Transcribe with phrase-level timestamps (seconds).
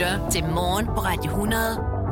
[0.00, 1.60] lytter til Morgen på Radio 100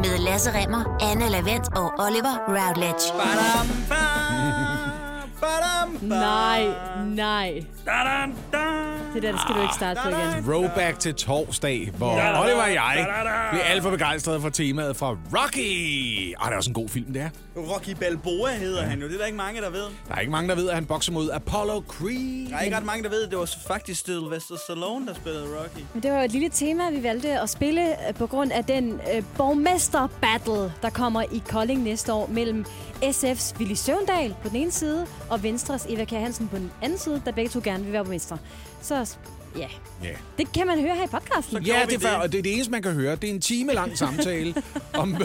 [0.02, 3.04] med Lasse Remmer, Anne Lavendt og Oliver Routledge.
[3.18, 6.08] Badam, bam, badam, bam.
[6.08, 6.64] Nej,
[7.06, 7.64] nej.
[7.86, 8.77] Dadam, da.
[9.14, 10.44] Det der, det skal du ikke starte på igen.
[10.44, 13.06] Throwback til torsdag, hvor da, Oliver og jeg
[13.50, 16.34] bliver alt for begejstrede for temaet fra Rocky.
[16.38, 17.28] Og det er også en god film, det er.
[17.56, 19.06] Rocky Balboa hedder han jo.
[19.08, 19.82] Det er der ikke mange, der ved.
[20.08, 22.50] Der er ikke mange, der ved, at han bokser mod Apollo Creed.
[22.50, 23.26] Der er ikke ret mange, der ved.
[23.26, 25.84] Det var faktisk Sylvester Stallone, der spillede Rocky.
[25.94, 28.64] Men det var jo et lille tema, vi valgte at spille øh, på grund af
[28.64, 32.64] den øh, borgmester-battle, der kommer i Kolding næste år mellem
[33.02, 36.98] SF's Willy Søvndal på den ene side, og Venstres Eva Kjær Hansen på den anden
[36.98, 38.36] side, der begge to gerne vil være borgmester.
[38.82, 39.16] Så
[39.56, 39.68] ja,
[40.02, 40.08] Ja.
[40.38, 41.62] det kan man høre her i podcasten.
[41.62, 42.16] Ja, det er, det.
[42.22, 43.16] og det er det eneste, man kan høre.
[43.16, 44.54] Det er en time lang samtale
[44.94, 45.16] om...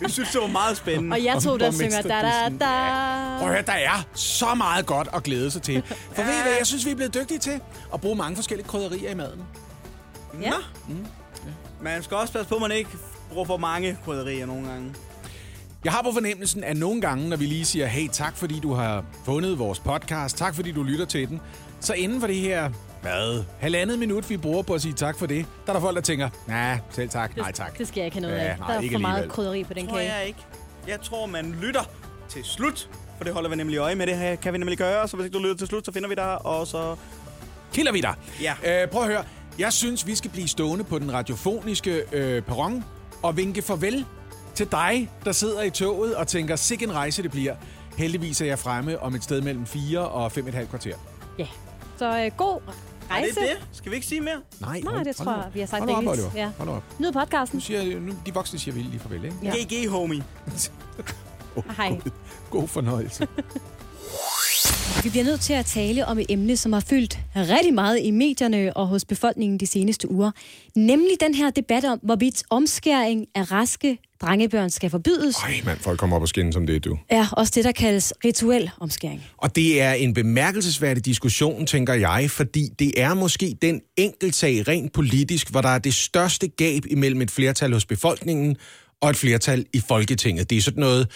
[0.00, 1.14] Vi synes, det var meget spændende.
[1.14, 3.38] Og jeg to, om der synger da da da.
[3.38, 5.82] Prøv at høre, der er så meget godt at glæde sig til.
[6.12, 7.60] For ved I hvad, jeg synes, vi er blevet dygtige til
[7.94, 9.42] at bruge mange forskellige krydderier i maden.
[10.42, 10.50] Ja.
[10.50, 10.56] Nå.
[11.82, 12.90] Man skal også passe på, at man ikke
[13.32, 14.94] bruger for mange krydderier nogle gange.
[15.84, 18.72] Jeg har på fornemmelsen, at nogle gange, når vi lige siger, hey, tak fordi du
[18.74, 21.40] har fundet vores podcast, tak fordi du lytter til den,
[21.80, 22.70] så inden for det her,
[23.08, 25.96] hvad, halvandet minut, vi bruger på at sige tak for det, der er der folk,
[25.96, 27.78] der tænker, nej, selv tak, nej tak.
[27.78, 28.58] Det skal jeg ikke have noget Ja, af.
[28.58, 29.34] nej, Der er ikke for meget alligevel.
[29.34, 30.14] krydderi på den tror kage.
[30.14, 30.38] jeg ikke.
[30.88, 31.82] Jeg tror, man lytter
[32.28, 32.88] til slut.
[33.16, 34.06] For det holder vi nemlig øje med.
[34.06, 35.08] Det her kan vi nemlig gøre.
[35.08, 36.46] Så hvis ikke du lytter til slut, så finder vi dig.
[36.46, 36.96] Og så...
[37.72, 38.14] Kilder vi dig.
[38.42, 38.82] Ja.
[38.82, 39.24] Øh, prøv at høre,
[39.58, 42.84] jeg synes, vi skal blive stående på den radiofoniske øh, perron
[43.22, 44.04] og vinke farvel
[44.54, 47.54] til dig, der sidder i toget og tænker, sikke en rejse det bliver.
[47.96, 50.94] Heldigvis er jeg fremme om et sted mellem 4 og 5,5 kvarter.
[51.38, 51.46] Ja.
[51.98, 52.60] Så øh, god
[53.10, 53.40] Er det rejse.
[53.40, 53.56] det?
[53.72, 54.40] Skal vi ikke sige mere?
[54.60, 56.12] Nej, Nej, det tror jeg, vi har sagt Hold op.
[56.12, 56.30] Oliver.
[56.34, 56.50] Ja.
[56.58, 56.82] Hold op.
[56.98, 57.56] Nyd podcasten.
[57.56, 59.36] Nu siger, nu, de voksne siger vi lige farvel, ikke?
[59.42, 59.52] Ja.
[59.84, 60.24] GG, homie.
[61.76, 62.00] Hej.
[62.50, 63.28] God fornøjelse.
[65.04, 68.10] Vi bliver nødt til at tale om et emne, som har fyldt rigtig meget i
[68.10, 70.30] medierne og hos befolkningen de seneste uger.
[70.76, 75.36] Nemlig den her debat om, hvorvidt omskæring af raske drengebørn skal forbydes.
[75.36, 76.98] Ej, mand, folk kommer op og skinne som det, du.
[77.08, 79.22] Er også det, der kaldes rituel omskæring.
[79.36, 84.92] Og det er en bemærkelsesværdig diskussion, tænker jeg, fordi det er måske den enkeltsag rent
[84.92, 88.56] politisk, hvor der er det største gab imellem et flertal hos befolkningen
[89.00, 90.50] og et flertal i Folketinget.
[90.50, 91.08] Det er sådan noget,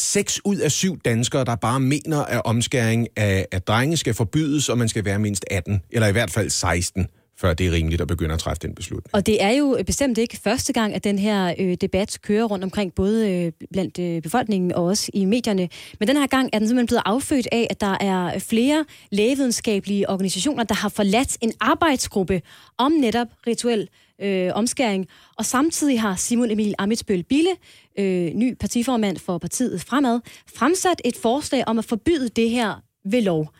[0.00, 4.68] seks ud af syv danskere, der bare mener, at omskæring af, af drenge skal forbydes,
[4.68, 7.06] og man skal være mindst 18, eller i hvert fald 16,
[7.40, 9.14] før det er rimeligt at begynde at træffe den beslutning.
[9.14, 12.64] Og det er jo bestemt ikke første gang, at den her øh, debat kører rundt
[12.64, 15.68] omkring, både øh, blandt øh, befolkningen og også i medierne.
[15.98, 20.10] Men den her gang er den simpelthen blevet affødt af, at der er flere lægevidenskabelige
[20.10, 22.42] organisationer, der har forladt en arbejdsgruppe
[22.78, 23.88] om netop rituel
[24.20, 25.06] øh, omskæring.
[25.38, 27.50] Og samtidig har Simon Emil Amitsbøl Bille,
[27.98, 30.20] øh, ny partiformand for partiet Fremad,
[30.56, 33.52] fremsat et forslag om at forbyde det her ved lov.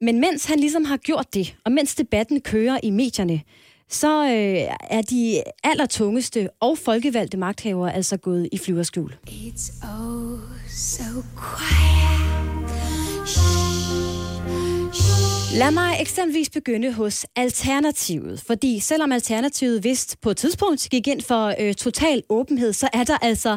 [0.00, 3.40] Men mens han ligesom har gjort det, og mens debatten kører i medierne,
[3.88, 9.16] så øh, er de allertungeste og folkevalgte magthavere altså gået i flyverskjul.
[9.28, 12.55] It's oh so quiet.
[15.56, 21.20] Lad mig eksempelvis begynde hos Alternativet, fordi selvom Alternativet vist på et tidspunkt gik ind
[21.20, 23.56] for øh, total åbenhed, så er der altså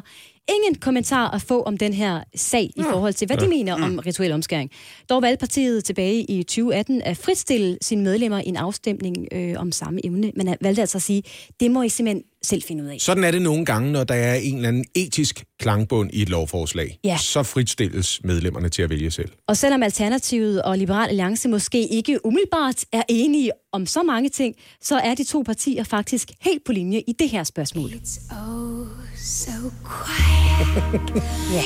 [0.56, 4.00] ingen kommentar at få om den her sag i forhold til, hvad de mener om
[4.06, 4.72] rituel omskæring.
[5.10, 9.72] Dog valgte partiet tilbage i 2018 at fritstille sine medlemmer i en afstemning øh, om
[9.72, 11.24] samme emne, men valgte altså at sige,
[11.60, 12.98] det må I simpelthen selv finde ud af.
[13.00, 16.30] Sådan er det nogle gange, når der er en eller anden etisk klangbund i et
[16.30, 17.00] lovforslag.
[17.04, 17.18] Ja.
[17.18, 19.30] Så fritstilles medlemmerne til at vælge selv.
[19.48, 24.56] Og selvom Alternativet og Liberal Alliance måske ikke umiddelbart er enige om så mange ting,
[24.82, 27.90] så er de to partier faktisk helt på linje i det her spørgsmål.
[27.90, 31.24] It's oh so quiet.
[31.54, 31.64] Ja.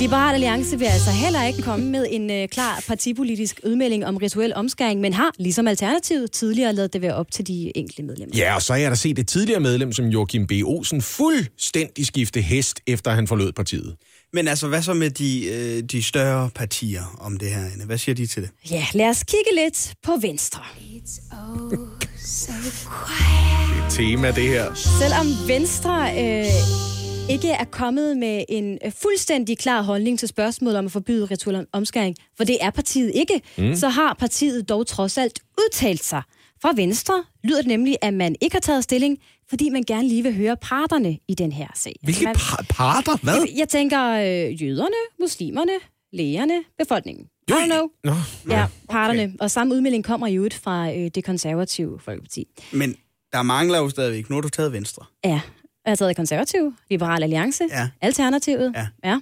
[0.00, 4.54] Liberal Alliance vil altså heller ikke komme med en øh, klar partipolitisk udmelding om rituel
[4.54, 8.36] omskæring, men har, ligesom Alternativet, tidligere lavet det være op til de enkelte medlemmer.
[8.36, 10.52] Ja, og så har jeg da set et tidligere medlem som Joachim B.
[10.64, 13.96] Olsen fuldstændig skifte hest, efter han forlod partiet.
[14.32, 17.64] Men altså, hvad så med de, øh, de større partier om det her?
[17.72, 17.84] Anne?
[17.84, 18.50] Hvad siger de til det?
[18.70, 20.62] Ja, lad os kigge lidt på Venstre.
[20.78, 21.78] It's oh
[22.18, 23.86] so quiet.
[23.86, 24.74] Et tema, det her.
[24.74, 30.86] Selvom Venstre øh, ikke er kommet med en øh, fuldstændig klar holdning til spørgsmålet om
[30.86, 33.76] at forbyde rituel omskæring, for det er partiet ikke, mm.
[33.76, 36.22] så har partiet dog trods alt udtalt sig.
[36.62, 39.18] Fra Venstre lyder det nemlig, at man ikke har taget stilling,
[39.50, 41.96] fordi man gerne lige vil høre parterne i den her sag.
[42.02, 43.16] Hvilke man, par- parter?
[43.22, 43.34] Hvad?
[43.34, 45.72] jeg, jeg tænker øh, jøderne, muslimerne,
[46.12, 47.26] lægerne, befolkningen.
[47.48, 47.88] I don't know.
[48.04, 48.12] Nå,
[48.48, 49.22] Ja, parterne.
[49.22, 49.32] Okay.
[49.40, 52.46] Og samme udmelding kommer jo ud fra øh, det konservative folkeparti.
[52.72, 52.96] Men
[53.32, 54.30] der mangler jo stadigvæk.
[54.30, 55.04] Nu har du taget Venstre.
[55.24, 55.40] Ja, jeg
[55.86, 57.88] har taget konservativ, liberal alliance, Ja.
[58.00, 58.72] alternativet.
[58.76, 58.86] Ja.
[59.04, 59.18] ja.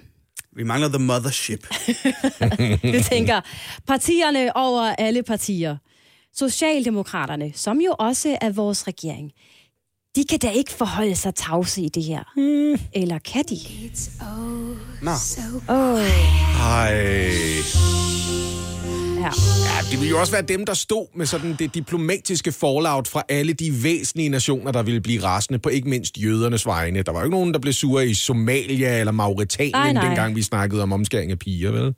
[0.55, 1.67] Vi mangler the mothership.
[2.93, 3.41] Vi tænker,
[3.87, 5.77] partierne over alle partier.
[6.35, 9.31] Socialdemokraterne, som jo også er vores regering,
[10.15, 12.23] de kan da ikke forholde sig tavse i det her.
[12.37, 12.79] Mm.
[12.93, 13.57] Eller kan de?
[15.01, 15.11] Nå.
[15.69, 16.01] Åh,
[16.61, 16.93] Ej.
[19.19, 19.29] ja.
[19.65, 23.23] Ja, det ville jo også være dem, der stod med sådan det diplomatiske fallout fra
[23.29, 27.01] alle de væsentlige nationer, der ville blive rasende på ikke mindst jødernes vegne.
[27.01, 30.05] Der var jo ikke nogen, der blev sure i Somalia eller Mauritanien, Nej, nej.
[30.07, 31.93] dengang vi snakkede om omskæring af piger, vel?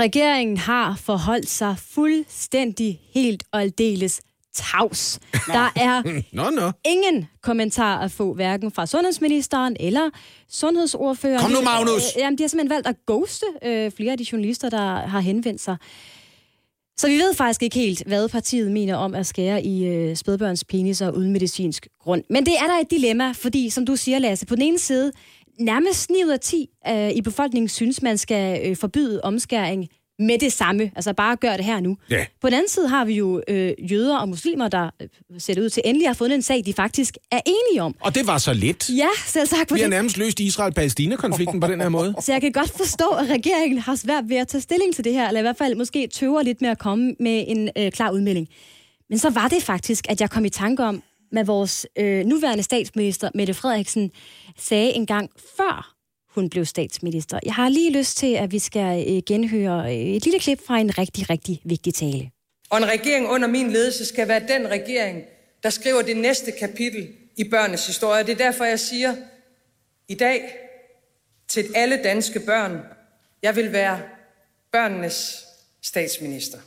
[0.00, 4.20] Regeringen har forholdt sig fuldstændig helt og aldeles
[4.58, 5.18] tavs.
[5.46, 6.02] Der er
[6.32, 6.70] Nå, nå.
[6.86, 10.10] ingen kommentar at få, hverken fra sundhedsministeren eller
[10.50, 11.40] sundhedsordføreren.
[11.40, 12.02] Kom nu, De- Magnus!
[12.16, 15.20] Øh, jamen, de har simpelthen valgt at ghoste øh, flere af de journalister, der har
[15.20, 15.76] henvendt sig.
[16.98, 20.64] Så vi ved faktisk ikke helt, hvad partiet mener om at skære i øh, spædbørns
[20.64, 22.22] peniser uden medicinsk grund.
[22.30, 25.12] Men det er der et dilemma, fordi, som du siger, Lasse, på den ene side,
[25.60, 29.88] nærmest 9 ud af 10 øh, i befolkningen synes, man skal øh, forbyde omskæring
[30.18, 30.90] med det samme.
[30.96, 31.96] Altså bare gør det her nu.
[32.10, 32.26] Ja.
[32.40, 35.62] På den anden side har vi jo øh, jøder og muslimer, der øh, ser det
[35.62, 37.94] ud til endelig har fundet en sag, de faktisk er enige om.
[38.00, 38.90] Og det var så lidt.
[38.90, 39.74] Ja, selv sagt.
[39.74, 42.14] Vi har nærmest løst Israel-Palæstina-konflikten på den her måde.
[42.24, 45.12] så jeg kan godt forstå, at regeringen har svært ved at tage stilling til det
[45.12, 48.10] her, eller i hvert fald måske tøver lidt med at komme med en øh, klar
[48.10, 48.48] udmelding.
[49.08, 52.62] Men så var det faktisk, at jeg kom i tanke om, hvad vores øh, nuværende
[52.62, 54.10] statsminister, Mette Frederiksen,
[54.58, 55.97] sagde en gang før
[56.38, 57.38] hun blev statsminister.
[57.44, 60.78] Jeg har lige lyst til, at vi skal øh, genhøre øh, et lille klip fra
[60.78, 62.30] en rigtig, rigtig vigtig tale.
[62.70, 65.22] Og en regering under min ledelse skal være den regering,
[65.62, 68.24] der skriver det næste kapitel i børnenes historie.
[68.24, 69.16] Det er derfor, jeg siger
[70.08, 70.54] i dag
[71.48, 72.80] til alle danske børn,
[73.42, 74.00] jeg vil være
[74.72, 75.44] børnenes
[75.82, 76.58] statsminister.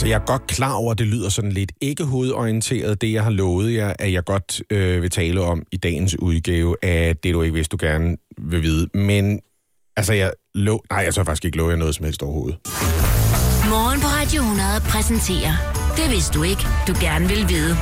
[0.00, 3.22] Altså, jeg er godt klar over, at det lyder sådan lidt ikke hovedorienteret, det jeg
[3.22, 7.34] har lovet jer, at jeg godt øh, vil tale om i dagens udgave af det,
[7.34, 8.88] du ikke vidste, du gerne vil vide.
[8.94, 9.40] Men,
[9.96, 10.84] altså, jeg lov...
[10.90, 12.58] Nej, jeg tør faktisk ikke love jer noget som helst overhovedet.
[13.68, 15.54] Morgen på Radio 100 præsenterer
[15.96, 17.76] Det vidste du ikke, du gerne vil vide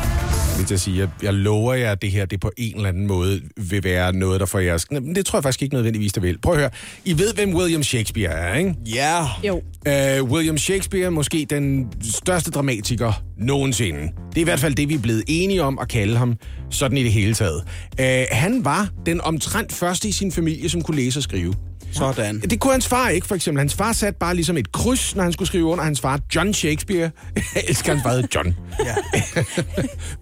[0.58, 2.88] lige til at sige, jeg, jeg lover jer, at det her det på en eller
[2.88, 4.86] anden måde vil være noget, der får jeres...
[4.90, 6.38] Men det tror jeg faktisk ikke nødvendigvis, det vil.
[6.38, 6.70] Prøv at høre.
[7.04, 8.74] I ved, hvem William Shakespeare er, ikke?
[8.86, 9.26] Ja.
[9.44, 9.62] Jo.
[9.88, 14.00] Uh, William Shakespeare er måske den største dramatiker nogensinde.
[14.28, 16.34] Det er i hvert fald det, vi er blevet enige om at kalde ham,
[16.70, 17.64] sådan i det hele taget.
[18.00, 21.54] Uh, han var den omtrent første i sin familie, som kunne læse og skrive.
[21.92, 22.40] Sådan.
[22.40, 23.58] Det kunne hans far ikke, for eksempel.
[23.60, 25.84] Hans far satte bare ligesom et kryds, når han skulle skrive under.
[25.84, 27.10] Hans far, John Shakespeare.
[27.54, 28.56] Jeg elsker hans far John.
[28.84, 28.94] Ja.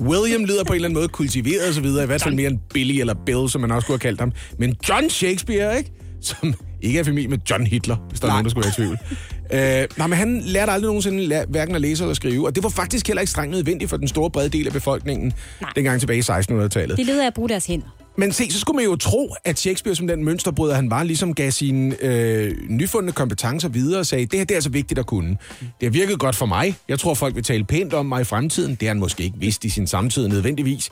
[0.08, 2.02] William lyder på en eller anden måde kultiveret og så videre.
[2.04, 4.32] I hvert fald mere end Billy eller Bill, som man også kunne have kaldt ham.
[4.58, 5.92] Men John Shakespeare, ikke?
[6.20, 8.34] Som ikke er familie med John Hitler, hvis der er Nej.
[8.34, 8.98] nogen, der skulle være i tvivl.
[9.52, 12.68] Øh, nej, men han lærte aldrig nogensinde hverken at læse eller skrive, og det var
[12.68, 15.70] faktisk heller ikke strengt nødvendigt for den store brede del af befolkningen, Nej.
[15.76, 16.96] dengang tilbage i 1600-tallet.
[16.98, 17.95] De leder af at bruge deres hænder.
[18.18, 21.34] Men se, så skulle man jo tro, at Shakespeare som den mønsterbryder, han var, ligesom
[21.34, 25.06] gav sine øh, nyfundne kompetencer videre og sagde, det her det er altså vigtigt at
[25.06, 25.36] kunne.
[25.60, 26.76] Det har virket godt for mig.
[26.88, 28.70] Jeg tror, folk vil tale pænt om mig i fremtiden.
[28.70, 30.90] Det har han måske ikke vidst i sin samtid nødvendigvis.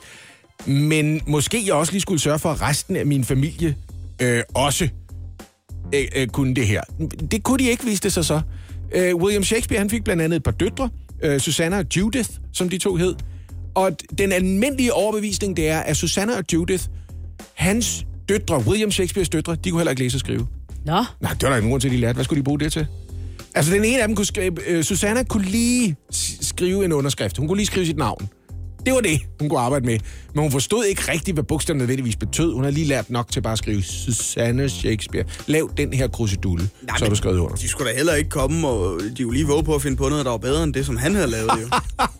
[0.65, 3.75] Men måske jeg også lige skulle sørge for, at resten af min familie
[4.21, 4.89] øh, også
[5.95, 6.81] øh, øh, kunne det her.
[7.31, 8.41] Det kunne de ikke, viste sig så.
[8.91, 10.89] Øh, William Shakespeare, han fik blandt andet et par døtre,
[11.23, 13.15] øh, Susanna og Judith, som de to hed.
[13.75, 16.83] Og den almindelige overbevisning, det er, at Susanna og Judith,
[17.53, 20.47] hans døtre, William Shakespeares døtre, de kunne heller ikke læse og skrive.
[20.85, 22.13] Nå, Nej, det var der ikke nogen grund til, at de lærte.
[22.13, 22.87] Hvad skulle de bruge det til?
[23.55, 24.67] Altså, den ene af dem kunne skrive...
[24.67, 25.95] Øh, Susanna kunne lige
[26.41, 27.37] skrive en underskrift.
[27.37, 28.29] Hun kunne lige skrive sit navn.
[28.85, 29.99] Det var det, hun kunne arbejde med.
[30.33, 32.53] Men hun forstod ikke rigtigt, hvad bogstaverne nødvendigvis betød.
[32.53, 35.25] Hun har lige lært nok til bare at skrive Susanne Shakespeare.
[35.47, 37.55] Lav den her krusedulle, Nej, så er men du skrevet under.
[37.55, 40.09] De skulle da heller ikke komme, og de jo lige våge på at finde på
[40.09, 41.49] noget, der var bedre end det, som han havde lavet.
[41.61, 41.65] Jo.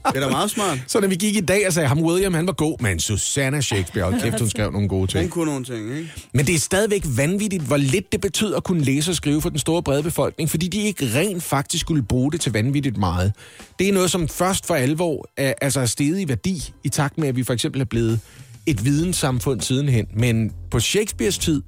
[0.08, 0.78] det er da meget smart.
[0.88, 3.62] Så da vi gik i dag og sagde, ham William, han var god, men Susanna
[3.62, 5.20] Shakespeare, og kæft, hun skrev nogle gode ting.
[5.20, 6.12] Han kunne nogle ting, ikke?
[6.34, 9.50] Men det er stadigvæk vanvittigt, hvor lidt det betød at kunne læse og skrive for
[9.50, 13.34] den store brede befolkning, fordi de ikke rent faktisk skulle bruge det til vanvittigt meget.
[13.80, 17.18] Det er noget, som først for alvor er, altså er steget i værdi, i takt
[17.18, 18.20] med, at vi for eksempel er blevet
[18.66, 20.08] et videnssamfund sidenhen.
[20.14, 21.62] Men på Shakespeares tid,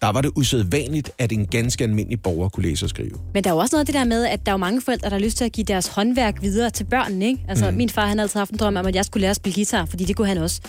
[0.00, 3.18] der var det usædvanligt, at en ganske almindelig borger kunne læse og skrive.
[3.34, 4.80] Men der er jo også noget af det der med, at der er jo mange
[4.80, 7.44] forældre, der har lyst til at give deres håndværk videre til børnene, ikke?
[7.48, 7.76] Altså, mm.
[7.76, 9.54] min far, han har altid haft en drøm om, at jeg skulle lære at spille
[9.54, 10.60] guitar, fordi det kunne han også.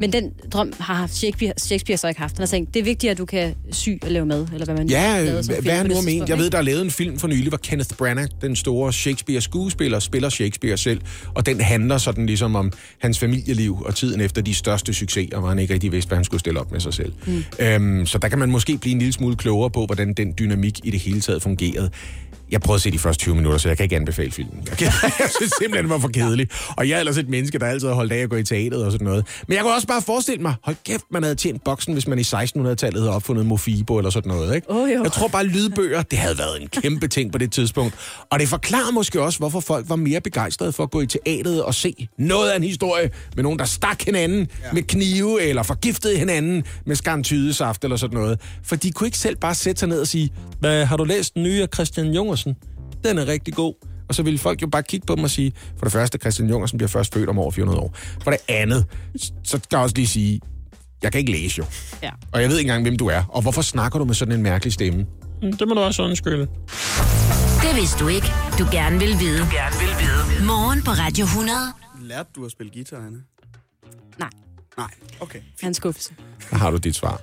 [0.00, 2.36] Men den drøm har Shakespeare, Shakespeare så ikke haft.
[2.36, 4.74] Han har tænkt, det er vigtigt, at du kan sy og lave mad, eller hvad
[4.74, 6.28] man Ja, lavede som hvad, film hvad han nu har ment?
[6.28, 9.98] Jeg ved, der er lavet en film for nylig, hvor Kenneth Branagh, den store Shakespeare-skuespiller,
[9.98, 11.00] spiller Shakespeare selv,
[11.34, 15.48] og den handler sådan ligesom om hans familieliv og tiden efter de største succeser, hvor
[15.48, 17.12] han ikke rigtig vidste, hvad han skulle stille op med sig selv.
[17.26, 17.44] Mm.
[17.58, 20.80] Øhm, så der kan man måske blive en lille smule klogere på, hvordan den dynamik
[20.84, 21.90] i det hele taget fungerede.
[22.50, 24.62] Jeg prøvede at se de første 20 minutter, så jeg kan ikke anbefale filmen.
[24.68, 26.48] Jeg, kan, jeg synes simpelthen, den var for kedelig.
[26.76, 28.84] Og jeg er ellers et menneske, der altid har holdt af at gå i teateret
[28.84, 29.26] og sådan noget.
[29.48, 32.18] Men jeg kunne også bare forestille mig, hold kæft, man havde tjent boksen, hvis man
[32.18, 34.54] i 1600-tallet havde opfundet Mofibo eller sådan noget.
[34.54, 34.74] Ikke?
[34.74, 35.02] Jo.
[35.02, 37.94] Jeg tror bare, lydbøger, det havde været en kæmpe ting på det tidspunkt.
[38.30, 41.62] Og det forklarer måske også, hvorfor folk var mere begejstrede for at gå i teateret
[41.62, 44.72] og se noget af en historie med nogen, der stak hinanden ja.
[44.72, 48.40] med knive, eller forgiftede hinanden med skarntydesaft eller sådan noget.
[48.62, 51.34] For de kunne ikke selv bare sætte sig ned og sige, Hvad, har du læst
[51.34, 52.06] den nye af Christian
[52.46, 52.56] Jungersen?
[53.04, 53.74] Den er rigtig god.
[54.08, 56.48] Og så ville folk jo bare kigge på dem og sige, for det første, Christian
[56.48, 57.94] Jungersen bliver først født om over 400 år.
[58.22, 60.40] For det andet, så skal jeg også lige sige,
[61.02, 61.64] jeg kan ikke læse jo.
[62.02, 62.10] Ja.
[62.32, 63.22] Og jeg ved ikke engang, hvem du er.
[63.28, 65.06] Og hvorfor snakker du med sådan en mærkelig stemme?
[65.42, 66.46] Det må du også undskylde.
[67.62, 68.26] Det vidste du ikke,
[68.58, 69.38] du gerne vil vide.
[69.38, 70.46] Du gerne vil vide.
[70.46, 71.58] Morgen på Radio 100.
[72.02, 73.18] Lærte du at spille guitar, Anne?
[74.18, 74.28] Nej,
[74.78, 74.90] Nej.
[75.20, 75.38] Okay.
[75.62, 76.14] han skuffelse.
[76.50, 77.20] Der har du dit svar.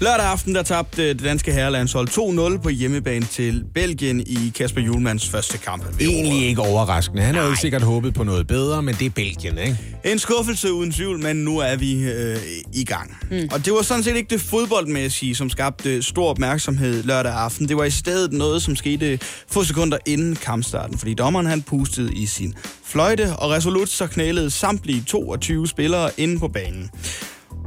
[0.00, 2.08] Lørdag aften, der tabte det danske herrelandshold
[2.56, 6.00] 2-0 på hjemmebane til Belgien i Kasper Julmans første kamp.
[6.00, 7.22] Egentlig ikke overraskende.
[7.22, 9.78] Han havde sikkert håbet på noget bedre, men det er Belgien, ikke?
[10.04, 12.36] En skuffelse uden tvivl, men nu er vi øh,
[12.74, 13.16] i gang.
[13.30, 13.48] Mm.
[13.52, 17.68] Og det var sådan set ikke det fodboldmæssige, som skabte stor opmærksomhed lørdag aften.
[17.68, 22.14] Det var i stedet noget, som skete få sekunder inden kampstarten, fordi dommeren han pustede
[22.14, 26.90] i sin fløjte, og resolut så knælede samtlige 22 spillere inde på banen.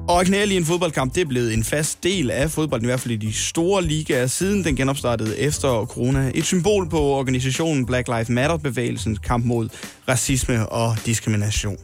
[0.07, 2.89] Og at knæle i en fodboldkamp, det er blevet en fast del af fodbolden, i
[2.89, 6.31] hvert fald i de store ligaer, siden den genopstartede efter corona.
[6.35, 9.69] Et symbol på organisationen Black Lives Matter-bevægelsens kamp mod
[10.07, 11.77] racisme og diskrimination.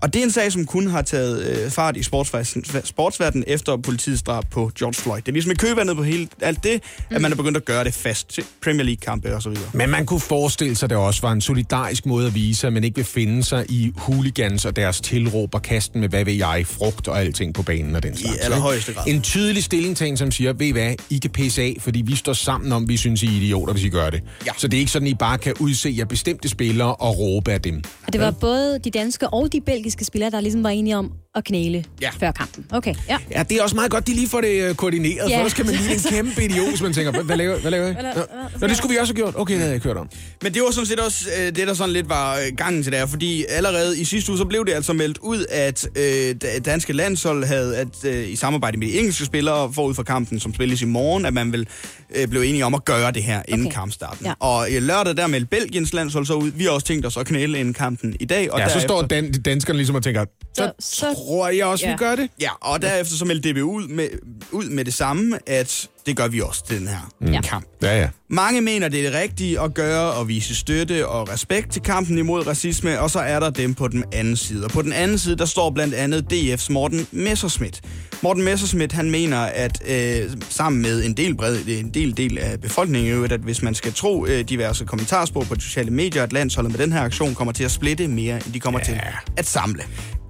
[0.00, 3.76] Og det er en sag, som kun har taget øh, fart i sportsverdenen sportsverden efter
[3.76, 5.20] politiets drab på George Floyd.
[5.20, 7.16] Det er ligesom i køvandet på hele alt det, mm.
[7.16, 9.70] at man er begyndt at gøre det fast til Premier League-kampe og så videre.
[9.72, 12.72] Men man kunne forestille sig, at det også var en solidarisk måde at vise, at
[12.72, 16.32] man ikke vil finde sig i hooligans og deres tilråb og kasten med, hvad ved
[16.32, 18.34] jeg, frugt og alting på banen og den slags.
[18.34, 18.44] ikke?
[18.44, 19.04] allerhøjeste grad.
[19.06, 22.32] En tydelig stillingtagen, som siger, ved I hvad, I kan pisse af, fordi vi står
[22.32, 24.22] sammen om, vi synes, I er idioter, hvis I gør det.
[24.46, 24.52] Ja.
[24.58, 27.62] Så det er ikke sådan, I bare kan udse jer bestemte spillere og råbe af
[27.62, 27.82] dem.
[28.06, 31.12] Og det var både de danske og de belgiske spillere, der ligesom var enige om
[31.36, 32.10] at knæle Ja.
[32.20, 32.66] før kampen.
[32.70, 33.16] Okay, ja.
[33.30, 35.34] Ja, det er også meget godt, de lige får det øh, koordineret, Ja.
[35.36, 37.92] for ellers kan man lige en kæmpe idiot, hvis man tænker, hvad, laver, hvad laver
[37.94, 38.22] la- Nå,
[38.60, 39.34] Nå, det skulle vi også have gjort.
[39.36, 40.08] Okay, det havde jeg ikke hørt om.
[40.42, 42.92] Men det var sådan set også øh, det, der sådan lidt var øh, gangen til
[42.92, 46.34] det her, fordi allerede i sidste uge, så blev det altså meldt ud, at øh,
[46.42, 50.40] da- danske landshold havde, at øh, i samarbejde med de engelske spillere forud for kampen,
[50.40, 51.68] som spilles i morgen, at man vil
[52.16, 53.74] øh, blive enige om at gøre det her inden Okay.
[53.74, 54.26] kampstarten.
[54.26, 54.32] Ja.
[54.40, 57.26] Og i lørdag der meldte Belgiens landshold så ud, vi har også tænkt os at
[57.26, 58.52] knæle inden kampen i dag.
[58.52, 60.24] Og Ja, så derefter- står dan- danskerne ligesom og tænker,
[60.54, 61.96] så, Så- så så- tror jeg også, vi ja.
[61.96, 62.28] gør det.
[62.40, 64.08] Ja, og derefter så meldte DBU ud med,
[64.52, 67.40] ud med det samme, at det gør vi også til den her Ja.
[67.40, 67.66] kamp.
[67.82, 68.08] Ja, ja.
[68.30, 72.18] Mange mener, det er det rigtige at gøre og vise støtte og respekt til kampen
[72.18, 74.64] imod racisme, og så er der dem på den anden side.
[74.64, 77.80] Og på den anden side, der står blandt andet DF's Morten Messerschmidt.
[78.26, 82.60] Morten Messerschmidt, han mener, at øh, sammen med en del, bred, en del, del af
[82.60, 86.72] befolkningen, at hvis man skal tro øh, diverse kommentarspor på de sociale medier, at landsholdet
[86.72, 88.84] med den her aktion kommer til at splitte mere, end de kommer ja.
[88.84, 89.00] til
[89.36, 89.82] at samle.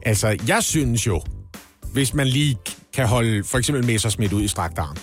[0.03, 1.23] Altså, jeg synes jo,
[1.93, 2.57] hvis man lige
[2.95, 4.97] kan holde for eksempel Messersmith ud i strakt arm.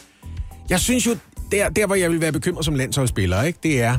[0.70, 1.18] Jeg synes jo,
[1.52, 3.98] der, der hvor jeg vil være bekymret som landsholdsspiller, ikke, det er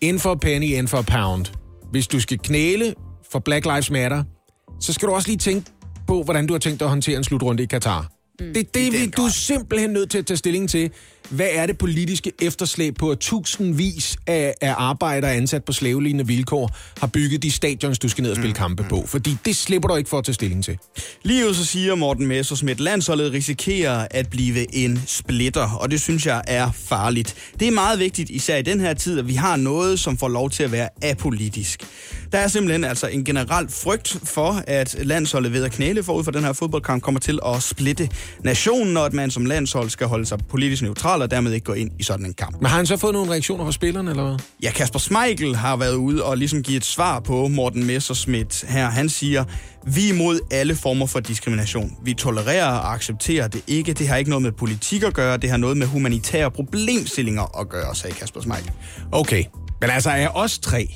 [0.00, 1.46] in for penny, in for pound.
[1.90, 2.94] Hvis du skal knæle
[3.32, 4.24] for Black Lives Matter,
[4.80, 5.70] så skal du også lige tænke
[6.06, 8.13] på, hvordan du har tænkt dig at håndtere en slutrunde i Katar.
[8.40, 8.54] Mm.
[8.54, 10.90] Det, det er vi- den du er simpelthen nødt til at tage stilling til,
[11.30, 16.76] hvad er det politiske efterslæb på, at tusindvis af, af arbejdere ansat på slavelignende vilkår
[17.00, 19.04] har bygget de stadions, du skal ned og spille kampe på.
[19.06, 20.78] Fordi det slipper du ikke for at tage stilling til.
[21.22, 26.26] Lige ud så siger Morten Messersmith, landsholdet risikerer at blive en splitter, og det synes
[26.26, 27.34] jeg er farligt.
[27.60, 30.28] Det er meget vigtigt, især i den her tid, at vi har noget, som får
[30.28, 31.84] lov til at være apolitisk.
[32.32, 36.30] Der er simpelthen altså en generel frygt for, at landsholdet ved at knæle forud for
[36.30, 38.08] den her fodboldkamp kommer til at splitte
[38.44, 41.72] nationen, og at man som landshold skal holde sig politisk neutral og dermed ikke gå
[41.72, 42.56] ind i sådan en kamp.
[42.56, 44.38] Men har han så fået nogle reaktioner fra spillerne, eller hvad?
[44.62, 48.90] Ja, Kasper Schmeichel har været ude og ligesom give et svar på Morten Messerschmidt her.
[48.90, 49.44] Han siger,
[49.86, 51.96] vi er imod alle former for diskrimination.
[52.04, 53.92] Vi tolererer og accepterer det ikke.
[53.92, 55.36] Det har ikke noget med politik at gøre.
[55.36, 58.72] Det har noget med humanitære problemstillinger at gøre, sagde Kasper Schmeichel.
[59.12, 59.44] Okay,
[59.80, 60.88] men altså er os tre,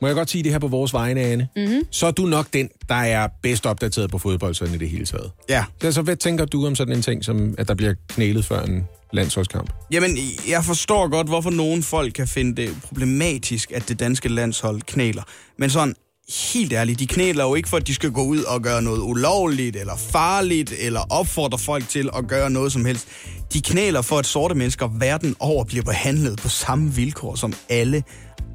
[0.00, 1.82] må jeg godt sige det her på vores vegne, Anne, mm-hmm.
[1.90, 5.06] så er du nok den, der er bedst opdateret på fodbold sådan i det hele
[5.06, 5.30] taget.
[5.48, 8.44] Ja, Så altså, hvad tænker du om sådan en ting, som at der bliver knælet
[8.44, 9.70] før en landsholdskamp?
[9.92, 10.16] Jamen,
[10.48, 15.22] jeg forstår godt, hvorfor nogle folk kan finde det problematisk, at det danske landshold knæler.
[15.58, 15.94] Men sådan,
[16.52, 19.00] helt ærligt, de knæler jo ikke for, at de skal gå ud og gøre noget
[19.00, 23.08] ulovligt, eller farligt, eller opfordre folk til at gøre noget som helst.
[23.52, 28.02] De knæler for, at sorte mennesker verden over bliver behandlet på samme vilkår som alle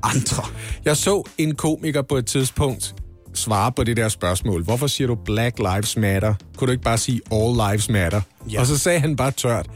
[0.04, 0.44] andre.
[0.86, 2.96] Jeg så en komiker på et tidspunkt
[3.34, 4.64] svare på det der spørgsmål.
[4.64, 6.34] Hvorfor siger du Black Lives Matter?
[6.58, 8.22] Kunne du ikke bare sige All Lives Matter?
[8.52, 8.60] Ja.
[8.60, 9.70] Og så sagde han bare tørt.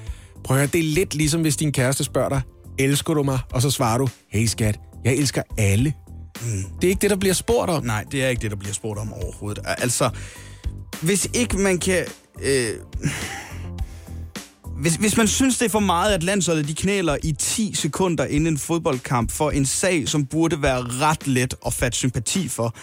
[0.50, 2.41] Prøv at høre, det er lidt ligesom hvis din kæreste spørger dig,
[2.79, 3.39] elsker du mig?
[3.53, 5.94] Og så svarer du, hey skat, jeg elsker alle.
[6.41, 6.63] Mm.
[6.82, 7.84] Det er ikke det, der bliver spurgt om.
[7.84, 9.63] Nej, det er ikke det, der bliver spurgt om overhovedet.
[9.65, 10.10] Altså,
[11.01, 12.06] hvis ikke man kan...
[12.41, 12.70] Øh,
[14.82, 18.25] hvis, hvis man synes, det er for meget, at landsholdet de knæler i 10 sekunder
[18.25, 22.75] inden en fodboldkamp for en sag, som burde være ret let at fatte sympati for,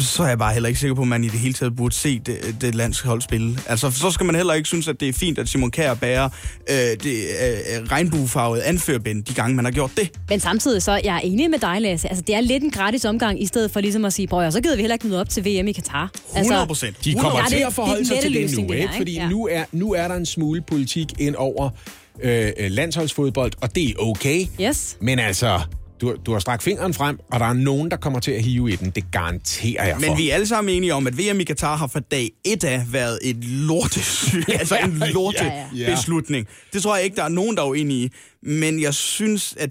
[0.00, 1.94] så er jeg bare heller ikke sikker på, at man i det hele taget burde
[1.94, 3.58] se det, det landshold spille.
[3.66, 6.28] Altså, så skal man heller ikke synes, at det er fint, at Simon Kjær bærer
[6.70, 10.10] øh, det øh, regnbuefarvede anførbind de gange, man har gjort det.
[10.28, 12.08] Men samtidig så, jeg er enig med dig, Lasse.
[12.08, 14.60] Altså, det er lidt en gratis omgang, i stedet for ligesom at sige, prøv så
[14.60, 16.10] gider vi heller ikke møde op til VM i Qatar.
[16.14, 17.04] 100 Altså, procent.
[17.04, 18.94] De kommer Ja, det- til det at forholde sig til det nu, det her, ikke?
[18.96, 19.14] Fordi?
[19.14, 19.28] Ja.
[19.28, 21.70] nu, er, nu er der en smule politik ind over
[22.22, 24.46] øh, landsholdsfodbold, og det er okay.
[24.60, 24.96] Yes.
[25.00, 25.60] Men altså,
[26.04, 28.72] du, du har strakt fingeren frem, og der er nogen, der kommer til at hive
[28.72, 28.90] i den.
[28.90, 30.08] Det garanterer jeg for.
[30.08, 32.64] Men vi er alle sammen enige om, at VM i Katar har fra dag et
[32.64, 34.00] af været et lorte,
[34.60, 35.94] altså en lorte Ja, ja.
[35.94, 36.46] beslutning.
[36.72, 38.10] Det tror jeg ikke, der er nogen, der er uenige i.
[38.42, 39.70] Men jeg synes, at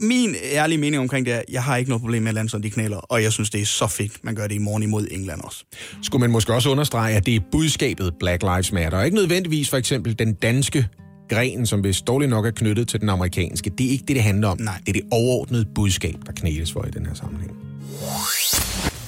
[0.00, 2.74] min ærlige mening omkring det er, jeg har ikke noget problem med, at landsholdet de
[2.74, 5.40] knæler, og jeg synes, det er så fedt, man gør det i morgen imod England
[5.40, 5.64] også.
[6.02, 9.70] Skulle man måske også understrege, at det er budskabet Black Lives Matter, og ikke nødvendigvis
[9.70, 10.86] for eksempel den danske
[11.34, 13.70] gren, som hvis dårligt nok er knyttet til den amerikanske.
[13.70, 14.60] Det er ikke det, det handler om.
[14.60, 14.74] Nej.
[14.86, 17.52] Det er det overordnede budskab, der knæles for i den her sammenhæng.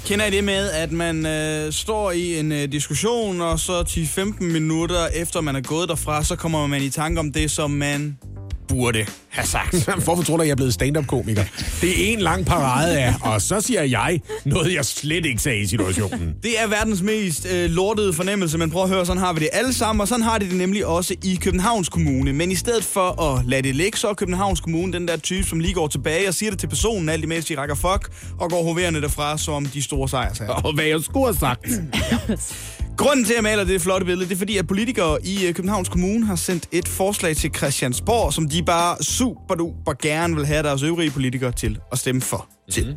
[0.06, 4.44] Kender I det med, at man øh, står i en øh, diskussion, og så 10-15
[4.44, 8.18] minutter efter man er gået derfra, så kommer man i tanke om det, som man
[8.68, 9.90] burde have sagt.
[10.04, 11.44] Hvorfor tror du, jeg er blevet stand-up-komiker?
[11.80, 15.60] Det er en lang parade af, og så siger jeg noget, jeg slet ikke sagde
[15.60, 16.34] i situationen.
[16.42, 19.48] Det er verdens mest øh, lortede fornemmelse, men prøv at høre, sådan har vi det
[19.52, 22.32] alle sammen, og sådan har de det nemlig også i Københavns Kommune.
[22.32, 25.48] Men i stedet for at lade det ligge, så er Københavns Kommune den der type,
[25.48, 28.50] som lige går tilbage og siger det til personen, alt imens de rækker fuck, og
[28.50, 30.50] går hoverende derfra som de store sejrsager.
[30.52, 31.66] Og hvad jeg skulle have sagt.
[32.96, 35.54] Grunden til, at jeg maler det flotte billede, det er fordi, at politikere i øh,
[35.54, 40.46] Københavns Kommune har sendt et forslag til Christiansborg, som de bare super duper gerne vil
[40.46, 42.48] have deres øvrige politikere til at stemme for.
[42.70, 42.86] Til.
[42.86, 42.96] Mhm.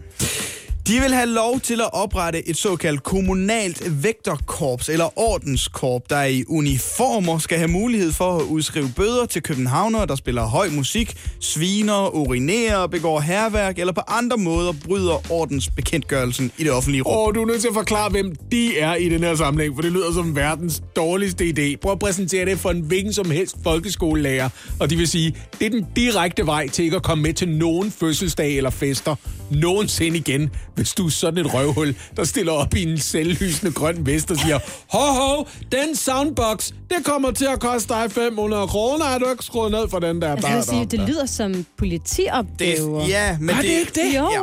[0.87, 6.43] De vil have lov til at oprette et såkaldt kommunalt vægterkorps eller ordenskorp, der i
[6.47, 12.15] uniformer skal have mulighed for at udskrive bøder til københavnere, der spiller høj musik, sviner,
[12.15, 17.27] urinerer, begår herværk eller på andre måder bryder ordensbekendtgørelsen i det offentlige rum.
[17.27, 19.81] Åh, du er nødt til at forklare, hvem de er i den her sammenhæng, for
[19.81, 21.75] det lyder som verdens dårligste idé.
[21.81, 25.65] Prøv at præsentere det for en hvilken som helst folkeskolelærer, og de vil sige, det
[25.65, 29.15] er den direkte vej til ikke at komme med til nogen fødselsdag eller fester
[29.51, 34.05] nogensinde igen, hvis du er sådan et røvhul, der stiller op i en selvlysende grøn
[34.05, 34.59] vest og siger,
[34.91, 39.45] ho ho, den soundbox, det kommer til at koste dig 500 kroner, er du ikke
[39.45, 40.31] skruet ned for den der?
[40.31, 42.99] Altså, jeg vil sige, det lyder som politiopgaver.
[43.01, 44.17] Det, ja, men Er det ikke det?
[44.17, 44.29] Jo.
[44.33, 44.41] Ja.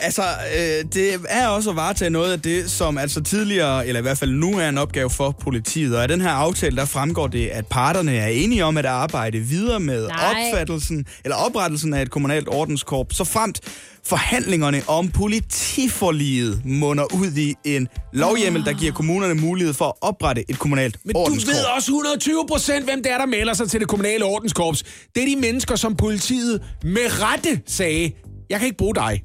[0.00, 0.22] Altså,
[0.56, 4.18] øh, det er også at varetage noget af det, som altså tidligere, eller i hvert
[4.18, 5.96] fald nu er en opgave for politiet.
[5.96, 9.38] Og af den her aftale, der fremgår det, at parterne er enige om at arbejde
[9.38, 10.34] videre med Nej.
[10.50, 13.60] opfattelsen, eller oprettelsen af et kommunalt ordenskorps, så fremt
[14.08, 20.44] forhandlingerne om politiforliget munder ud i en lovhjemmel, der giver kommunerne mulighed for at oprette
[20.50, 23.80] et kommunalt Men du ved også 120 procent, hvem det er, der melder sig til
[23.80, 24.82] det kommunale ordenskorps.
[25.14, 28.12] Det er de mennesker, som politiet med rette sagde,
[28.50, 29.22] jeg kan ikke bruge dig.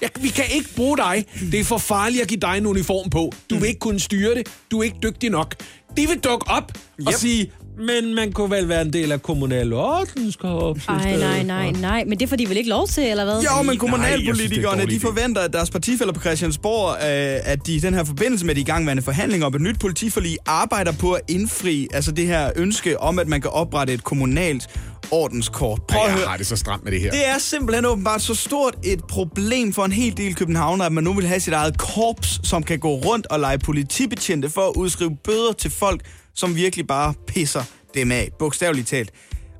[0.00, 1.24] Jeg, vi kan ikke bruge dig.
[1.52, 3.32] Det er for farligt at give dig en uniform på.
[3.50, 4.48] Du vil ikke kunne styre det.
[4.70, 5.54] Du er ikke dygtig nok.
[5.96, 6.72] De vil dukke op
[7.06, 7.18] og Yep.
[7.18, 10.88] sige, men man kunne vel være en del af kommunal ordenskorps.
[10.88, 12.04] nej, for." nej, nej.
[12.04, 13.34] Men det er fordi, de vel ikke lov til, eller hvad?
[13.34, 17.66] Jo, men Nej, jeg er kommunalpolitikerne, de forventer, at deres partifælder på Christiansborg, øh, at
[17.66, 21.12] de i den her forbindelse med de igangværende forhandlinger om et nyt politiforlig, arbejder på
[21.12, 24.68] at indfri altså det her ønske om, at man kan oprette et kommunalt
[25.10, 25.82] ordenskort.
[25.88, 26.28] Prøv at jeg høre.
[26.28, 27.10] har det så stramt med det her.
[27.10, 31.04] Det er simpelthen åbenbart så stort et problem for en hel del københavnere, at man
[31.04, 34.72] nu vil have sit eget korps, som kan gå rundt og lege politibetjente for at
[34.76, 36.00] udskrive bøder til folk,
[36.38, 37.62] som virkelig bare pisser
[37.94, 39.10] dem af, bogstaveligt talt.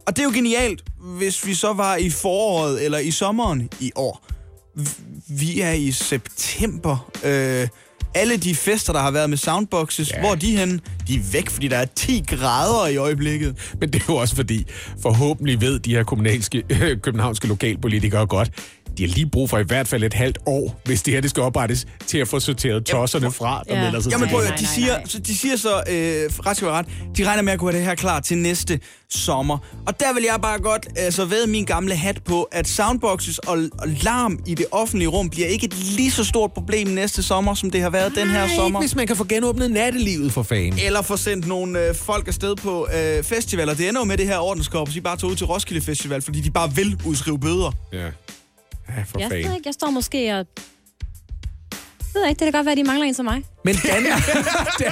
[0.06, 3.92] Og det er jo genialt, hvis vi så var i foråret eller i sommeren i
[3.96, 4.26] år.
[5.28, 7.10] Vi er i september.
[7.24, 7.68] Øh,
[8.14, 10.20] alle de fester, der har været med soundboxes, ja.
[10.20, 10.80] hvor er de henne?
[11.08, 13.74] De er væk, fordi der er 10 grader i øjeblikket.
[13.80, 14.66] Men det er jo også fordi,
[15.02, 16.62] forhåbentlig ved de her kommunalske,
[17.04, 18.50] københavnske lokalpolitikere godt,
[18.98, 21.30] de har lige brug for i hvert fald et halvt år, hvis det her det
[21.30, 23.82] skal oprettes, til at få sorteret tosserne fra, der Ja.
[23.84, 25.06] melder sig Jamen prøv at nej, de nej, siger, nej.
[25.06, 27.88] så, de siger så, øh, ret skal ret, de regner med at kunne have det
[27.88, 28.80] her klar til næste
[29.10, 29.58] sommer.
[29.86, 33.58] Og der vil jeg bare godt altså, ved min gamle hat på, at soundboxes og,
[33.78, 37.54] og larm i det offentlige rum bliver ikke et lige så stort problem næste sommer,
[37.54, 38.80] som det har været den her Nej, sommer.
[38.80, 40.78] ikke hvis man kan få genåbnet nattelivet for fanden.
[40.84, 43.74] Eller få sendt nogle øh, folk afsted på øh, festivaler.
[43.74, 46.40] Det ender jo med det her ordenskorps, de bare tager ud til Roskilde Festival, fordi
[46.40, 47.72] de bare vil udskrive bøder.
[47.92, 48.06] Ja.
[48.88, 49.54] Ja, for Jeg, fanden.
[49.54, 50.46] ikke, jeg står måske og
[52.14, 53.42] ved jeg ikke, det kan godt være, at de mangler en som mig.
[53.64, 54.26] Men Danmark,
[54.78, 54.90] der,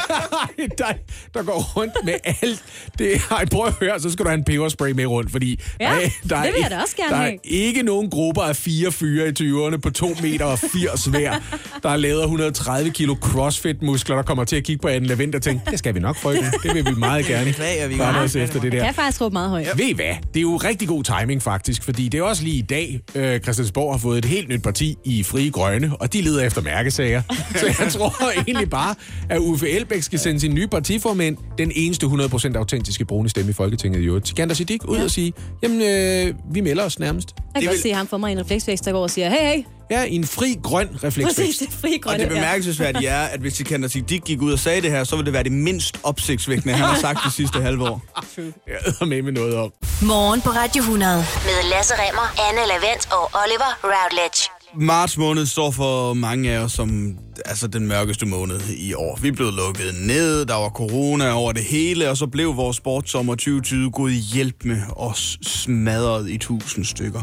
[0.79, 0.93] der,
[1.35, 2.65] der går rundt med alt.
[2.99, 5.85] Det, ej, prøv at høre, så skal du have en peberspray med rundt, fordi Ja,
[5.87, 8.43] der, er- det der, vil er, jeg da også gerne der er ikke nogen grupper
[8.43, 11.35] af fire fyre i 20'erne på 2 meter og 80 hver,
[11.83, 15.43] der har lavet 130 kilo crossfit-muskler, der kommer til at kigge på Anne Lavendt og
[15.43, 16.45] tænke, det skal vi nok, frøken.
[16.63, 17.45] Det vil vi meget gerne.
[17.45, 18.79] Beklager, vi Bare os efter det der.
[18.79, 19.67] Jeg kan faktisk råbe meget højt.
[19.67, 19.71] Ja.
[19.77, 20.15] Ved I hvad?
[20.35, 23.41] Det er jo rigtig god timing faktisk, fordi det er også lige i dag, øh,
[23.41, 27.06] Christiansborg har fået et helt nyt parti i Frie Grønne, og de leder efter mærkesager.
[27.61, 28.95] Så jeg tror egentlig bare,
[29.29, 33.55] at Uffe Elbæk skal sende sin nye partiformand, den eneste 100% autentiske brune stemme i
[33.55, 37.29] Folketinget i øvrigt, Sikander Siddiq, ud og sige, jamen, øh, vi melder os nærmest.
[37.37, 39.29] Jeg kan vil- godt se ham for mig i en refleksvækst, der går og siger,
[39.31, 41.61] hey, hey, Ja, i en fri grøn præcis, refleksvækst.
[41.61, 42.19] det er fri Og grønne.
[42.25, 45.27] det bemærkelsesværdige er, at hvis Sikander Siddiq gik ud og sagde det her, så ville
[45.27, 48.03] det være det mindst opsigtsvækkende, han har sagt de sidste halve år.
[48.69, 49.71] Jeg er med med noget om.
[50.03, 51.17] Morgen på Radio 100.
[51.17, 54.56] Med Lasse Remmer, Anne Lavendt og Oliver Routledge.
[54.79, 59.19] Marts måned står for mange af os som altså den mørkeste måned i år.
[59.23, 63.35] Vi blev lukket ned, der var corona over det hele, og så blev vores sportsommer
[63.35, 67.23] 2020 gået i hjælp med os smadret i tusind stykker.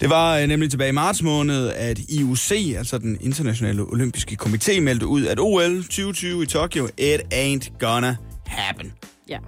[0.00, 4.80] Det var øh, nemlig tilbage i marts måned, at IOC, altså den internationale olympiske komité,
[4.80, 8.92] meldte ud, at OL 2020 i Tokyo, it ain't gonna happen.
[9.28, 9.38] Ja.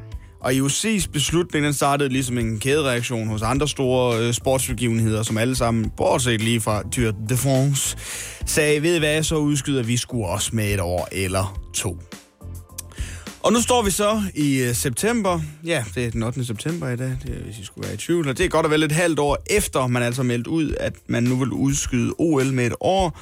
[0.43, 5.57] Og IOC's beslutning, den startede ligesom en kædereaktion hos andre store øh, sportsbegivenheder, som alle
[5.57, 7.97] sammen, bortset lige fra Tour de France,
[8.47, 11.99] sagde, ved I hvad, så udskyder vi sgu også med et år eller to.
[13.43, 15.41] Og nu står vi så i øh, september.
[15.65, 16.45] Ja, det er den 8.
[16.45, 18.29] september i dag, det er, hvis I skulle være i tvivl.
[18.29, 20.95] Og det er godt og vel et halvt år efter, man altså meldt ud, at
[21.07, 23.21] man nu vil udskyde OL med et år.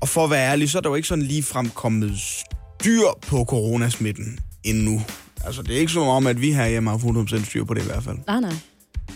[0.00, 2.12] Og for at være ærlig, så er der jo ikke sådan lige fremkommet
[2.80, 5.02] styr på coronasmitten endnu.
[5.46, 7.86] Altså, det er ikke som om, at vi herhjemme har 100% styr på det i
[7.86, 8.16] hvert fald.
[8.26, 8.54] Nej, nej.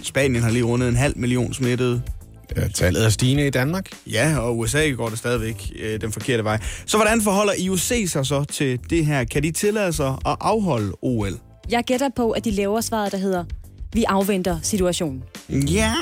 [0.03, 2.03] Spanien har lige rundet en halv million smittede.
[2.57, 3.91] Ja, tallet er stigende i Danmark.
[4.07, 6.61] Ja, og USA går det stadigvæk øh, den forkerte vej.
[6.87, 9.25] Så hvordan forholder IOC sig så til det her?
[9.25, 11.39] Kan de tillade sig at afholde OL?
[11.71, 13.45] Jeg gætter på, at de laver svaret, der hedder,
[13.93, 15.23] vi afventer situationen.
[15.49, 15.95] Ja,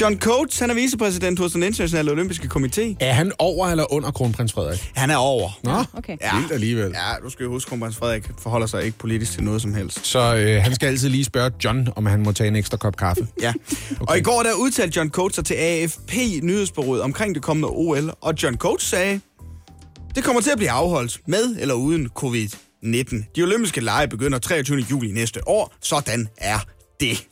[0.00, 2.96] John Coates, han er vicepræsident hos den internationale olympiske komité.
[3.00, 4.90] Er han over eller under kronprins Frederik?
[4.94, 5.50] Han er over.
[5.62, 6.16] Nå, Okay.
[6.20, 6.36] Ja.
[6.38, 6.90] vildt alligevel.
[6.94, 9.74] Ja, du skal jo huske, at kronprins Frederik forholder sig ikke politisk til noget som
[9.74, 10.06] helst.
[10.06, 12.96] Så øh, han skal altid lige spørge John, om han må tage en ekstra kop
[12.96, 13.26] kaffe.
[13.42, 13.52] Ja.
[13.90, 14.04] Okay.
[14.12, 18.10] Og i går der udtalte John Coates sig til AFP nyhedsbureauet omkring det kommende OL,
[18.20, 19.20] og John Coates sagde,
[20.14, 23.32] det kommer til at blive afholdt med eller uden covid-19.
[23.36, 24.78] De olympiske lege begynder 23.
[24.90, 25.74] juli næste år.
[25.80, 26.58] Sådan er
[27.00, 27.24] det.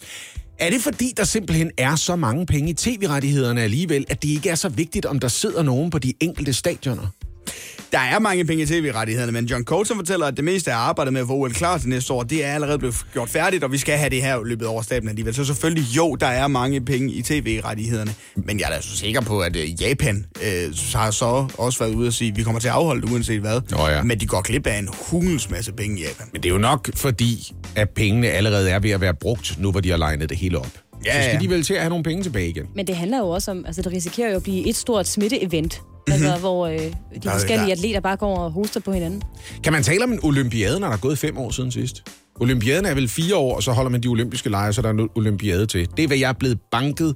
[0.59, 4.51] Er det fordi, der simpelthen er så mange penge i tv-rettighederne alligevel, at det ikke
[4.51, 7.07] er så vigtigt, om der sidder nogen på de enkelte stadioner?
[7.93, 10.77] Der er mange penge i tv-rettighederne, men John Coates han fortæller, at det meste af
[10.77, 13.65] arbejdet med at få OL klar til næste år, det er allerede blevet gjort færdigt,
[13.65, 15.35] og vi skal have det her løbet over staben alligevel.
[15.35, 19.21] Så selvfølgelig, jo, der er mange penge i tv-rettighederne, men jeg er da så sikker
[19.21, 22.61] på, at øh, Japan øh, har så også været ude og sige, at vi kommer
[22.61, 23.61] til at afholde det uanset hvad.
[23.71, 24.03] Nå ja.
[24.03, 26.27] Men de går glip af en hulens masse penge i Japan.
[26.33, 29.71] Men det er jo nok fordi, at pengene allerede er ved at være brugt, nu
[29.71, 30.69] hvor de har legnet det hele op.
[31.07, 31.41] Ja, så skal ja.
[31.41, 32.67] de vel til at have nogle penge tilbage igen.
[32.75, 35.94] Men det handler jo også om, altså det risikerer jo at blive et stort smitte-event.
[36.11, 36.93] Altså, hvor øh, de
[37.25, 39.23] er- forskellige der- atleter bare går og hoster på hinanden.
[39.65, 42.03] Kan man tale om en olympiade, når der er gået fem år siden sidst?
[42.41, 44.93] Olympiaden er vel fire år, og så holder man de olympiske lege, så der er
[44.93, 45.89] en olympiade til.
[45.97, 47.15] Det er, hvad jeg er blevet banket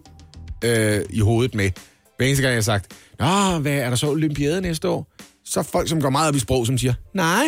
[0.64, 1.70] øh, i hovedet med.
[2.16, 5.12] Hver eneste gang, jeg har sagt, Nå, hvad er der så olympiade næste år?
[5.44, 7.44] Så folk, som går meget op i sprog, som siger, nej,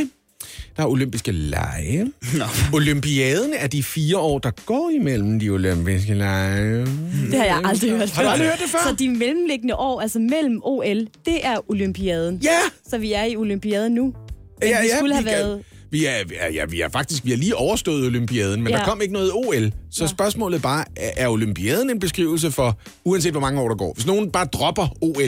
[0.76, 2.04] der er olympiske lege.
[2.38, 2.44] Nå.
[2.72, 6.80] Olympiaden er de fire år, der går imellem de olympiske lege.
[6.80, 8.78] Det har jeg aldrig hørt Har du aldrig hørt det før?
[8.88, 12.40] Så de mellemliggende år, altså mellem OL, det er olympiaden.
[12.42, 12.58] Ja!
[12.88, 14.14] Så vi er i olympiaden nu.
[14.60, 15.62] Men ja, vi ja, skulle have vi været...
[15.92, 18.78] Vi er, vi er, ja, vi er faktisk vi har lige overstået olympiaden, men ja.
[18.78, 19.72] Der kom ikke noget OL.
[19.90, 20.08] Så ja.
[20.08, 23.92] spørgsmålet bare, er, er olympiaden en beskrivelse for, uanset hvor mange år der går?
[23.94, 25.20] Hvis nogen bare dropper OL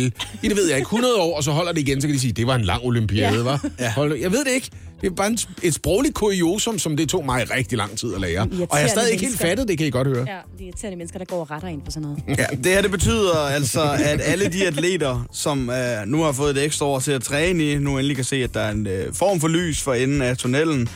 [0.43, 2.21] i, det ved jeg ikke, 100 år, og så holder det igen, så kan de
[2.21, 3.37] sige, det var en lang olympiade, Ja.
[3.39, 3.43] ja.
[3.43, 3.67] var?
[3.79, 4.15] Ja.
[4.21, 4.71] Jeg ved det ikke.
[5.03, 8.21] Det er bare en, et sprogligt kuriosum, som det tog mig rigtig lang tid at
[8.21, 8.41] lære.
[8.41, 10.25] Og jeg har stadig ikke helt fattet, det kan I godt høre.
[10.29, 12.39] Ja, de irriterende mennesker, der går og retter ind for sådan noget.
[12.39, 16.57] Ja, det her det betyder altså, at alle de atleter, som øh, nu har fået
[16.57, 18.87] et ekstra år til at træne i, nu endelig kan se, at der er en
[18.87, 20.89] øh, form for lys for enden af tunnelen.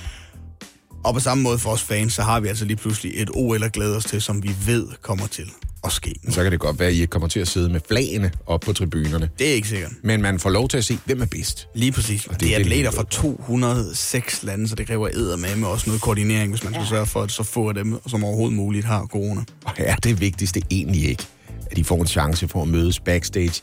[1.04, 3.64] Og på samme måde for os fans, så har vi altså lige pludselig et OL
[3.64, 5.50] at glæde os til, som vi ved kommer til
[5.86, 6.14] at ske.
[6.28, 8.60] Så kan det godt være, at I ikke kommer til at sidde med flagene op
[8.60, 9.30] på tribunerne.
[9.38, 9.92] Det er ikke sikkert.
[10.02, 11.68] Men man får lov til at se, hvem er bedst.
[11.74, 12.26] Lige præcis.
[12.26, 15.56] Og det, det er er det, atleter fra 206 lande, så det kræver æder med,
[15.56, 18.24] med også noget koordinering, hvis man skal sørge for, at så få af dem som
[18.24, 19.40] overhovedet muligt har corona.
[19.64, 21.26] Og er det vigtigste egentlig ikke,
[21.70, 23.62] at de får en chance for at mødes backstage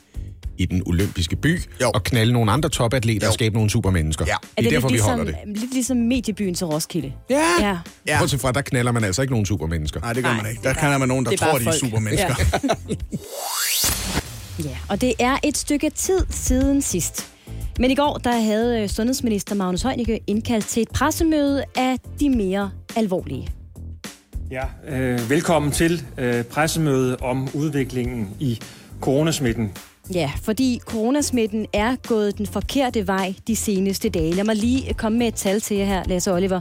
[0.58, 1.90] i den olympiske by, Jo.
[1.94, 3.28] og knalde nogle andre topatleter Jo.
[3.28, 4.24] og skabe nogle supermennesker.
[4.28, 4.32] Ja.
[4.40, 5.58] Det Er er, det derfor, vi ligesom, holder det.
[5.58, 7.12] Lidt ligesom mediebyen til Roskilde.
[7.30, 7.42] Ja.
[7.60, 7.78] Ja.
[8.06, 8.18] Ja.
[8.18, 10.00] Bortset fra, der knaller man altså ikke nogen supermennesker.
[10.00, 10.68] Nej, det gør Nej, man ikke.
[10.68, 12.34] er Der kan man nogen, der er tror, de er supermennesker.
[14.58, 14.64] Ja.
[14.68, 17.30] ja, og det er et stykke tid siden sidst.
[17.78, 22.30] Men i går der havde øh, sundhedsminister Magnus Heunicke indkaldt til et pressemøde af de
[22.30, 23.48] mere alvorlige.
[24.50, 28.60] Ja, øh, velkommen til øh, pressemøde om udviklingen i
[29.00, 29.72] coronasmitten.
[30.14, 34.32] Ja, fordi coronasmitten er gået den forkerte vej de seneste dage.
[34.32, 36.60] Lad mig lige komme med et tal til jer her, Lasse Oliver.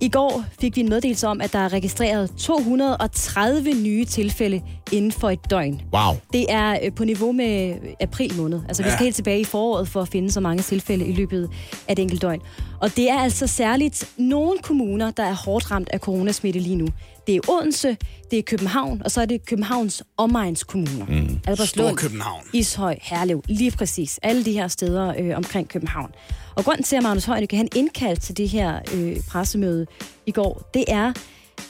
[0.00, 5.12] I går fik vi en meddelelse om, at der er registreret 230 nye tilfælde inden
[5.12, 5.80] for et døgn.
[5.92, 6.14] Wow.
[6.32, 8.60] Det er øh, på niveau med april måned.
[8.68, 11.50] Altså, vi skal helt tilbage i foråret for at finde så mange tilfælde i løbet
[11.88, 12.40] af et enkelt døgn.
[12.80, 16.86] Og det er altså særligt nogle kommuner, der er hårdt ramt af coronasmitte lige nu.
[17.28, 17.96] Det er Odense,
[18.30, 21.06] det er København, og så er det Københavns omegnskommuner.
[21.06, 21.40] Mm.
[21.46, 22.42] Albertslund, Storkøbenhavn.
[22.52, 24.18] Ishøj, Herlev, lige præcis.
[24.22, 26.10] Alle de her steder øh, omkring København.
[26.56, 29.86] Og grunden til, at Magnus Heunicke han indkaldt til det her øh, pressemøde
[30.26, 31.12] i går, det er,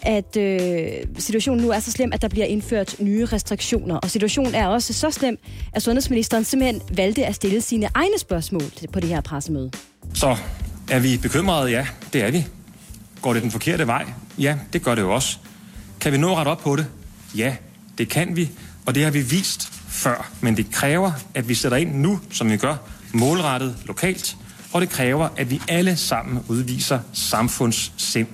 [0.02, 3.96] at øh, situationen nu er så slem, at der bliver indført nye restriktioner.
[3.96, 5.38] Og situationen er også så slem,
[5.72, 9.70] at sundhedsministeren simpelthen valgte at stille sine egne spørgsmål til- på det her pressemøde.
[10.14, 10.36] Så
[10.90, 11.70] er vi bekymrede?
[11.70, 12.46] Ja, det er vi.
[13.22, 14.04] Går det den forkerte vej?
[14.38, 15.36] Ja, det gør det jo også.
[16.00, 16.86] Kan vi nå ret op på det?
[17.36, 17.56] Ja,
[17.98, 18.50] det kan vi,
[18.86, 20.30] og det har vi vist før.
[20.40, 22.76] Men det kræver, at vi sætter ind nu, som vi gør,
[23.12, 24.36] målrettet lokalt,
[24.72, 28.28] og det kræver, at vi alle sammen udviser samfundssind.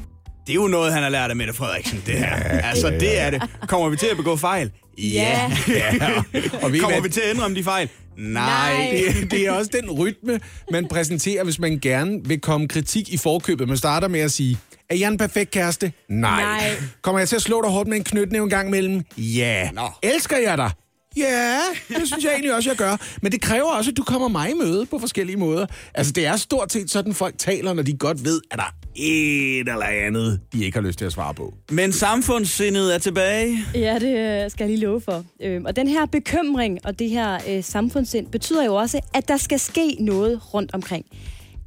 [0.47, 2.27] Det er jo noget, han har lært af Mette Frederiksen, det her.
[2.27, 3.43] Altså, det er det.
[3.69, 4.71] Kommer vi til at begå fejl?
[4.99, 5.51] Ja.
[5.69, 6.23] ja.
[6.63, 7.89] Og ved I Kommer vi til at indrømme de fejl?
[8.17, 8.77] Nej.
[8.77, 9.05] Nej.
[9.21, 13.17] Det, det er også den rytme, man præsenterer, hvis man gerne vil komme kritik i
[13.17, 13.69] forkøbet.
[13.69, 14.59] Man starter med at sige,
[14.91, 15.93] er jeg en perfekt kæreste?
[16.09, 16.43] Nej.
[16.43, 16.71] Nej.
[17.03, 19.03] Kommer jeg til at slå dig hårdt med en knytnæve en gang imellem?
[19.17, 19.71] Ja.
[19.71, 19.89] Nå.
[20.03, 20.71] Elsker jeg dig?
[21.17, 22.97] Ja, det synes jeg egentlig også, jeg gør.
[23.23, 25.67] Men det kræver også, at du kommer mig i møde på forskellige måder.
[25.95, 28.75] Altså, det er stort set sådan, folk taler, når de godt ved, at der er
[28.97, 31.55] et eller andet, de ikke har lyst til at svare på.
[31.71, 33.59] Men samfundssindet er tilbage.
[33.75, 35.25] Ja, det øh, skal jeg lige love for.
[35.43, 39.37] Øhm, Og den her bekymring og det her øh, samfundssind betyder jo også, at der
[39.37, 41.05] skal ske noget rundt omkring.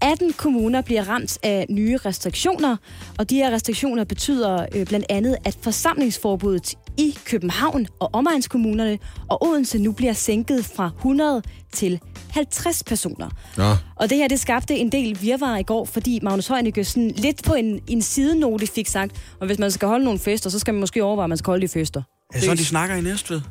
[0.02, 2.78] 18 kommuner bliver ramt af nye restriktioner,
[3.18, 9.48] og de her restriktioner betyder øh, blandt andet, at forsamlingsforbuddet i København og omegnskommunerne og
[9.48, 11.42] Odense nu bliver sænket fra 100
[11.74, 13.30] til 50 personer.
[13.58, 13.76] Nå.
[13.96, 17.44] Og det her, det skabte en del virvar i går, fordi Magnus Heunicke sådan lidt
[17.44, 20.74] på en, en sidenote fik sagt, og hvis man skal holde nogle fester, så skal
[20.74, 22.02] man måske overveje, at man skal holde de fester.
[22.34, 23.42] Er det sådan, de snakker i Næstved?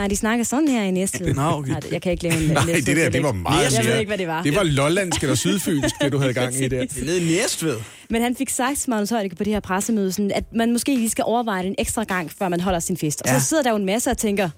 [0.00, 1.34] Nej, de snakker sådan her i Næstved.
[1.34, 1.70] Nå, okay.
[1.70, 3.98] Nej, jeg kan ikke lave en Nej, Næstved det der, det var meget Jeg ved
[3.98, 4.42] ikke, hvad det var.
[4.42, 6.68] Det var lollandsk eller sydfynsk, det du havde gang i der.
[6.68, 7.76] Det er nede i Næstved.
[8.10, 11.10] Men han fik sagt Magnus Heunicke på det her pressemøde, sådan, at man måske lige
[11.10, 13.22] skal overveje det en ekstra gang, før man holder sin fest.
[13.22, 13.38] Og Ja.
[13.38, 14.50] så sidder der jo en masse og tænker...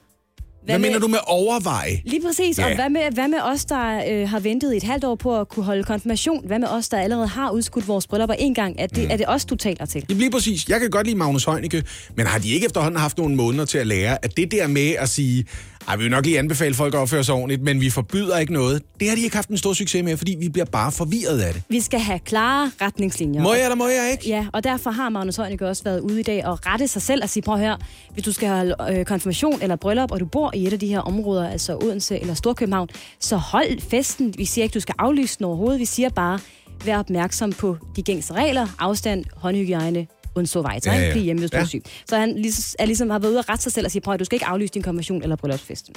[0.65, 2.03] Hvad mener du med overveje?
[2.05, 2.59] Lige præcis.
[2.59, 2.69] Ja.
[2.69, 5.49] Og hvad med, hvad med os, der øh, har ventet et halvt år på at
[5.49, 6.47] kunne holde konfirmation?
[6.47, 8.77] Hvad med os, der allerede har udskudt vores bryllupper en gang?
[8.79, 9.11] Er det, mm.
[9.11, 10.09] er det os, du taler til?
[10.09, 10.69] Det bliver præcis.
[10.69, 11.85] Jeg kan godt lide Magnus Heunicke,
[12.17, 14.91] men har de ikke efterhånden haft nogle måneder til at lære, at det der med
[14.99, 15.45] at sige,
[15.89, 18.53] ej, vi vil nok lige anbefale folk at opføre sig ordentligt, men vi forbyder ikke
[18.53, 21.41] noget, det har de ikke haft en stor succes med, fordi vi bliver bare forvirret
[21.41, 21.63] af det.
[21.69, 23.43] Vi skal have klare retningslinjer.
[23.43, 24.29] Må jeg, eller må jeg ikke?
[24.29, 27.23] Ja, og derfor har Magnus Heunicke også været ude i dag og rette sig selv
[27.23, 27.79] og sige, prøv høre,
[28.13, 30.87] hvis du skal holde øh, konfirmation eller bryllup, og du bor i et af de
[30.87, 32.89] her områder, altså Odense eller Storkøbenhavn,
[33.21, 34.35] så hold festen.
[34.39, 35.81] Vi siger ikke, du skal aflyse den overhovedet.
[35.81, 36.39] Vi siger bare,
[36.85, 41.13] vær opmærksom på de gængse regler, afstand, håndhygiejne, undstå vej, Ja, ja, ja.
[41.13, 41.63] blive hjemme, hvis du Ja.
[41.63, 41.83] er syg.
[42.09, 44.15] Så han ligesom, er ligesom har været ude og rette sig selv og sige, prøv
[44.15, 45.95] at du skal ikke aflyse din konfirmation eller bryllupsfesten.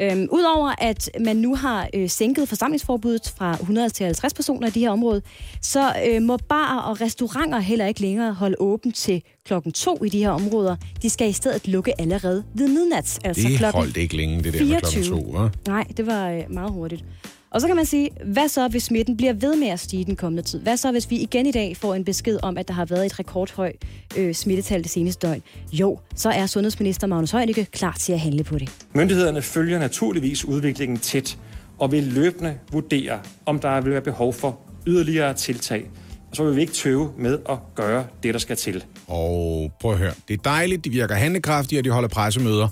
[0.00, 4.70] Øhm, Udover at man nu har øh, sænket forsamlingsforbuddet fra 100 til 50 personer i
[4.70, 5.20] de her områder,
[5.62, 10.08] så øh, må barer og restauranter heller ikke længere holde åbent til klokken 2 i
[10.08, 10.76] de her områder.
[11.02, 13.18] De skal i stedet lukke allerede ved midnat.
[13.24, 15.04] Altså Det klokken holdt ikke længe, det der med 24.
[15.04, 15.50] klokken to, hva'?
[15.70, 17.04] Nej, det var øh, meget hurtigt.
[17.50, 20.16] Og så kan man sige, hvad så hvis smitten bliver ved med at stige den
[20.16, 20.60] kommende tid?
[20.60, 23.06] Hvad så hvis vi igen i dag får en besked om, at der har været
[23.06, 23.72] et rekordhøj
[24.16, 25.42] øh, smittetal det seneste døgn?
[25.72, 28.70] Jo, så er sundhedsminister Magnus Heunicke klar til at handle på det.
[28.94, 31.38] Myndighederne følger naturligvis udviklingen tæt
[31.78, 35.90] og vil løbende vurdere, om der vil være behov for yderligere tiltag.
[36.30, 38.84] Og så vil vi ikke tøve med at gøre det, der skal til.
[39.06, 42.68] Og prøv at høre, det er dejligt, de virker handlekraftige, og de holder pressemøder.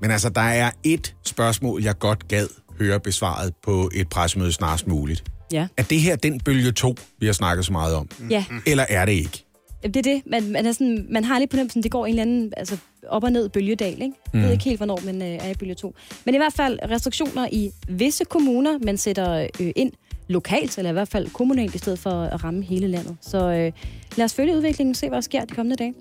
[0.00, 2.46] Men altså, der er et spørgsmål, jeg godt gad
[2.78, 5.24] høre besvaret på et pressemøde snarest muligt.
[5.52, 5.66] Ja.
[5.76, 8.08] Er det her den bølge 2, vi har snakket så meget om?
[8.30, 9.44] Ja, Eller er det ikke?
[9.84, 10.22] Det er det.
[10.26, 12.76] Man, man, er sådan, man har lidt på nemt, det går en eller anden altså,
[13.08, 14.02] op og ned bølgedal.
[14.02, 14.12] Ikke?
[14.32, 15.94] Jeg ved ikke helt, hvornår man øh, er i bølge 2.
[16.24, 19.92] Men i hvert fald restriktioner i visse kommuner, man sætter øh, ind
[20.28, 23.16] lokalt, eller i hvert fald kommunalt, i stedet for at ramme hele landet.
[23.20, 23.72] Så øh,
[24.16, 25.94] lad os følge udviklingen, se hvad der sker de kommende dage.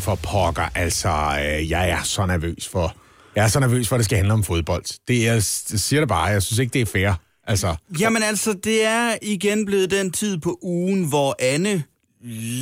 [0.00, 2.96] For pokker, altså, øh, jeg er så nervøs for...
[3.36, 4.84] Jeg er så nervøs for, at det skal handle om fodbold.
[5.08, 7.12] Det er, jeg siger det bare, jeg synes ikke, det er fair.
[7.46, 11.82] Altså, Jamen altså, det er igen blevet den tid på ugen, hvor Anne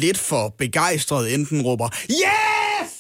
[0.00, 2.90] lidt for begejstret enten råber, yes!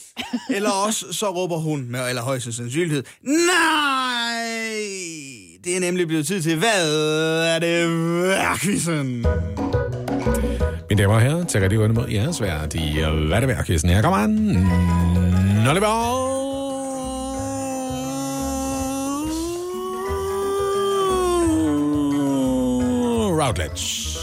[0.56, 4.30] Eller også så råber hun med allerhøjeste sandsynlighed, nej!
[5.64, 6.92] det er nemlig blevet tid til, hvad
[7.46, 7.88] er det
[8.28, 9.06] værkvisen?
[10.90, 12.68] Mine damer og herrer, til rigtig godt imod jeres værd.
[12.68, 13.90] De er hvad det værd, Kirsten.
[13.90, 15.68] Her kommer han.
[15.68, 16.49] Oliver.
[23.46, 24.18] Routledge.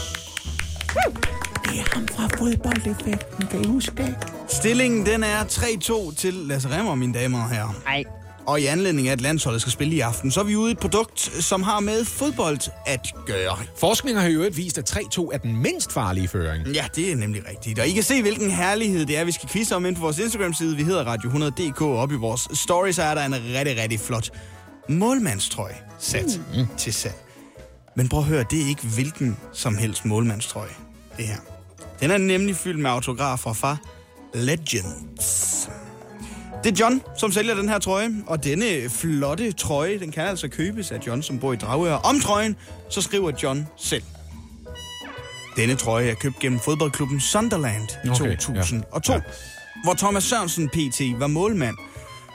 [1.64, 4.16] Det er ham fra fodboldeffekten, kan I huske det?
[4.48, 7.82] Stillingen den er 3-2 til Lasse Remmer, mine damer og herrer.
[7.84, 8.04] Nej.
[8.46, 10.72] Og i anledning af, at landsholdet skal spille i aften, så er vi ude i
[10.72, 13.56] et produkt, som har med fodbold at gøre.
[13.76, 16.66] Forskning har jo øvrigt vist, at 3-2 er den mindst farlige føring.
[16.66, 17.78] Ja, det er nemlig rigtigt.
[17.78, 20.18] Og I kan se, hvilken herlighed det er, vi skal quizze om ind på vores
[20.18, 20.76] Instagram-side.
[20.76, 21.82] Vi hedder Radio 100.dk.
[21.82, 24.30] Op i vores stories er der en rigtig, rigtig flot
[24.88, 26.66] målmandstrøje sat mm.
[26.76, 27.27] til salg.
[27.98, 30.70] Men prøv at høre, det er ikke hvilken som helst målmandstrøje,
[31.16, 31.36] det her.
[32.00, 33.76] Den er nemlig fyldt med autografer fra
[34.34, 35.68] Legends.
[36.64, 40.48] Det er John, som sælger den her trøje, og denne flotte trøje, den kan altså
[40.48, 41.94] købes af John, som bor i Dragør.
[41.94, 42.56] Om trøjen,
[42.90, 44.02] så skriver John selv.
[45.56, 49.18] Denne trøje er købt gennem fodboldklubben Sunderland i Okay, 2002, ja.
[49.18, 49.22] ja.
[49.84, 51.76] hvor Thomas Sørensen PT var målmand.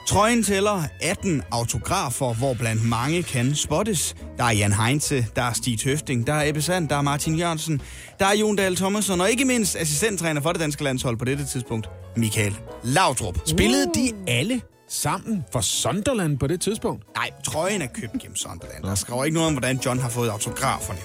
[0.06, 4.14] Trøjen tæller 18 autografer, hvor blandt mange kan spottes.
[4.38, 7.34] Der er Jan Heinze, der er Stig Høfting, der er Ebbe Sand, der er Martin
[7.34, 7.80] Jørgensen,
[8.18, 11.46] der er Jon Dahl Thomasson, og ikke mindst assistenttræner for det danske landshold på dette
[11.46, 13.38] tidspunkt, Michael Laudrup.
[13.46, 17.04] Spillede de alle sammen for Sunderland på det tidspunkt?
[17.16, 18.84] Nej, trøjen er købt gennem Sunderland.
[18.84, 20.98] Der skriver ikke noget om, hvordan John har fået autograferne.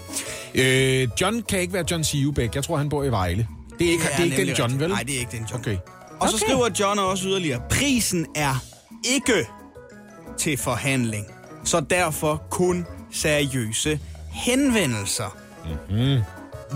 [0.55, 2.55] Øh, John kan ikke være John Sivebæk.
[2.55, 3.47] Jeg tror, han bor i Vejle.
[3.79, 4.89] Det er ikke, det er ikke den John, vel?
[4.89, 5.61] Nej, det er ikke den John.
[5.61, 5.77] Okay.
[6.19, 8.63] Og så skriver John også yderligere, prisen er
[9.03, 9.47] ikke
[10.37, 11.25] til forhandling,
[11.63, 13.99] så derfor kun seriøse
[14.31, 15.37] henvendelser.
[15.89, 16.21] Mm-hmm.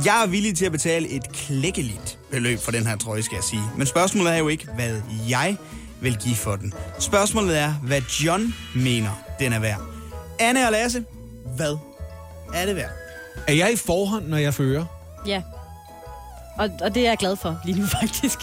[0.06, 3.44] Jeg er villig til at betale et klækkeligt beløb for den her trøje, skal jeg
[3.44, 3.62] sige.
[3.78, 5.58] Men spørgsmålet er jo ikke, hvad jeg
[6.02, 6.74] vil give for den.
[7.00, 9.82] Spørgsmålet er, hvad John mener, den er værd.
[10.40, 11.06] Anne og Lasse,
[11.56, 11.78] hvad
[12.54, 12.90] er det værd?
[13.48, 14.86] Er jeg i forhånd, når jeg fører?
[15.28, 15.42] Ja.
[16.58, 18.40] Og, og det er jeg glad for lige nu, faktisk.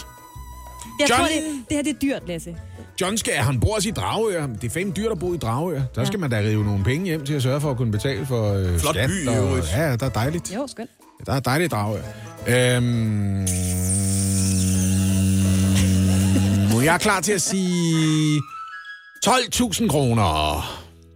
[1.01, 2.55] Jeg John- tror, det, det her det er dyrt, Lasse.
[3.01, 4.47] John skal, han bor også i Dragør.
[4.47, 5.81] Det er fandme dyrt at bo i Dragør.
[5.95, 8.25] Der skal man da rive nogle penge hjem til at sørge for at kunne betale
[8.25, 9.09] for øh, Flot skat.
[9.09, 9.67] by og, øvrigt.
[9.75, 10.55] Ja, der er dejligt.
[10.55, 10.89] Jo, skønt.
[11.25, 12.01] Der er dejligt i Dragør.
[12.47, 13.45] Øhm,
[16.83, 18.41] jeg er klar til at sige
[19.25, 20.61] 12.000 kroner.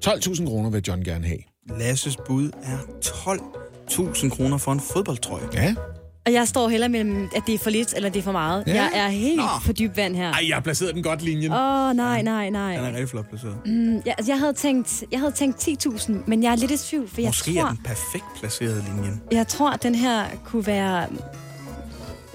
[0.06, 1.40] 12.000 kroner vil John gerne have.
[1.80, 5.44] Lasses bud er 12.000 kroner for en fodboldtrøje.
[5.54, 5.76] Ja.
[6.26, 8.64] Og jeg står heller mellem, at det er for lidt, eller det er for meget.
[8.68, 8.74] Ja.
[8.74, 9.44] Jeg er helt Nå.
[9.66, 10.32] på dyb vand her.
[10.34, 11.52] Ej, jeg har placeret den godt linjen.
[11.52, 11.58] Åh,
[11.90, 12.88] oh, nej, nej, Den er nej.
[12.90, 13.56] rigtig flot placeret.
[13.66, 16.78] Mm, jeg, altså, jeg, havde tænkt, jeg havde tænkt 10.000, men jeg er lidt i
[16.78, 19.22] tvivl, for jeg Måske tror, er den perfekt placeret linjen.
[19.32, 21.08] jeg tror, at den her kunne være...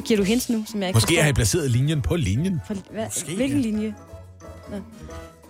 [0.05, 2.61] Giver du hints nu, som jeg ikke Måske har jeg placeret linjen på linjen.
[2.66, 3.66] For, hvad, Måske, hvilken ja.
[3.66, 3.94] linje?
[4.70, 4.76] Nå.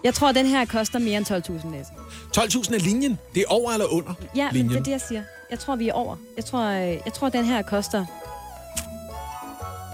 [0.04, 1.92] Jeg tror, at den her koster mere end 12.000, Lasse.
[2.38, 3.18] 12.000 er linjen.
[3.34, 4.70] Det er over eller under Ja, men linjen.
[4.70, 5.22] det er det, jeg siger.
[5.50, 6.16] Jeg tror, vi er over.
[6.36, 8.04] Jeg tror, øh, jeg tror den her koster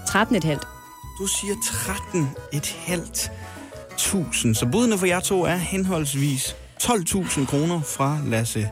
[0.09, 1.15] 13,5.
[1.19, 4.53] Du siger 13.500.
[4.53, 8.69] Så budene for jer to er henholdsvis 12.000 kroner fra Lasse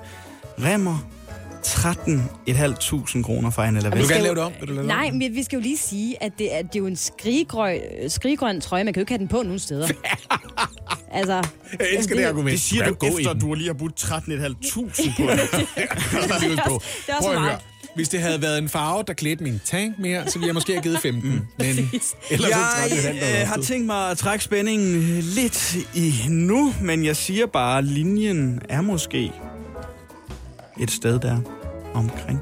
[0.59, 0.97] Remmer,
[1.65, 4.09] 13.500 kroner fra Anne Vil du Lavend.
[4.09, 4.51] gerne lave det om?
[4.59, 6.79] Vil du lave Nej, men vi skal jo lige sige, at det er, det er
[6.79, 8.83] jo en skriggrøn, skriggrøn trøje.
[8.83, 9.87] Man kan jo ikke have den på nogen steder.
[11.19, 11.33] altså,
[11.79, 12.51] Jeg elsker det, det argument.
[12.51, 13.41] Det siger du efter, den?
[13.41, 14.39] du lige har budt 13.500 på det.
[16.41, 16.81] Livets på.
[17.07, 17.59] det er også Prøv at høre.
[17.95, 20.73] Hvis det havde været en farve, der klædte min tank mere, så ville jeg måske
[20.73, 21.31] have givet 15.
[21.57, 21.67] Men
[22.31, 27.05] ellers så Jeg 13,5 øh, har tænkt mig at trække spændingen lidt i nu, men
[27.05, 29.31] jeg siger bare, at linjen er måske
[30.79, 31.37] et sted der
[31.93, 32.39] omkring.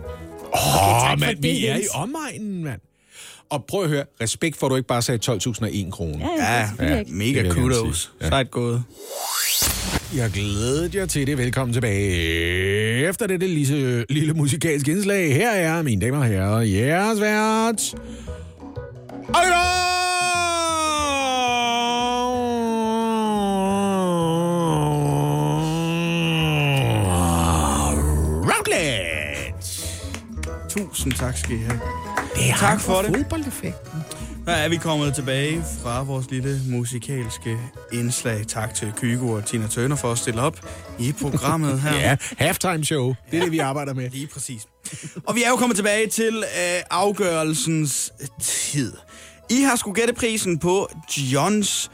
[0.53, 2.81] Åh, oh, for mand, det, vi er i omegnen, mand.
[3.49, 6.29] Og prøv at høre, respekt for, at du ikke bare sagde 12.001 kroner.
[6.37, 6.99] ja, ja, Ja, ja, ja ja.
[6.99, 8.11] Det mega kudos.
[8.21, 8.27] Ja.
[8.29, 8.83] Sejt gået.
[10.15, 11.37] Jeg glæder jer til det.
[11.37, 13.07] Velkommen tilbage.
[13.09, 17.95] Efter dette lille, lille musikalske indslag, her er, mine damer og herrer, jeres vært...
[19.29, 19.83] Oliver!
[30.69, 31.79] Tusind tak skal I have.
[32.35, 33.15] Det er Tak for det.
[33.15, 33.99] Fodboldeffekten.
[34.45, 37.57] Der er vi kommet tilbage fra vores lille musikalske
[37.91, 38.47] indslag.
[38.47, 40.59] Tak til Kygo og Tina Turner for at stille op
[40.99, 41.95] i programmet her.
[42.09, 43.13] Ja, halftime show.
[43.31, 44.09] Det er det, vi arbejder med.
[44.09, 44.61] Lige præcis.
[45.27, 48.93] Og vi er jo kommet tilbage til øh, afgørelsens tid.
[49.49, 51.91] I har skulle gætte prisen på Johns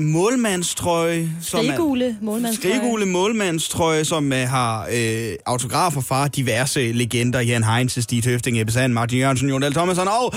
[0.00, 1.30] målmandstrøje.
[1.42, 2.76] som er- Skrigule målmandstrøje.
[2.76, 7.40] Skrigule målmandstrøje, som øh, har øh, autografer fra diverse legender.
[7.40, 10.34] Jan Heinz, Stig Høfting, Ebbe Sand, Martin Jørgensen, Jon Dahl Thomasson og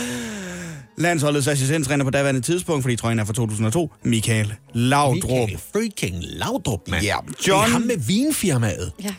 [0.98, 6.80] Landsholdets assistenttræner på daværende tidspunkt, fordi trøjen er fra 2002, Michael Laudrup, Michael freaking Laudrup,
[6.88, 7.04] mand.
[7.04, 8.92] Ja, Det John- er ham med vinfirmaet.
[9.04, 9.14] Ja.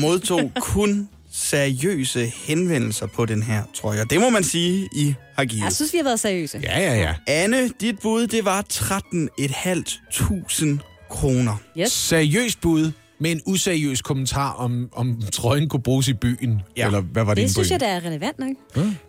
[0.00, 4.00] modtog kun seriøse henvendelser på den her trøje.
[4.00, 5.64] Og det må man sige, I har givet.
[5.64, 6.60] Jeg synes, vi har været seriøse.
[6.62, 7.14] Ja, ja, ja.
[7.26, 10.78] Anne, dit bud, det var 13.500
[11.10, 11.56] kroner.
[11.78, 11.92] Yes.
[11.92, 16.60] Seriøst bud med en useriøs kommentar om, om trøjen kunne bruges i byen.
[16.76, 16.86] Ja.
[16.86, 17.42] Eller hvad var det?
[17.42, 18.56] Det synes jeg, der er relevant nok.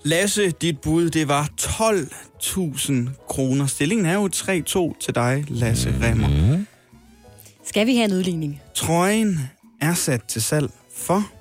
[0.04, 2.94] Lasse, dit bud, det var 12.000
[3.30, 3.66] kroner.
[3.66, 6.58] Stillingen er jo 3-2 til dig, Lasse Remmer.
[7.66, 8.62] Skal vi have en udligning?
[8.76, 9.40] Trøjen
[9.82, 11.32] er sat til salg for...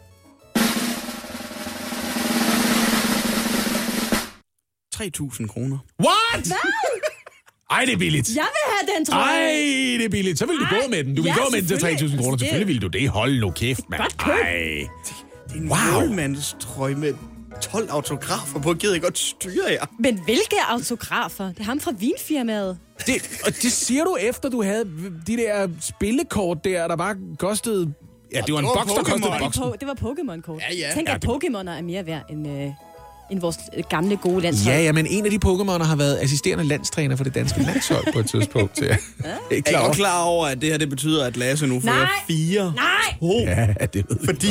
[5.00, 5.78] 3.000 kroner.
[6.04, 6.52] What?
[7.70, 8.28] Ej, det er billigt.
[8.28, 9.22] Jeg vil have den trøje!
[9.24, 10.38] Ej, det er billigt.
[10.38, 11.14] Så vil du Ej, gå med den.
[11.14, 12.08] Du vil ja, gå med den til selvfølgelig.
[12.10, 12.36] 3.000 kroner.
[12.36, 13.08] Det- Selvfølgelig vil du det.
[13.08, 14.02] Hold nu kæft, mand.
[14.02, 14.16] Godt.
[14.42, 14.88] Ej.
[15.48, 16.00] Det er en Wow.
[16.00, 17.14] målmandstrøje med
[17.62, 18.74] 12 autografer på.
[18.74, 19.86] Gider jeg godt styre jer?
[19.98, 21.44] Men hvilke autografer?
[21.48, 22.78] Det er ham fra vinfirmaet.
[23.06, 24.84] Det, og det siger du efter, du havde
[25.26, 27.92] de der spillekort der, der bare kostede...
[28.34, 30.62] Ja, det var en boks, der kostede det var Pokémon-kort.
[30.70, 30.90] Ja, ja.
[30.94, 32.70] Tænk, Ja, at det- Pokémoner er mere værd end, øh,
[33.30, 34.74] end vores øh, gamle gode landshold.
[34.76, 38.12] Ja, ja, men en af de Pokémoner har været assisterende landstræner for det danske landshold
[38.12, 38.80] på et tidspunkt.
[38.82, 38.86] Ja.
[38.96, 38.96] Ikke
[39.50, 39.92] Er I klar over?
[39.92, 42.06] klar over, at det her det betyder, at Lasse nu får Nej.
[42.28, 42.84] fire Nej!
[43.20, 44.18] to, Ja, det ved jeg.
[44.24, 44.48] fordi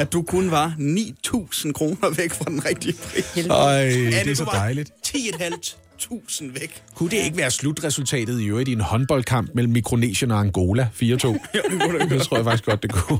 [0.00, 3.46] at du kun var 9.000 kroner væk fra den rigtige pris.
[3.46, 4.90] Ej, det Anne, er så dejligt.
[5.06, 6.82] 10.500 væk.
[6.94, 11.02] Kunne det ikke være slutresultatet i øvrigt i en håndboldkamp mellem Mikronesien og Angola 4-2?
[11.02, 13.18] det tror jeg faktisk godt, det kunne.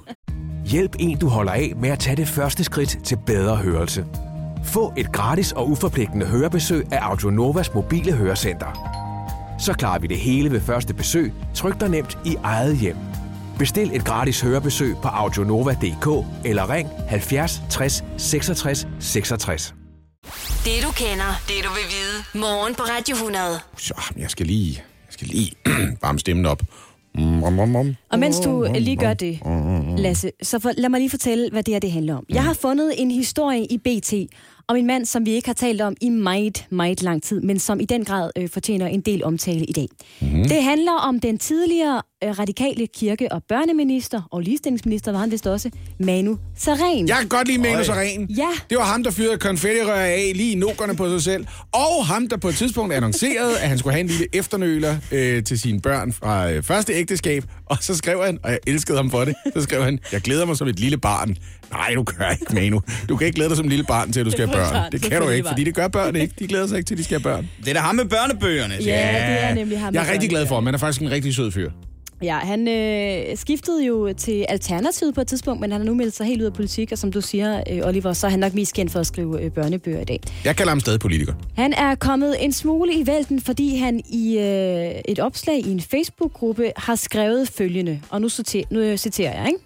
[0.66, 4.04] Hjælp en, du holder af med at tage det første skridt til bedre hørelse.
[4.72, 9.00] Få et gratis og uforpligtende hørebesøg af Audionovas mobile hørecenter.
[9.58, 12.96] Så klarer vi det hele ved første besøg, tryk dig nemt i eget hjem.
[13.58, 19.74] Bestil et gratis hørebesøg på audionova.dk eller ring 70 60 66 66.
[20.64, 22.40] Det du kender, det du vil vide.
[22.40, 23.44] Morgen på Radio 100.
[23.78, 25.52] Så, jeg skal lige, jeg skal lige
[26.02, 26.62] varme stemmen op.
[27.14, 27.94] Mm, om, om, om.
[28.10, 29.40] Og mens du lige gør det,
[29.98, 32.24] Lasse, så for, lad mig lige fortælle, hvad det her det handler om.
[32.28, 34.12] Jeg har fundet en historie i BT
[34.70, 37.58] om en mand, som vi ikke har talt om i meget, meget lang tid, men
[37.58, 39.88] som i den grad øh, fortjener en del omtale i dag.
[40.20, 40.44] Mm.
[40.44, 45.46] Det handler om den tidligere øh, radikale kirke- og børneminister og ligestillingsminister, var han vist
[45.46, 47.08] også, Manu Saren.
[47.08, 48.30] Jeg kan godt lide Manu Saren.
[48.30, 48.48] Ja.
[48.70, 51.46] Det var ham, der fyrede konfettirør af lige i nukkerne på sig selv.
[51.72, 55.44] Og ham, der på et tidspunkt annoncerede, at han skulle have en lille efternøler øh,
[55.44, 57.44] til sine børn fra øh, første ægteskab.
[57.66, 60.44] Og så skrev han, og jeg elskede ham for det, så skrev han, jeg glæder
[60.44, 61.36] mig som et lille barn.
[61.72, 62.80] Nej, du gør ikke, Manu.
[63.08, 64.92] Du kan ikke glæde dig som et lille barn til, at du skal have børn.
[64.92, 66.34] Det kan du ikke, fordi det gør børn ikke.
[66.38, 67.48] De glæder sig ikke til, at de skal have børn.
[67.60, 68.74] Det er da ham med børnebøgerne.
[68.74, 69.94] Ja, det er nemlig ham.
[69.94, 70.66] Jeg er rigtig glad for ham.
[70.66, 71.70] Han er faktisk en rigtig sød fyr.
[72.22, 76.16] Ja, han øh, skiftede jo til Alternativet på et tidspunkt, men han har nu meldt
[76.16, 78.54] sig helt ud af politik, og som du siger, øh, Oliver, så er han nok
[78.54, 80.20] mest kendt for at skrive øh, børnebøger i dag.
[80.44, 81.34] Jeg kalder ham stadig politiker.
[81.56, 85.80] Han er kommet en smule i vælten, fordi han i øh, et opslag i en
[85.80, 89.58] Facebook-gruppe har skrevet følgende, og nu, citer, nu citerer jeg, ikke?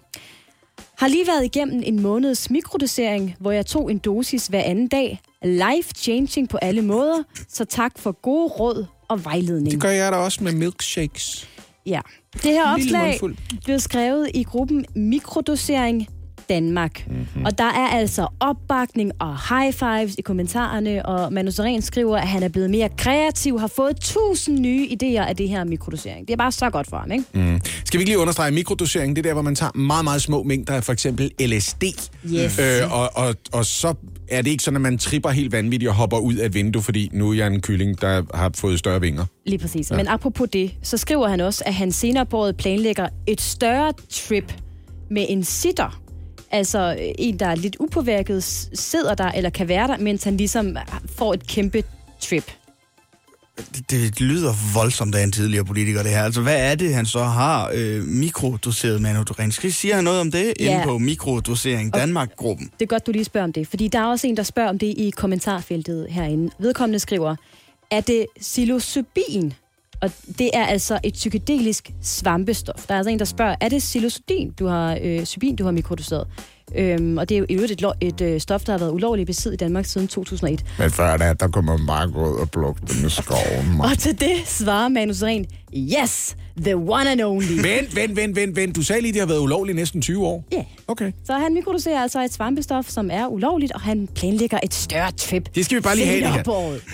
[0.97, 5.19] Har lige været igennem en måneds mikrodosering, hvor jeg tog en dosis hver anden dag.
[5.43, 9.71] Life-changing på alle måder, så tak for gode råd og vejledning.
[9.71, 11.49] Det gør jeg da også med milkshakes.
[11.85, 12.01] Ja.
[12.33, 13.19] Det her opslag
[13.63, 16.07] blev skrevet i gruppen Mikrodosering
[16.49, 17.07] Danmark.
[17.07, 17.17] Mhm.
[17.17, 17.45] Mm-hmm.
[17.45, 22.27] Og der er altså opbakning og high fives i kommentarerne, og Manu Seren skriver, at
[22.27, 26.27] han er blevet mere kreativ, har fået tusind nye idéer af det her mikrodosering.
[26.27, 27.25] Det er bare så godt for ham, ikke?
[27.33, 27.61] Mm.
[27.85, 29.15] Skal vi ikke lige understrege mikrodosering?
[29.15, 31.83] Det er der, hvor man tager meget, meget små mængder af for eksempel LSD.
[32.33, 32.59] Yes.
[32.59, 33.93] Øh, og, og, og så
[34.29, 36.81] er det ikke sådan, at man tripper helt vanvittigt og hopper ud af et vindue,
[36.81, 39.25] fordi nu er jeg en kylling, der har fået større vinger.
[39.45, 39.91] Lige præcis.
[39.91, 39.95] Ja.
[39.95, 43.93] Men apropos det, så skriver han også, at han senere på året planlægger et større
[44.09, 44.53] trip
[45.09, 46.01] med en sitter.
[46.55, 48.43] Altså øh, en, der er lidt upåvirket,
[48.73, 50.77] sidder der eller kan være der, mens han ligesom
[51.17, 51.83] får et kæmpe
[52.19, 52.51] trip.
[53.75, 56.23] Det, det lyder voldsomt af en tidligere politiker, det her.
[56.23, 59.51] Altså, hvad er det, han så har øh, mikrodoseret Manu Duren?
[59.51, 60.73] Skal I sige noget om det ja.
[60.73, 62.69] inde på Mikrodosering Danmark-gruppen?
[62.79, 64.69] Det er godt, du lige spørger om det, fordi der er også en, der spørger
[64.69, 66.51] om det i kommentarfeltet herinde.
[66.59, 67.35] Vedkommende skriver,
[67.91, 69.53] er det psilocybin?
[70.05, 72.85] Og det er altså et psykedelisk svampestof.
[72.87, 75.71] Der er altså en, der spørger, er det psilocybin, du har, øh, cybin, du har
[75.71, 76.27] mikrodoseret?
[76.75, 78.91] Øhm, og det er jo i øvrigt et, lo- et øh, stof, der har været
[78.91, 80.65] ulovligt besid i Danmark siden 2001.
[80.79, 83.81] Men før det, der kunne man bare gå ud og plukke dem i skoven.
[83.81, 85.45] Og til det svarer Manus Ren,
[85.77, 87.45] yes, the one and only.
[87.61, 88.75] Vent, vent, vent, vent, vent.
[88.75, 90.45] Du sagde lige, det har været ulovligt i næsten 20 år.
[90.51, 90.63] Ja.
[90.87, 91.11] Okay.
[91.25, 95.55] Så han mikrodoserer altså et svampestof, som er ulovligt, og han planlægger et større trip.
[95.55, 96.43] Det skal vi bare lige have det her.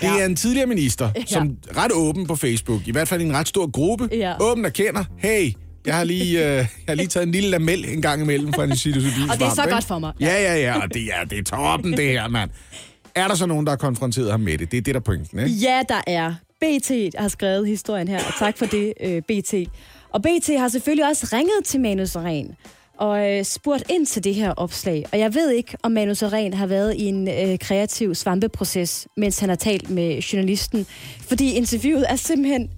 [0.00, 3.32] Det er en tidligere minister, som ret åben på Facebook, i hvert fald i en
[3.34, 4.32] ret stor gruppe, Ja.
[4.42, 5.52] åben erkender, hey,
[5.86, 8.64] jeg har lige, øh, jeg har lige taget en lille lamel en gang imellem fra
[8.64, 10.12] en psilocybin Og det er så godt for mig.
[10.20, 12.50] Ja, ja, ja, og det er, det er toppen, det her, mand.
[13.14, 14.70] er der så nogen, der har konfronteret ham med det?
[14.70, 15.50] Det er det, der er pointen, ikke?
[15.50, 16.34] Ja, der er.
[16.60, 19.54] BT har skrevet historien her, og tak for det, øh, BT.
[20.10, 22.54] Og BT har selvfølgelig også ringet til Manus Ren
[22.98, 25.04] og øh, spurgt ind til det her opslag.
[25.12, 29.38] Og jeg ved ikke, om Manus Ren har været i en øh, kreativ svampeproces, mens
[29.38, 30.86] han har talt med journalisten.
[31.28, 32.70] Fordi interviewet er simpelthen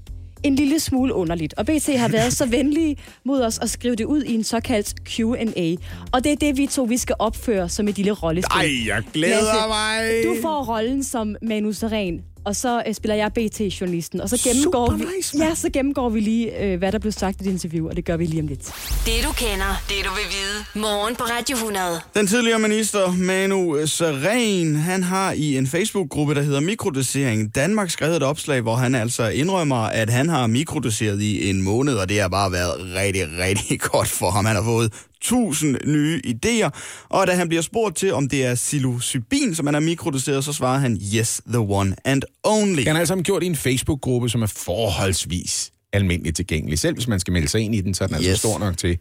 [0.45, 1.55] en lille smule underligt.
[1.55, 4.95] Og BT har været så venlige mod os at skrive det ud i en såkaldt
[5.05, 5.75] Q&A.
[6.13, 8.57] Og det er det, vi to vi skal opføre som et lille rollespil.
[8.57, 10.25] Ej, jeg glæder Lasse, mig!
[10.25, 14.21] Du får rollen som Manus Ren, og så øh, spiller jeg BT-journalisten.
[14.21, 17.13] Og så gennemgår, Super vi, nice, ja, så gennemgår vi lige, øh, hvad der blev
[17.13, 18.65] sagt i det interview, og det gør vi lige om lidt.
[19.07, 20.83] Det du kender, det du vil vide.
[20.87, 22.01] Morgen på Radio 100.
[22.15, 28.17] Den tidligere minister Manu Seren, han har i en Facebook-gruppe, der hedder Mikrodosering Danmark, skrevet
[28.17, 32.21] et opslag, hvor han altså indrømmer, at han har mikrodoseret i en måned, og det
[32.21, 34.45] har bare været rigtig, rigtig godt for ham.
[34.45, 34.93] Han har fået
[35.25, 36.71] tusind nye idéer,
[37.09, 40.53] og da han bliver spurgt til, om det er psilocybin, som han har mikrodoseret, så
[40.53, 42.83] svarer han, yes, the one and only.
[42.83, 46.79] Har han alle sammen gjort i en Facebook-gruppe, som er forholdsvis almindeligt tilgængelig.
[46.79, 48.23] Selv hvis man skal melde sig ind i den, så er den yes.
[48.23, 48.29] Yes.
[48.29, 48.99] altså stor nok til.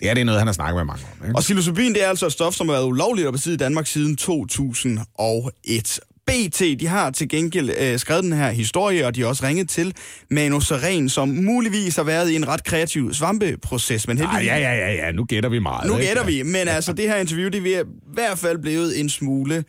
[0.00, 1.26] Det er det noget, han har snakket med mange om.
[1.26, 1.36] Ikke?
[1.36, 3.86] Og psilocybin, det er altså et stof, som har været ulovligt at besidde i Danmark
[3.86, 6.00] siden 2001.
[6.26, 9.68] BT, de har til gengæld øh, skrevet den her historie, og de har også ringet
[9.68, 9.94] til
[10.30, 14.08] Manu Seren, som muligvis har været i en ret kreativ svampeproces.
[14.08, 15.88] Men Ej, heldigvis, ja, ja, ja, ja, nu gætter vi meget.
[15.88, 16.06] nu ikke?
[16.06, 19.64] gætter vi, men altså det her interview, det er i hvert fald blevet en smule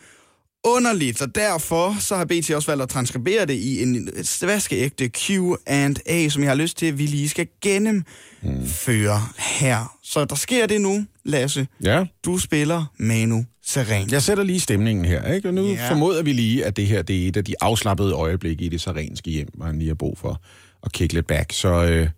[0.64, 4.08] underligt, og derfor så har BT også valgt at transkribere det i en
[4.42, 9.96] vaskeægte Q&A, som jeg har lyst til, at vi lige skal gennemføre her.
[10.02, 11.66] Så der sker det nu, Lasse.
[11.82, 12.04] Ja.
[12.24, 14.10] Du spiller Manu Seren.
[14.10, 15.48] Jeg sætter lige stemningen her, ikke?
[15.48, 15.88] Og nu yeah.
[15.88, 18.80] formoder vi lige, at det her det er et af de afslappede øjeblikke i det
[18.80, 20.40] serenske hjem, hvor han lige har brug for
[20.82, 21.52] at kick lidt back.
[21.52, 22.08] Så, øh,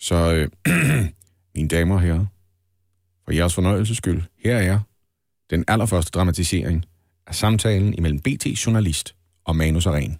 [0.00, 0.48] så øh,
[1.54, 2.26] mine damer og herrer,
[3.24, 4.78] for jeres fornøjelses skyld, her er
[5.50, 6.84] den allerførste dramatisering
[7.26, 10.18] af samtalen imellem BT-journalist og Manu Seren.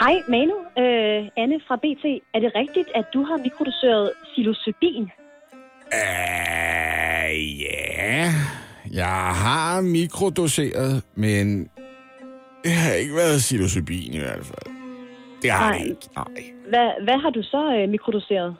[0.00, 2.04] Hej Manu, øh, Anne fra BT.
[2.34, 5.10] Er det rigtigt, at du har mikrodoseret psilocybin?
[7.24, 8.32] Uh, ja,
[8.92, 11.70] jeg har mikrodoseret, men
[12.64, 14.74] det har ikke været psilocybin i hvert fald.
[15.42, 15.78] Det har Nej.
[15.78, 16.52] det ikke, nej.
[16.68, 18.56] Hvad, hvad har du så øh, mikrodoseret?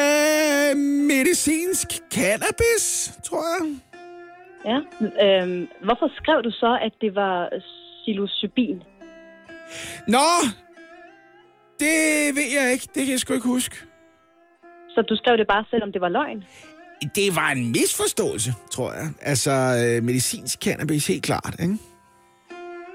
[0.00, 0.76] Øh,
[1.12, 3.76] medicinsk cannabis, tror jeg.
[4.70, 4.78] Ja.
[5.24, 7.48] Øh, hvorfor skrev du så, at det var
[8.02, 8.82] psilocybin?
[10.08, 10.28] Nå,
[11.80, 11.96] det
[12.36, 12.88] ved jeg ikke.
[12.94, 13.76] Det kan jeg sgu ikke huske.
[14.88, 16.44] Så du skrev det bare, selvom det var løgn?
[17.14, 19.06] Det var en misforståelse, tror jeg.
[19.22, 19.50] Altså,
[19.80, 21.78] øh, medicinsk cannabis, helt klart, ikke?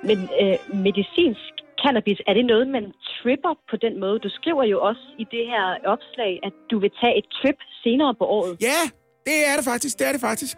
[0.04, 0.58] Men øh,
[0.88, 1.52] medicinsk
[1.84, 2.86] cannabis, er det noget, man
[3.18, 4.20] tripper på den måde?
[4.20, 8.16] Du skriver jo også i det her opslag, at du vil tage et trip senere
[8.16, 8.58] på året.
[8.62, 8.82] Ja,
[9.28, 10.00] det er det faktisk.
[10.00, 10.58] Det er det faktisk.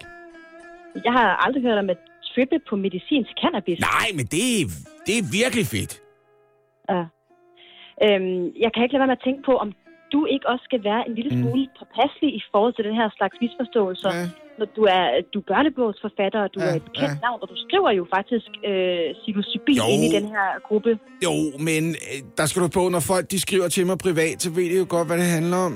[1.06, 1.98] Jeg har aldrig hørt om at
[2.36, 3.80] trippe på medicinsk cannabis.
[3.80, 5.94] Nej, men det, er- det er virkelig fedt.
[6.90, 7.02] Ja.
[8.06, 9.70] Øhm, jeg kan ikke lade være med at tænke på, om
[10.14, 11.76] du ikke også skal være en lille smule mm.
[11.80, 14.12] påpasselig i forhold til den her slags misforståelser.
[14.20, 14.26] Ja.
[14.60, 17.26] Når du er, du er børnebogsforfatter, og du Ja, er et kendt ja.
[17.28, 19.86] navn, og du skriver jo faktisk øh, psilocybin Jo.
[19.94, 20.92] ind i den her gruppe.
[21.28, 21.34] Jo,
[21.68, 24.66] men øh, der skal du på, når folk de skriver til mig privat, så ved
[24.74, 25.76] de jo godt, hvad det handler om.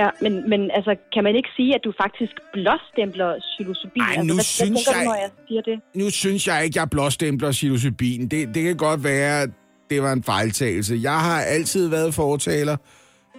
[0.00, 4.02] Ja, men, men altså, kan man ikke sige, at du faktisk blåstempler psilocybin?
[4.02, 5.76] Ej, altså, nu hvad, synes hvad tænker jeg- du, når jeg siger det?
[6.02, 8.20] Nu synes jeg ikke, jeg blåstempler psilocybin.
[8.28, 9.46] Det, det kan godt være,
[9.90, 10.94] det var en fejltagelse.
[11.02, 12.76] Jeg har altid været fortaler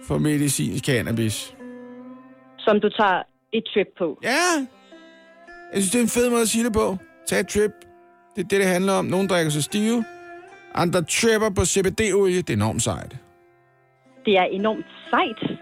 [0.06, 1.54] for medicinsk cannabis.
[2.58, 3.22] Som du tager
[3.52, 4.18] et trip på.
[4.22, 4.66] Ja,
[5.72, 6.96] jeg synes, det er en fed måde at sige det på.
[7.28, 7.70] Tag et trip.
[8.36, 9.04] Det er det, det handler om.
[9.04, 10.04] Nogle drikker sig stive.
[10.74, 12.36] Andre tripper på CBD-olie.
[12.36, 13.16] Det er enormt sejt.
[14.24, 15.58] Det er enormt sejt.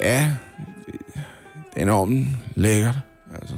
[0.00, 0.32] Ja,
[0.86, 0.94] det,
[1.74, 2.94] det er enormt lækkert.
[3.34, 3.54] Altså.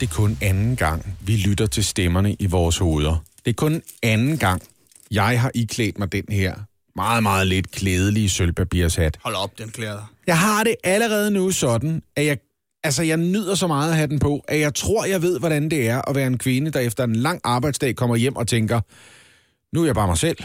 [0.00, 3.24] Det er kun anden gang, vi lytter til stemmerne i vores hoveder.
[3.44, 4.62] Det er kun anden gang,
[5.10, 6.54] jeg har iklædt mig den her
[7.00, 9.18] meget, meget lidt klædelige sølvpapirshat.
[9.22, 10.12] Hold op, den klæder.
[10.26, 12.38] Jeg har det allerede nu sådan, at jeg,
[12.84, 15.70] altså jeg nyder så meget at have den på, at jeg tror, jeg ved, hvordan
[15.70, 18.80] det er at være en kvinde, der efter en lang arbejdsdag kommer hjem og tænker,
[19.74, 20.38] nu er jeg bare mig selv.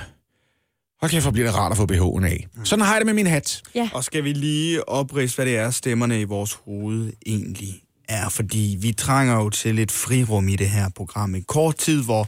[1.02, 2.48] Og kæft, hvor bliver det rart at få BH'en af.
[2.64, 3.62] Sådan har jeg det med min hat.
[3.76, 3.90] Ja.
[3.94, 8.30] Og skal vi lige oprise, hvad det er, stemmerne i vores hoved egentlig er?
[8.30, 11.36] Fordi vi trænger jo til lidt frirum i det her program.
[11.36, 12.28] En kort tid, hvor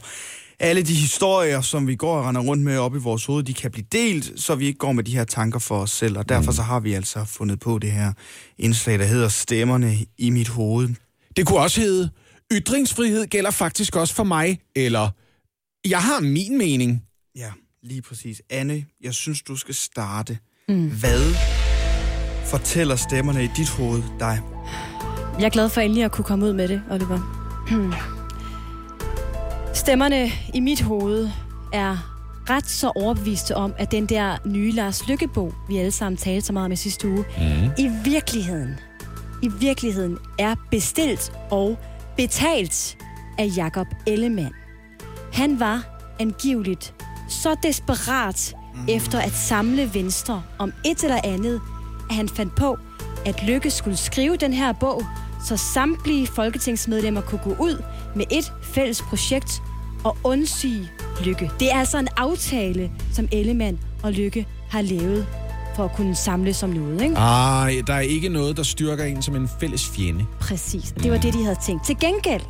[0.60, 3.54] alle de historier, som vi går og render rundt med op i vores hoved, de
[3.54, 6.18] kan blive delt, så vi ikke går med de her tanker for os selv.
[6.18, 8.12] Og derfor så har vi altså fundet på det her
[8.58, 10.88] indslag, der hedder Stemmerne i mit hoved.
[11.36, 12.10] Det kunne også hedde,
[12.52, 15.10] ytringsfrihed gælder faktisk også for mig, eller
[15.88, 17.02] jeg har min mening.
[17.36, 17.50] Ja,
[17.82, 18.42] lige præcis.
[18.50, 20.38] Anne, jeg synes, du skal starte.
[20.68, 20.90] Mm.
[20.90, 21.34] Hvad
[22.44, 24.40] fortæller stemmerne i dit hoved dig?
[25.38, 28.14] Jeg er glad for endelig at kunne komme ud med det, Oliver.
[29.78, 31.30] Stemmerne i mit hoved
[31.72, 31.96] er
[32.50, 36.52] ret så overbeviste om, at den der nye Lars Lykkebog, vi alle sammen talte så
[36.52, 37.70] meget om i sidste uge, mm.
[37.78, 38.80] i virkeligheden,
[39.42, 41.78] i virkeligheden er bestilt og
[42.16, 42.96] betalt
[43.38, 44.54] af Jakob Ellemann.
[45.32, 45.82] Han var
[46.20, 46.94] angiveligt
[47.28, 48.84] så desperat mm.
[48.88, 51.60] efter at samle Venstre om et eller andet,
[52.10, 52.78] at han fandt på,
[53.26, 55.02] at Lykke skulle skrive den her bog,
[55.44, 57.82] så samtlige folketingsmedlemmer kunne gå ud
[58.16, 59.62] med et fælles projekt
[60.04, 60.90] og undsige
[61.24, 61.50] Lykke.
[61.60, 65.26] Det er altså en aftale, som Ellemann og Lykke har lavet
[65.76, 67.14] for at kunne samle som noget, ikke?
[67.14, 70.26] Ej, der er ikke noget, der styrker en som en fælles fjende.
[70.40, 71.86] Præcis, og det var det, de havde tænkt.
[71.86, 72.42] Til gengæld,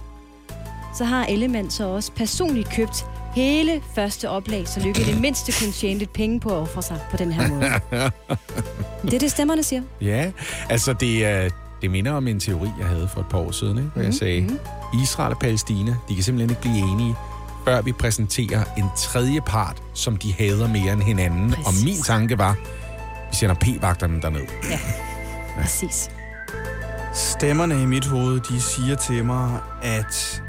[0.99, 5.73] så har Ellemann så også personligt købt hele første oplag, så Lykke det mindste kunne
[5.73, 7.61] tjene lidt penge på at ofre sig på den her måde.
[9.03, 9.83] det er det, stemmerne siger.
[10.01, 10.31] Ja,
[10.69, 11.51] altså det, er,
[11.83, 13.91] det minder om en teori, jeg havde for et par år siden, ikke?
[13.95, 14.59] hvor jeg sagde,
[15.03, 17.15] Israel og Palæstina, de kan simpelthen ikke blive enige,
[17.69, 21.51] før vi præsenterer en tredje part, som de hader mere end hinanden.
[21.51, 21.67] Præcis.
[21.67, 22.57] Og min tanke var,
[23.31, 24.47] vi sender p-vagterne derned.
[24.71, 24.79] Ja,
[25.61, 26.11] præcis.
[27.15, 30.43] Stemmerne i mit hoved, de siger til mig, at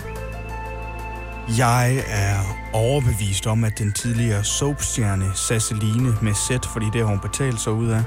[1.58, 2.38] jeg er
[2.74, 7.74] overbevist om, at den tidligere soapstjerne Sasseline med sæt, fordi det har hun betalt sig
[7.74, 8.04] ud af,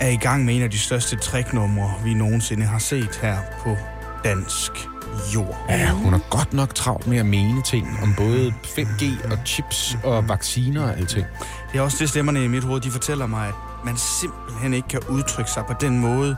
[0.00, 3.76] er i gang med en af de største træknumre, vi nogensinde har set her på
[4.24, 4.91] dansk
[5.34, 5.64] jord.
[5.68, 9.96] Ja, hun har godt nok travlt med at mene ting om både 5G og chips
[10.04, 11.26] og vacciner og alting.
[11.72, 13.54] Det er også det, stemmerne i mit hoved, de fortæller mig, at
[13.84, 16.36] man simpelthen ikke kan udtrykke sig på den måde,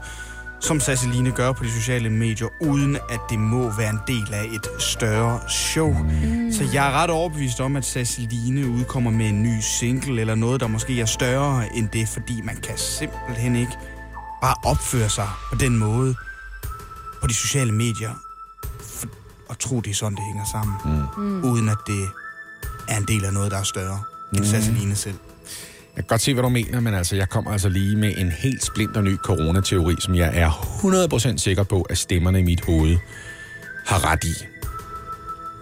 [0.61, 4.45] som Sasseline gør på de sociale medier, uden at det må være en del af
[4.53, 5.93] et større show.
[5.93, 6.53] Mm.
[6.53, 10.61] Så jeg er ret overbevist om, at Sasseline udkommer med en ny single, eller noget,
[10.61, 13.73] der måske er større end det, fordi man kan simpelthen ikke
[14.43, 16.15] bare opføre sig på den måde
[17.21, 18.11] på de sociale medier,
[19.55, 20.77] og tro, det er sådan, det hænger sammen,
[21.17, 21.45] mm.
[21.45, 22.09] uden at det
[22.89, 24.03] er en del af noget, der er større
[24.37, 25.19] end Sasseline selv.
[25.97, 28.31] Jeg kan godt se, hvad du mener, men altså, jeg kommer altså lige med en
[28.31, 30.51] helt splinter ny coronateori, som jeg er
[31.35, 32.97] 100% sikker på, at stemmerne i mit hoved
[33.87, 34.35] har ret i.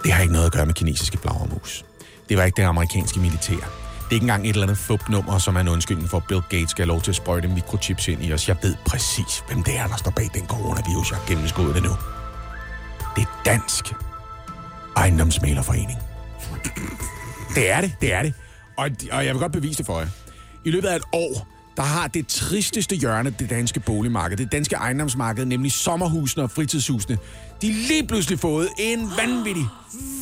[0.05, 1.85] Det har ikke noget at gøre med kinesiske flagermus.
[2.29, 3.55] Det var ikke det amerikanske militær.
[3.55, 6.43] Det er ikke engang et eller andet fupnummer, som er en undskyldning for, at Bill
[6.51, 8.49] Gates skal have lov til at sprøjte mikrochips ind i os.
[8.49, 11.11] Jeg ved præcis, hvem det er, der står bag den coronavirus.
[11.11, 11.91] Jeg har gennemskuddet det nu.
[13.17, 13.95] Det er Dansk
[14.97, 15.99] Ejendomsmalerforening.
[17.55, 18.35] Det er det, det er det.
[18.77, 20.09] Og, og jeg vil godt bevise det for jer.
[20.65, 24.77] I løbet af et år, der har det tristeste hjørne det danske boligmarked, det danske
[24.77, 27.19] ejendomsmarked, nemlig sommerhusene og fritidshusene,
[27.63, 29.65] de lige pludselig fået en vanvittig,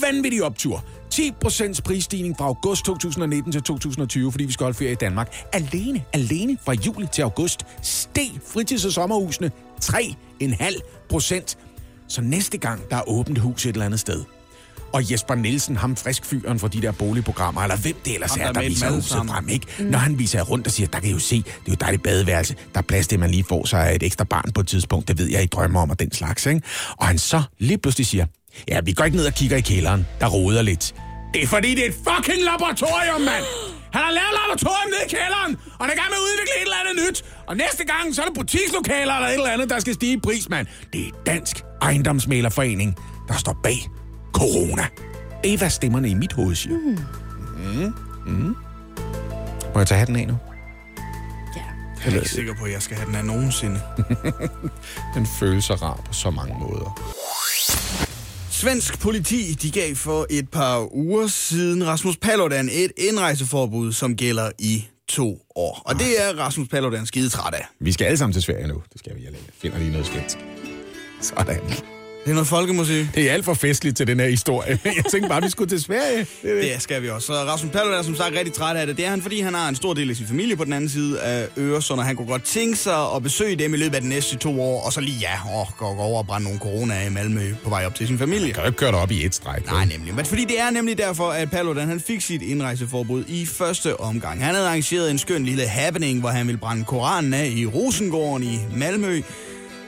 [0.00, 0.84] vanvittig optur.
[1.14, 5.34] 10% prisstigning fra august 2019 til 2020, fordi vi skal holde ferie i Danmark.
[5.52, 9.50] Alene, alene fra juli til august steg fritids- og sommerhusene
[9.84, 11.69] 3,5%.
[12.10, 14.24] Så næste gang, der er åbent hus et eller andet sted,
[14.92, 18.52] og Jesper Nielsen, ham friskfyren fra de der boligprogrammer, eller hvem det ellers er, der
[18.52, 19.34] der er med i viser huset sammen.
[19.34, 19.66] frem, ikke?
[19.78, 19.84] Mm.
[19.84, 22.02] Når han viser rundt og siger, der kan I jo se, det er jo dejligt
[22.02, 24.68] badeværelse, der er plads til, at man lige får sig et ekstra barn på et
[24.68, 26.62] tidspunkt, det ved jeg, I drømmer om, og den slags, ikke?
[26.96, 28.26] Og han så lige pludselig siger,
[28.68, 30.94] ja, vi går ikke ned og kigger i kælderen, der roder lidt.
[31.34, 33.44] Det er fordi, det er et fucking laboratorium, mand!
[33.92, 36.52] Han har lavet laboratorium nede i kælderen, og han er i gang med at udvikle
[36.58, 37.18] et eller andet nyt.
[37.48, 40.20] Og næste gang, så er det butikslokaler eller et eller andet, der skal stige i
[40.20, 40.66] pris, mand.
[40.92, 42.96] Det er Dansk Ejendomsmalerforening,
[43.28, 43.78] der står bag
[44.32, 44.86] corona.
[45.44, 46.76] Det er, hvad stemmerne i mit hoved siger.
[46.78, 46.98] Mm.
[47.80, 47.94] Mm.
[48.26, 48.56] Mm.
[49.74, 50.36] Må jeg tage hatten af nu?
[51.56, 51.62] Ja.
[52.04, 53.80] Jeg er ikke sikker på, at jeg skal have den af nogensinde.
[55.14, 57.00] Den føles så rar på så mange måder.
[58.60, 64.50] Svensk politi de gav for et par uger siden Rasmus Paludan et indrejseforbud, som gælder
[64.58, 65.82] i to år.
[65.84, 67.66] Og det er Rasmus Paludan skide træt af.
[67.78, 68.82] Vi skal alle sammen til Sverige nu.
[68.92, 69.24] Det skal vi.
[69.24, 70.38] Jeg finder lige noget svensk.
[71.20, 71.99] Sådan.
[72.24, 73.06] Det er noget folkemusik.
[73.14, 74.78] Det er alt for festligt til den her historie.
[74.84, 76.18] Jeg tænkte bare, at vi skulle til Sverige.
[76.18, 76.62] Det det.
[76.74, 77.26] Det skal vi også.
[77.26, 78.96] Så Rasmus Paludan er som sagt rigtig træt af det.
[78.96, 80.90] Det er han, fordi han har en stor del af sin familie på den anden
[80.90, 84.02] side af Øresund, og han kunne godt tænke sig at besøge dem i løbet af
[84.02, 86.58] de næste to år, og så lige, ja, åh, gå, gå over og brænde nogle
[86.58, 88.46] corona i Malmø på vej op til sin familie.
[88.46, 89.66] Jeg kan jo ikke køre dig op i et stræk.
[89.66, 90.14] Nej, nemlig.
[90.14, 94.44] Men fordi det er nemlig derfor, at Paludan han fik sit indrejseforbud i første omgang.
[94.44, 98.42] Han havde arrangeret en skøn lille happening, hvor han ville brænde Koranen af i Rosengården
[98.42, 99.22] i Malmø.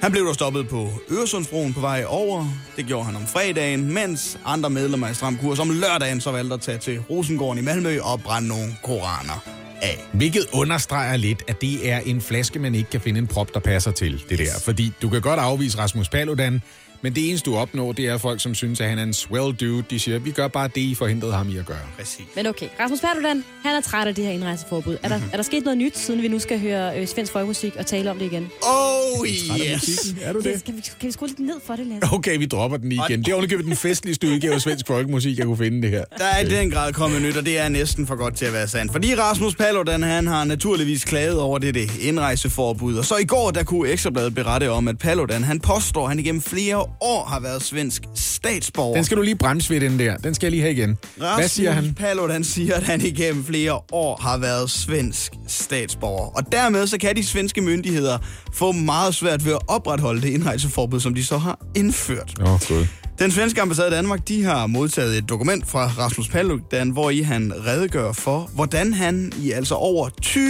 [0.03, 2.47] Han blev dog stoppet på Øresundsbroen på vej over.
[2.77, 6.55] Det gjorde han om fredagen, mens andre medlemmer af Stram Kurs om lørdagen så valgte
[6.55, 9.45] at tage til Rosengården i Malmø og brænde nogle koraner
[9.83, 9.99] af.
[10.13, 13.61] Hvilket understreger lidt, at det er en flaske, man ikke kan finde en prop, der
[13.61, 14.61] passer til det der.
[14.65, 16.63] Fordi du kan godt afvise Rasmus Paludan,
[17.03, 19.53] Men det eneste, du opnår, det er folk, som synes, at han er en swell
[19.55, 19.85] dude.
[19.91, 21.79] De siger, vi gør bare det, I forhindrede ham i at gøre.
[21.99, 22.21] Præcis.
[22.37, 24.97] Men okay, Rasmus Paludan, han er træt af det her indrejseforbud.
[25.03, 25.27] Er der, Mhm.
[25.33, 28.11] er der sket noget nyt, siden vi nu skal høre øh, svensk folkemusik og tale
[28.11, 28.49] om det igen?
[28.63, 29.43] Oh, yes.
[29.51, 30.23] musikken?
[30.23, 30.61] Er du Det, det?
[30.61, 32.09] skal, vi, kan vi skrue lidt ned for det, Lasse?
[32.15, 33.23] Okay, vi dropper den igen.
[33.23, 36.05] Det er undergivet den festligste udgave af svensk folkemusik, jeg kunne finde det her.
[36.19, 38.53] Der er i den grad kommet nyt, og det er næsten for godt til at
[38.53, 38.93] være sandt.
[38.93, 42.97] Fordi Rasmus Paludan, han har naturligvis klaget over det, det indrejseforbud.
[42.97, 46.19] Og så i går, der kunne Ekstrabladet berette om, at Paludan, han påstår, at han
[46.19, 48.95] igennem flere år har været svensk statsborger.
[48.95, 50.17] Den skal du lige bremse ved, den der.
[50.17, 50.99] Den skal jeg lige have igen.
[51.17, 51.95] Hvad siger han?
[51.95, 56.27] Paludan siger, at han igennem flere år har været svensk statsborger.
[56.27, 58.19] Og dermed så kan de svenske myndigheder
[58.55, 62.35] få meget svært ved at opretholde det indrejseforbud, som de så har indført.
[62.41, 62.87] Åh, oh.
[63.19, 67.21] Den svenske ambassade i Danmark, de har modtaget et dokument fra Rasmus Paludan, hvor i
[67.21, 70.43] han redegør for, hvordan han i altså over 20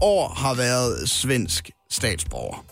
[0.00, 2.64] år har været svensk statsborger.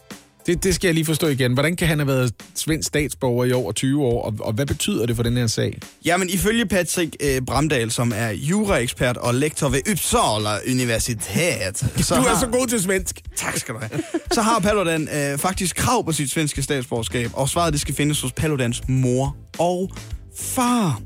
[0.47, 1.53] Det, det skal jeg lige forstå igen.
[1.53, 5.07] Hvordan kan han have været svensk statsborger i over 20 år, og, og hvad betyder
[5.07, 5.78] det for den her sag?
[6.05, 12.20] Jamen, ifølge Patrick øh, Bramdal, som er juraekspert og lektor ved Uppsala Universitet, så Du
[12.20, 13.20] er har, så god til svensk.
[13.36, 14.03] Tak skal du have.
[14.32, 18.20] Så har Paludan øh, faktisk krav på sit svenske statsborgerskab, og svaret det skal findes
[18.20, 19.90] hos Paludans mor og
[20.38, 21.01] far.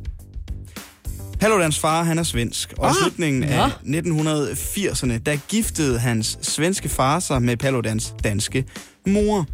[1.41, 7.21] Paludans far, han er svensk, og i slutningen af 1980'erne, der giftede hans svenske far
[7.21, 8.65] sig med Paludans danske
[9.09, 9.47] mor.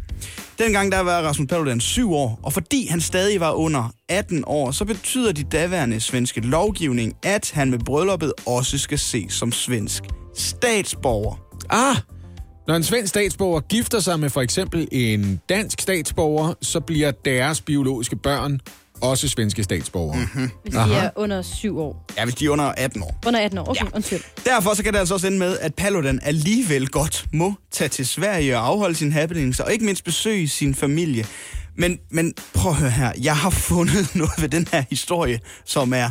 [0.59, 4.71] Dengang der var Rasmus Paludan syv år, og fordi han stadig var under 18 år,
[4.71, 10.03] så betyder de daværende svenske lovgivning, at han med brylluppet også skal ses som svensk
[10.35, 11.35] statsborger.
[11.69, 11.95] Ah,
[12.67, 17.61] når en svensk statsborger gifter sig med for eksempel en dansk statsborger, så bliver deres
[17.61, 18.59] biologiske børn
[19.05, 20.17] også svenske statsborgere.
[20.17, 20.49] Mm-hmm.
[20.63, 22.05] Hvis de er under syv år.
[22.17, 23.15] Ja, hvis de er under 18 år.
[23.27, 23.89] Under 18 år, okay, ja.
[23.93, 24.19] undskyld.
[24.45, 28.07] Derfor så kan det altså også ende med, at Paludan alligevel godt må tage til
[28.07, 31.25] Sverige og afholde sine happenings, og ikke mindst besøge sin familie.
[31.77, 35.93] Men, men prøv at høre her, jeg har fundet noget ved den her historie, som
[35.93, 36.09] er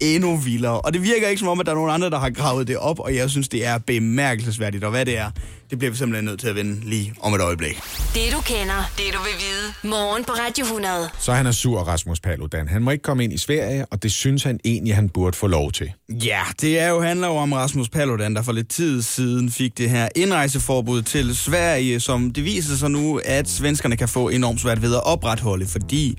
[0.00, 0.80] endnu vildere.
[0.80, 2.76] Og det virker ikke som om, at der er nogen andre, der har gravet det
[2.76, 4.84] op, og jeg synes, det er bemærkelsesværdigt.
[4.84, 5.30] Og hvad det er,
[5.72, 7.76] det bliver vi simpelthen nødt til at vende lige om et øjeblik.
[8.14, 9.92] Det du kender, det du vil vide.
[9.92, 11.08] Morgen på Radio 100.
[11.18, 12.68] Så han er sur, Rasmus Paludan.
[12.68, 15.46] Han må ikke komme ind i Sverige, og det synes han egentlig, han burde få
[15.46, 15.92] lov til.
[16.08, 19.78] Ja, det er jo, handler jo om Rasmus Paludan, der for lidt tid siden fik
[19.78, 24.60] det her indrejseforbud til Sverige, som det viser sig nu, at svenskerne kan få enormt
[24.60, 26.18] svært ved at opretholde, fordi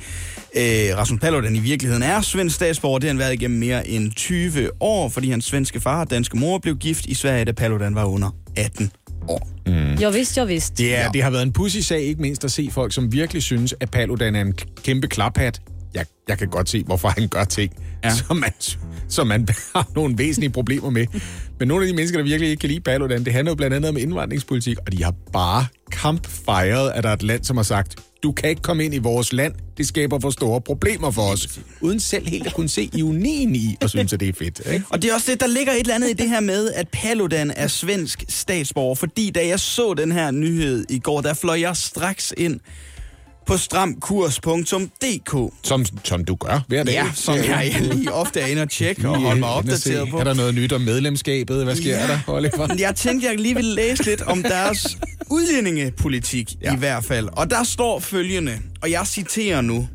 [0.56, 3.00] øh, Rasmus Paludan i virkeligheden er svensk statsborger.
[3.00, 6.38] Det har han været igennem mere end 20 år, fordi hans svenske far og danske
[6.38, 8.92] mor blev gift i Sverige, da Paludan var under 18
[9.28, 9.50] år.
[10.04, 10.78] Jo vist, jo vist.
[10.78, 13.44] Det, er, det har været en pussy sag, ikke mindst at se folk, som virkelig
[13.44, 14.54] synes, at Paludan er en
[14.84, 15.62] kæmpe klaphat.
[15.94, 17.72] Jeg, jeg kan godt se, hvorfor han gør ting,
[18.04, 18.08] ja.
[18.10, 18.16] Ja.
[18.16, 18.52] som, man,
[19.08, 21.06] som man har nogle væsentlige problemer med.
[21.64, 23.76] Men nogle af de mennesker, der virkelig ikke kan lide Paludan, det handler jo blandt
[23.76, 27.64] andet om indvandringspolitik, og de har bare kampfejret, at der er et land, som har
[27.64, 31.22] sagt, du kan ikke komme ind i vores land, det skaber for store problemer for
[31.22, 31.60] os.
[31.82, 34.62] Uden selv helt at kunne se ionien i, og synes, at det er fedt.
[34.74, 34.86] Ikke?
[34.90, 36.88] Og det er også det, der ligger et eller andet i det her med, at
[36.88, 38.96] Paludan er svensk statsborger.
[38.96, 42.60] Fordi da jeg så den her nyhed i går, der fløj jeg straks ind
[43.46, 45.54] på stramkurs.dk.
[45.64, 46.94] Som, som du gør hver dag.
[46.94, 50.18] Ja, som jeg lige ofte er inde og tjekke og holde mig opdateret på.
[50.20, 51.64] Er der noget nyt om medlemskabet?
[51.64, 52.08] Hvad sker Ja.
[52.08, 52.76] der, Oliver?
[52.80, 54.98] Jeg tænkte, jeg lige ville læse lidt om deres
[55.32, 56.74] udlændingepolitik ja.
[56.76, 57.30] I hvert fald.
[57.32, 59.88] Og der står følgende, og jeg citerer nu.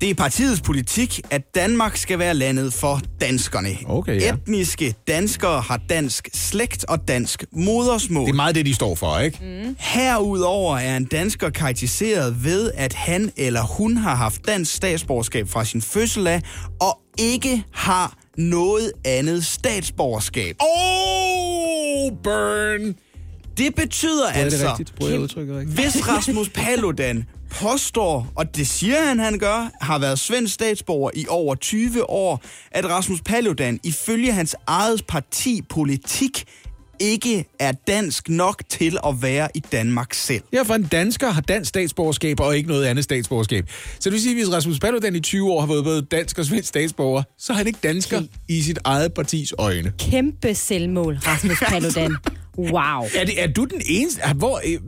[0.00, 3.76] Det er partiets politik, at Danmark skal være landet for danskerne.
[3.86, 4.34] Okay, ja.
[4.34, 8.24] Etniske danskere har dansk slægt og dansk modersmål.
[8.24, 9.38] Det er meget det, de står for, ikke?
[9.64, 9.76] Mm.
[9.78, 15.64] Herudover er en dansker karakteriseret ved, at han eller hun har haft dansk statsborgerskab fra
[15.64, 16.42] sin fødsel af,
[16.80, 20.56] og ikke har noget andet statsborgerskab.
[20.60, 22.94] Oh, burn!
[23.58, 24.76] Det betyder er det altså,
[25.18, 25.80] udtrykket rigtigt?
[25.80, 31.26] hvis Rasmus Paludan påstår, og det siger han, han gør, har været svensk statsborger i
[31.28, 36.44] over 20 år, at Rasmus Paludan ifølge hans eget parti politik
[37.00, 40.42] ikke er dansk nok til at være i Danmark selv.
[40.52, 43.70] Ja, for en dansker har dansk statsborgerskab og ikke noget andet statsborgerskab.
[43.70, 46.38] Så det vil sige, at hvis Rasmus Paludan i 20 år har været både dansk
[46.38, 49.92] og svensk statsborger, så er han ikke dansker i sit eget partis øjne.
[49.98, 52.16] Kæmpe selvmål, Rasmus Paludan.
[52.58, 53.02] Wow.
[53.14, 54.20] Er, det, er du den eneste?
[54.34, 54.78] Hvor, øh, øh,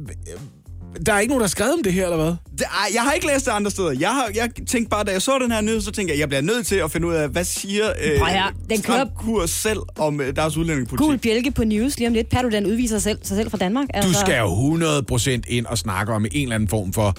[1.07, 2.35] der er ikke nogen, der har skrevet om det her, eller hvad?
[2.59, 3.93] Det, ej, jeg har ikke læst det andre steder.
[4.01, 6.29] Jeg, har, jeg tænkte bare, da jeg så den her nyhed, så tænkte jeg, jeg
[6.29, 9.79] bliver nødt til at finde ud af, hvad siger øh, høre, den kører- Kurs selv
[9.99, 11.07] om øh, deres udlændingepolitik.
[11.07, 12.29] Gul bjælke på news lige om lidt.
[12.29, 13.87] Paludan udviser sig selv, sig selv fra Danmark.
[13.95, 14.77] Altså, Du skal jo
[15.11, 17.15] 100% ind og snakke om en eller anden form for,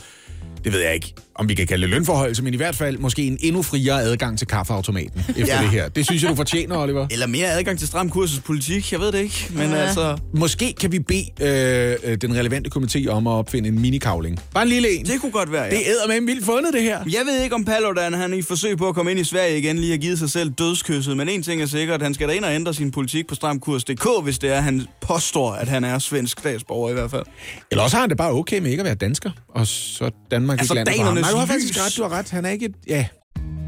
[0.64, 3.24] det ved jeg ikke, om vi kan kalde det lønforhold, men i hvert fald måske
[3.28, 5.62] en endnu friere adgang til kaffeautomaten efter Ja.
[5.62, 5.90] det her.
[5.90, 7.08] Det synes jeg, du fortjener, Oliver.
[7.12, 9.48] Eller mere adgang til stram kursus politik, jeg ved det ikke.
[9.50, 9.76] Men Ja.
[9.76, 14.40] altså, Måske kan vi bede øh, øh, den relevante komité om at opfinde en minikavling.
[14.54, 15.06] Bare en lille en.
[15.06, 15.70] det kunne godt være, ja.
[15.70, 17.00] Det er med vildt fundet, det her.
[17.06, 19.78] Jeg ved ikke, om Paludan han i forsøg på at komme ind i Sverige igen
[19.80, 22.46] lige har givet sig selv dødskysset, men en ting er sikkert, han skal da ind
[22.46, 26.40] og ændre sin politik på stramkurs.dk, hvis det er, han påstår, at han er svensk
[26.40, 27.24] statsborger i hvert fald.
[27.72, 30.60] Eller også har han det bare okay med ikke at være dansker, og så Danmark
[30.60, 31.86] Altså, ikke danernes Nej, du har faktisk lys.
[31.86, 32.30] ret, du har ret.
[32.30, 32.76] Han er ikke et...
[32.88, 33.06] Ja,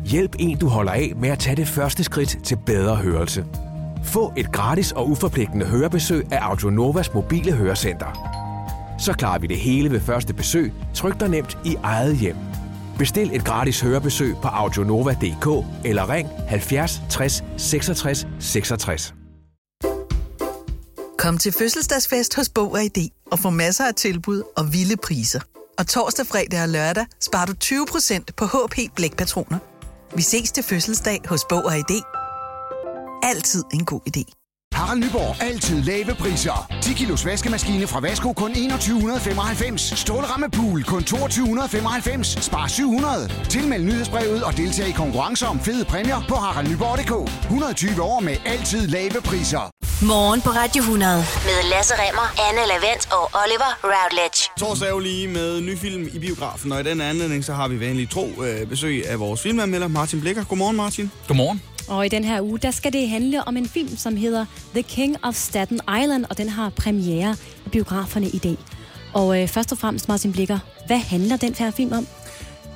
[0.06, 3.46] Hjælp en, du holder af med at tage det første skridt til bedre hørelse.
[4.04, 8.36] Få et gratis og uforpligtende hørebesøg af Audionovas mobile hørecenter.
[9.00, 12.36] Så klarer vi det hele ved første besøg, tryk dig nemt i eget hjem.
[12.98, 19.14] Bestil et gratis hørebesøg på audionova.dk eller ring 70 60 66 66.
[21.18, 25.40] Kom til fødselsdagsfest hos Bog og ID og få masser af tilbud og vilde priser.
[25.78, 29.58] Og torsdag, fredag og lørdag sparer du 20% på HP Blækpatroner.
[30.16, 32.02] Vi ses til fødselsdag hos Bog og ID.
[33.24, 34.45] Altid en god idé.
[34.76, 35.44] Harald Nyborg.
[35.44, 36.72] Altid lave priser.
[36.82, 40.00] 10 kilos vaskemaskine fra Vasko kun 2195.
[40.00, 42.38] Stålramme pool kun 2295.
[42.42, 43.32] Spar 700.
[43.50, 47.32] Tilmeld nyhedsbrevet og deltag i konkurrencer om fede præmier på haraldnyborg.dk.
[47.44, 49.70] 120 år med altid lave priser.
[50.06, 54.40] Morgen på Radio 100 med Lasse Remmer, Anne Lavendt og Oliver Routledge.
[54.60, 57.68] Torsdag er jo lige med ny film i biografen, og i den anledning så har
[57.68, 60.44] vi vanligt tro øh, besøg af vores filmanmelder Martin Blikker.
[60.44, 61.12] Godmorgen Martin.
[61.28, 61.62] Godmorgen.
[61.88, 64.84] Og i den her uge, der skal det handle om en film, som hedder The
[64.84, 68.58] King of Staten Island, og den har premiere i biograferne i dag.
[69.14, 72.08] Og øh, først og fremmest, Martin Blikker, hvad handler den her film om?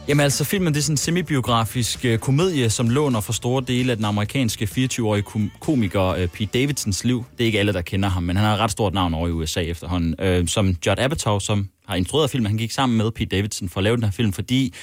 [0.07, 3.91] Jamen altså, filmen det er sådan en semibiografisk øh, komedie, som låner for store dele
[3.91, 7.25] af den amerikanske 24-årige kom- komiker øh, Pete Davidsons liv.
[7.37, 9.27] Det er ikke alle, der kender ham, men han har et ret stort navn over
[9.27, 10.15] i USA efterhånden.
[10.19, 13.79] Øh, som Judd Apatow, som har instrueret filmen, han gik sammen med Pete Davidson for
[13.79, 14.73] at lave den her film, fordi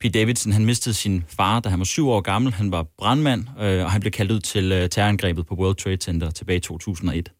[0.00, 2.52] Pete Davidson han mistede sin far, da han var syv år gammel.
[2.52, 5.96] Han var brandmand, øh, og han blev kaldt ud til øh, terrorangrebet på World Trade
[5.96, 7.32] Center tilbage i 2001.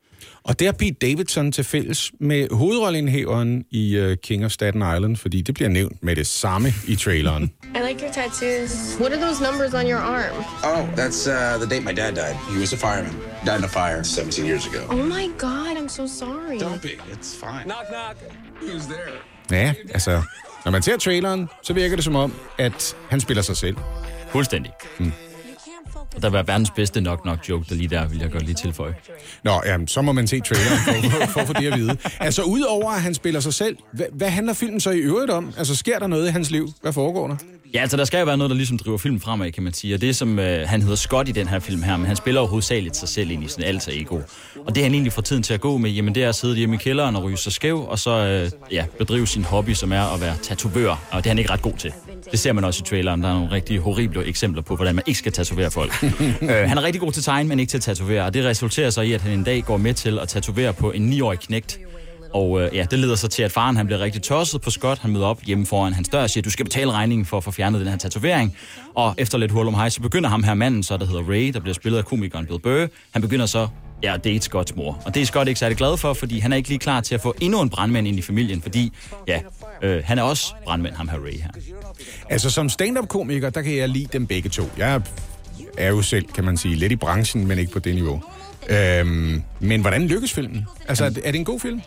[0.42, 5.16] Og det har Pete Davidson til fælles med hovedrolleindhæveren i uh, King of Staten Island,
[5.16, 7.42] fordi det bliver nævnt med det samme i traileren.
[7.76, 8.96] I like your tattoos.
[9.00, 10.44] What are those numbers on your arm?
[10.64, 12.36] Oh, that's uh, the date my dad died.
[12.52, 13.14] He was a fireman.
[13.46, 14.80] Died in a fire 17 years ago.
[14.90, 16.58] Oh my god, I'm so sorry.
[16.58, 16.96] Don't be.
[17.12, 17.66] It's fine.
[17.66, 18.16] Knock, knock.
[18.60, 19.37] Who's there?
[19.50, 20.22] Ja, altså,
[20.64, 23.76] når man ser traileren, så virker det som om, at han spiller sig selv.
[24.30, 24.72] Fuldstændig.
[24.98, 25.12] Mm.
[26.18, 28.94] Og der var verdens bedste knock-knock joke, der lige der, vil jeg godt lige tilføje.
[29.44, 30.78] Nå, jamen, så må man se traileren
[31.10, 31.96] for, for, for det at vide.
[32.20, 35.52] Altså, udover at han spiller sig selv, hvad, hvad handler filmen så i øvrigt om?
[35.58, 36.72] Altså, sker der noget i hans liv?
[36.82, 37.36] Hvad foregår der?
[37.74, 39.94] Ja, altså der skal jo være noget, der ligesom driver filmen fremad, kan man sige.
[39.94, 42.40] Og det som, øh, han hedder Scott i den her film her, men han spiller
[42.40, 44.20] jo hovedsageligt sig selv ind i sådan alter ego.
[44.66, 46.56] Og det han egentlig får tiden til at gå med, jamen det er at sidde
[46.56, 49.92] hjemme i kælderen og ryge sig skæv, og så øh, ja, bedrive sin hobby, som
[49.92, 50.90] er at være tatovør.
[51.10, 51.92] Og det er han ikke ret god til.
[52.30, 53.22] Det ser man også i traileren.
[53.22, 56.04] Der er nogle rigtig horrible eksempler på, hvordan man ikke skal tatovere folk.
[56.42, 58.24] øh, han er rigtig god til tegn, men ikke til at tatovere.
[58.24, 60.90] Og det resulterer så i, at han en dag går med til at tatovere på
[60.90, 61.78] en 9-årig knægt.
[62.32, 65.00] Og øh, ja, det leder så til, at faren han bliver rigtig tosset på Scott.
[65.00, 67.44] Han møder op hjemme foran hans dør og siger, du skal betale regningen for at
[67.44, 68.56] få fjernet den her tatovering.
[68.94, 71.50] Og efter lidt hul om hej, så begynder ham her manden, så der hedder Ray,
[71.54, 72.86] der bliver spillet af komikeren Bill Burr.
[73.12, 73.68] Han begynder så
[74.02, 75.02] ja, at date Scotts mor.
[75.04, 77.14] Og det er Scott ikke særlig glad for, fordi han er ikke lige klar til
[77.14, 78.92] at få endnu en brandmand ind i familien, fordi
[79.26, 79.40] ja,
[79.82, 81.50] øh, han er også brandmand, ham her Ray her.
[82.30, 84.62] Altså, som stand-up-komiker, der kan jeg lide dem begge to.
[84.78, 85.02] Jeg
[85.78, 88.22] er jo selv, kan man sige, lidt i branchen, men ikke på det niveau.
[88.68, 90.66] Øhm, men hvordan lykkes filmen?
[90.88, 91.80] Altså, er det, er det en god film?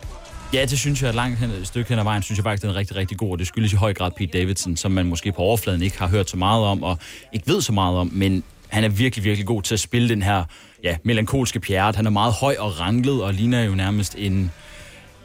[0.54, 2.70] Ja, det synes jeg langt hen, et stykke hen ad vejen, synes jeg faktisk, den
[2.70, 3.32] er rigtig, rigtig god.
[3.32, 6.08] Og det skyldes i høj grad Pete Davidson, som man måske på overfladen ikke har
[6.08, 6.98] hørt så meget om, og
[7.32, 10.22] ikke ved så meget om, men han er virkelig, virkelig god til at spille den
[10.22, 10.44] her
[10.84, 11.96] ja, melankolske pjert.
[11.96, 14.50] Han er meget høj og ranglet, og ligner jo nærmest en,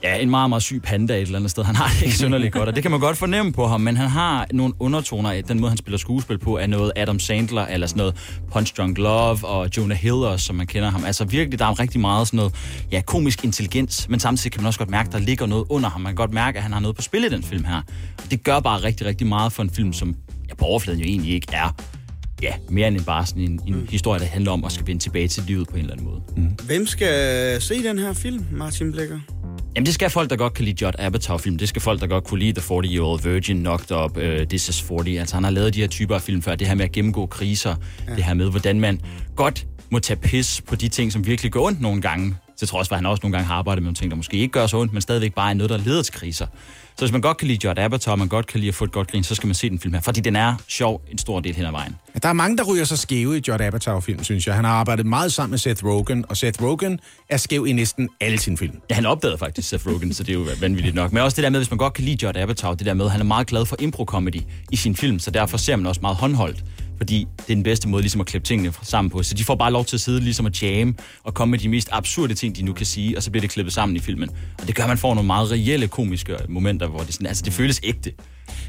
[0.03, 1.63] ja, en meget, meget syg panda et eller andet sted.
[1.63, 3.97] Han har det ikke synderligt godt, og det kan man godt fornemme på ham, men
[3.97, 7.65] han har nogle undertoner af den måde, han spiller skuespil på, er noget Adam Sandler,
[7.65, 8.15] eller sådan noget
[8.51, 11.05] Punch Drunk Love, og Jonah Hill også, som man kender ham.
[11.05, 12.53] Altså virkelig, der er rigtig meget sådan noget,
[12.91, 16.01] ja, komisk intelligens, men samtidig kan man også godt mærke, der ligger noget under ham.
[16.01, 17.81] Man kan godt mærke, at han har noget på spil i den film her.
[18.17, 20.15] Og det gør bare rigtig, rigtig meget for en film, som
[20.49, 21.75] ja, på overfladen jo egentlig ikke er
[22.41, 23.87] ja, mere end bare sådan en, en mm.
[23.89, 26.21] historie, der handler om at skal vende tilbage til livet på en eller anden måde.
[26.37, 26.57] Mm.
[26.65, 29.19] Hvem skal se den her film, Martin Blikker?
[29.77, 31.57] Jamen, det skal folk, der godt kan lide Judd Apatow-film.
[31.57, 34.81] Det skal folk, der godt kunne lide The 40-Year-Old Virgin, Knocked Up, uh, This is
[34.81, 35.19] 40.
[35.19, 36.55] Altså, han har lavet de her typer af film før.
[36.55, 37.75] Det her med at gennemgå kriser.
[38.07, 38.15] Ja.
[38.15, 39.01] Det her med, hvordan man
[39.35, 42.35] godt må tage pis på de ting, som virkelig går ondt nogle gange.
[42.57, 44.37] Til trods for, at han også nogle gange har arbejdet med nogle ting, der måske
[44.37, 46.47] ikke gør så ondt, men stadigvæk bare er noget, der leder til kriser.
[46.97, 48.83] Så hvis man godt kan lide Judd Apatow, og man godt kan lide at få
[48.83, 50.01] et godt grin, så skal man se den film her.
[50.01, 51.95] Fordi den er sjov en stor del hen ad vejen.
[52.23, 54.55] Der er mange, der ryger sig skæve i Judd Apatow-film, synes jeg.
[54.55, 58.09] Han har arbejdet meget sammen med Seth Rogen, og Seth Rogen er skæv i næsten
[58.21, 58.73] alle sine film.
[58.89, 61.13] Ja, han opdagede faktisk Seth Rogen, så det er jo vanvittigt nok.
[61.13, 63.05] Men også det der med, hvis man godt kan lide Judd Apatow, det der med,
[63.05, 64.41] at han er meget glad for impro-comedy
[64.71, 66.63] i sin film, så derfor ser man også meget håndholdt.
[66.97, 69.23] Fordi det er den bedste måde ligesom at klippe tingene sammen på.
[69.23, 70.93] Så de får bare lov til at sidde ligesom at jamme
[71.23, 73.49] og komme med de mest absurde ting, de nu kan sige, og så bliver det
[73.49, 74.29] klippet sammen i filmen.
[74.61, 77.43] Og det gør, at man får nogle meget reelle komiske momenter, hvor det, sådan, altså,
[77.45, 78.11] det føles ægte.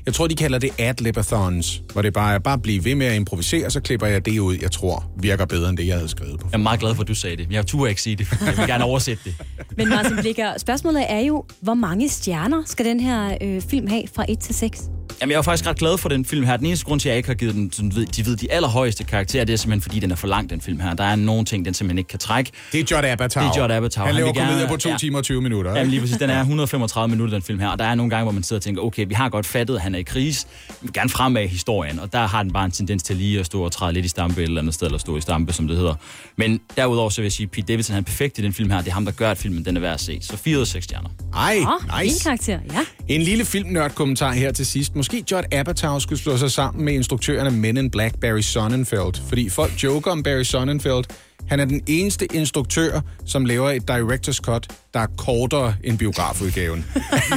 [0.07, 3.17] Jeg tror, de kalder det ad-libathons, hvor det bare er bare blive ved med at
[3.17, 6.41] improvisere, så klipper jeg det ud, jeg tror virker bedre end det, jeg havde skrevet
[6.41, 6.49] på.
[6.53, 7.47] Jeg er meget glad for, at du sagde det.
[7.51, 8.29] Jeg turde ikke sige det.
[8.47, 9.35] Jeg vil gerne oversætte det.
[9.77, 14.03] Men Martin Blikker, spørgsmålet er jo, hvor mange stjerner skal den her øh, film have
[14.15, 14.83] fra 1 til 6?
[15.21, 16.57] Jamen, jeg er faktisk ret glad for den film her.
[16.57, 18.53] Den eneste grund til, at jeg ikke har givet den sådan, ved- de, ved, de
[18.53, 20.95] allerhøjeste karakterer, det er simpelthen, fordi den er for lang, den film her.
[20.95, 22.51] Der er nogle ting, den simpelthen ikke kan trække.
[22.73, 23.43] Det er Judd Apatow.
[23.43, 24.07] Det er Judd Apatow.
[24.07, 24.97] Han laver vil gerne- på 2 ja.
[24.97, 25.73] timer og 20 minutter.
[25.77, 28.23] Jamen lige præcis, den er 135 minutter, den film her, og der er nogle gange,
[28.25, 30.47] hvor man sidder og tænker, okay, vi har godt fattet, at han er i krise,
[30.69, 33.41] vi vil gerne fremad i historien, og der har den bare en tendens til lige
[33.41, 35.53] at stå og træde lidt i stampe et eller andet sted, eller stå i stampe,
[35.53, 35.95] som det hedder.
[36.37, 38.79] Men derudover så vil jeg sige, Pete Davidson han er perfekt i den film her,
[38.79, 40.19] det er ham, der gør, at filmen den er værd at se.
[40.23, 41.09] Så 4 ud af 6 stjerner.
[41.35, 42.15] Ej, Åh, nice.
[42.15, 42.85] Fin karakter, ja.
[43.09, 44.97] En lille filmnørd-kommentar her til sidst.
[44.97, 49.29] Måske Judd Apatow skulle slå sig sammen med instruktøren af Men in Black, Barry Sonnenfeld.
[49.29, 51.05] Fordi folk joker om Barry Sonnenfeld.
[51.49, 56.87] Han er den eneste instruktør, som laver et director's cut, der er kortere end biografudgaven.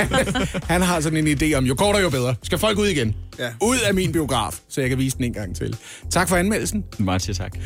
[0.72, 2.36] Han har sådan en idé om, jo kortere jo bedre.
[2.43, 3.16] Skal folk ud igen?
[3.39, 3.49] Ja.
[3.62, 5.78] Ud af min biograf, så jeg kan vise den en gang til.
[6.09, 6.86] Tak for anmeldelsen.
[6.97, 7.57] Meget tak.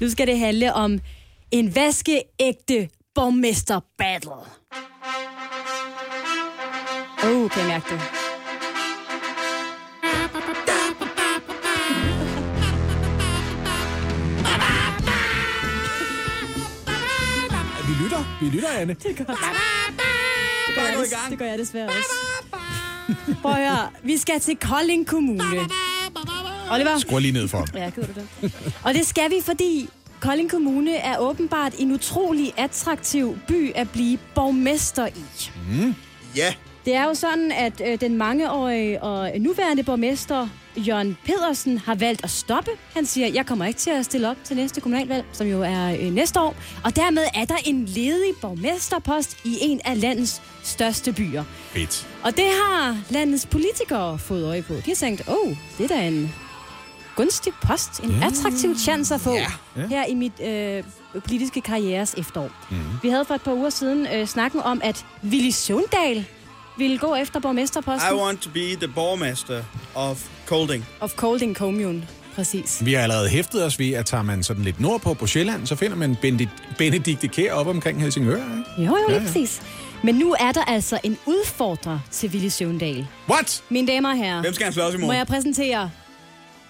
[0.00, 1.00] Nu skal det handle om
[1.50, 4.30] en vaskeægte borgmester battle.
[7.24, 8.21] Oh, kan jeg mærke det?
[18.42, 18.68] Vi lytter.
[18.68, 18.94] Anne.
[18.94, 19.38] Det er godt.
[20.68, 22.14] Det gør, jeg, des- det gør jeg desværre også.
[23.42, 23.88] Prøv at høre.
[24.02, 25.42] Vi skal til Kolding Kommune.
[26.70, 26.98] Oliver?
[26.98, 27.66] Skru lige ned for ham.
[27.74, 28.12] Ja, gider du
[28.42, 28.52] det?
[28.84, 29.88] Og det skal vi, fordi
[30.20, 35.50] Kolding Kommune er åbenbart en utrolig attraktiv by at blive borgmester i.
[35.70, 35.94] Mm.
[36.36, 36.54] Ja.
[36.84, 42.24] Det er jo sådan, at øh, den mangeårige og nuværende borgmester, Jørgen Pedersen, har valgt
[42.24, 42.70] at stoppe.
[42.94, 45.96] Han siger, jeg kommer ikke til at stille op til næste kommunalvalg, som jo er
[46.00, 46.54] øh, næste år.
[46.84, 51.44] Og dermed er der en ledig borgmesterpost i en af landets største byer.
[51.72, 52.06] Fedt.
[52.22, 54.74] Og det har landets politikere fået øje på.
[54.74, 56.34] De har tænkt, åh, oh, det er da en
[57.16, 58.26] gunstig post, en Ja.
[58.26, 59.46] attraktiv chance at få ja.
[59.88, 60.84] her i mit øh,
[61.28, 62.50] politiske karrieres efterår.
[62.70, 62.80] Mhm.
[63.02, 66.24] Vi havde for et par uger siden øh, snakken om, at Willy Søvndal
[66.78, 69.62] ville gå efter borgmesterposten I want to be the borgmaster
[69.94, 70.86] of Kolding.
[71.00, 72.06] of Kolding Commune.
[72.34, 72.82] Præcis.
[72.84, 75.76] Vi har allerede hæftet os ved, at tager man sådan lidt nordpå på Sjælland, så
[75.76, 78.36] finder man Benedikt, Benedikte Kær op omkring Helsingør.
[78.36, 78.46] Ikke?
[78.78, 79.26] Jo, jo, Ja, lige ja.
[79.26, 79.62] præcis.
[80.04, 83.06] Men nu er der altså en udfordrer til Willy Søvndal.
[83.30, 83.62] What?
[83.68, 84.40] Mine damer og herrer.
[84.40, 85.06] Hvem skal han slås imod?
[85.06, 85.90] Må jeg præsentere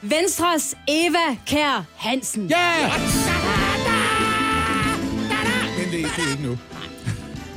[0.03, 2.47] Venstres Eva Kær Hansen.
[2.47, 2.91] Ja!
[5.79, 6.59] Men det, det er ikke nu.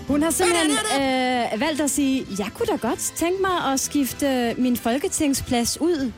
[0.08, 4.56] Hun har simpelthen øh, valgt at sige, jeg kunne da godt tænke mig at skifte
[4.58, 6.12] min folketingsplads ud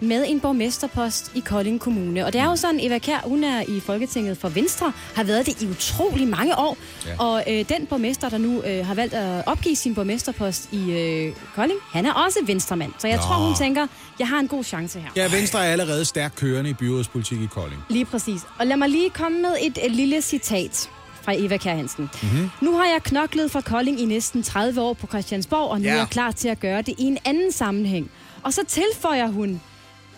[0.00, 2.26] med en borgmesterpost i Kolding Kommune.
[2.26, 5.46] Og det er jo sådan, Eva Kær, hun er i Folketinget for Venstre, har været
[5.46, 6.76] det i utrolig mange år.
[7.06, 7.24] Ja.
[7.24, 11.34] Og øh, den borgmester, der nu øh, har valgt at opgive sin borgmesterpost i øh,
[11.54, 12.92] Kolding, han er også venstremand.
[12.98, 13.22] Så jeg Nå.
[13.22, 13.86] tror, hun tænker,
[14.18, 15.08] jeg har en god chance her.
[15.16, 17.82] Ja, Venstre er allerede stærkt kørende i byrådspolitik i Kolding.
[17.88, 18.40] Lige præcis.
[18.58, 20.90] Og lad mig lige komme med et, et lille citat
[21.24, 22.10] fra Eva Kjær Hansen.
[22.22, 22.50] Mm-hmm.
[22.60, 25.92] Nu har jeg knoklet for Kolding i næsten 30 år på Christiansborg, og nu Ja.
[25.92, 28.10] er jeg klar til at gøre det i en anden sammenhæng.
[28.42, 29.60] Og så tilføjer hun,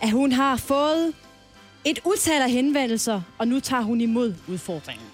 [0.01, 1.13] at hun har fået
[1.85, 5.05] et utal af henvendelser, og nu tager hun imod udfordringen.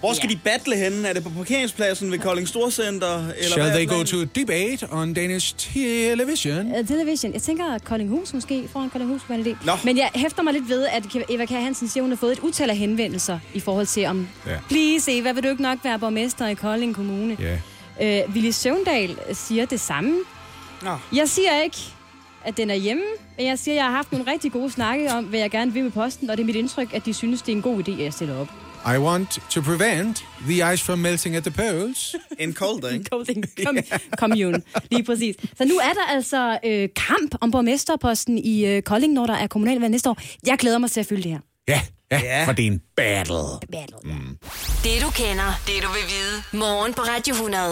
[0.00, 1.08] Hvor skal de battle henne?
[1.08, 3.18] Er det på parkeringspladsen ved Kolding Storcenter?
[3.18, 6.66] Eller Shall hvad they go to debate on Danish television?
[6.80, 7.32] Uh, television.
[7.32, 9.66] Jeg tænker, Koldinghus måske foran Koldinghus en idé.
[9.66, 9.72] Nå.
[9.84, 12.32] Men jeg hæfter mig lidt ved, at Eva Kjær Hansen siger, at hun har fået
[12.32, 14.56] et utal af henvendelser i forhold til om, Ja.
[14.68, 17.36] please Eva, vil du ikke nok være borgmester i Kolding Kommune?
[17.40, 18.22] Ja.
[18.22, 20.14] Øh, Willy Søvndal siger det samme.
[20.82, 20.96] Nå.
[21.16, 21.78] Jeg siger ikke,
[22.44, 23.02] at den er hjemme,
[23.38, 25.72] men jeg siger, at jeg har haft nogle rigtig gode snakke om, hvad jeg gerne
[25.72, 27.88] vil med posten, og det er mit indtryk, at de synes, det er en god
[27.88, 28.48] idé, at jeg stiller op.
[28.86, 32.16] I want to prevent the ice from melting at the poles.
[32.38, 33.06] In Kolding.
[33.10, 33.76] Kolding com-
[34.18, 35.36] Commune, lige præcis.
[35.58, 39.46] Så nu er der altså øh, kamp om borgmesterposten i øh, Kolding, når der er
[39.46, 40.18] kommunalvalg næste år.
[40.46, 41.38] Jeg glæder mig til at følge det her.
[41.68, 41.80] Ja,
[42.12, 42.46] ja, ja.
[42.46, 43.36] for det er en battle.
[44.84, 46.60] Det du kender, det du vil vide.
[46.60, 47.62] Morgen på Radio 100.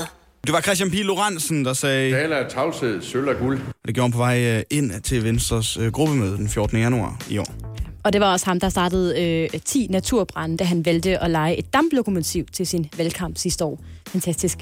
[0.46, 2.10] Det var Christian Pil Lorentzen, der sagde...
[2.12, 3.60] Tale af tavshed, sølv og guld.
[3.86, 6.78] Det gjorde han på vej øh, ind til Venstres øh, gruppemøde den 14.
[6.78, 7.67] januar i år.
[8.04, 9.22] Og det var også ham, der startede
[9.54, 13.78] øh, 10 naturbrænde, da han valgte at lege et damplokomotiv til sin valgkamp sidste år.
[14.06, 14.58] Fantastisk.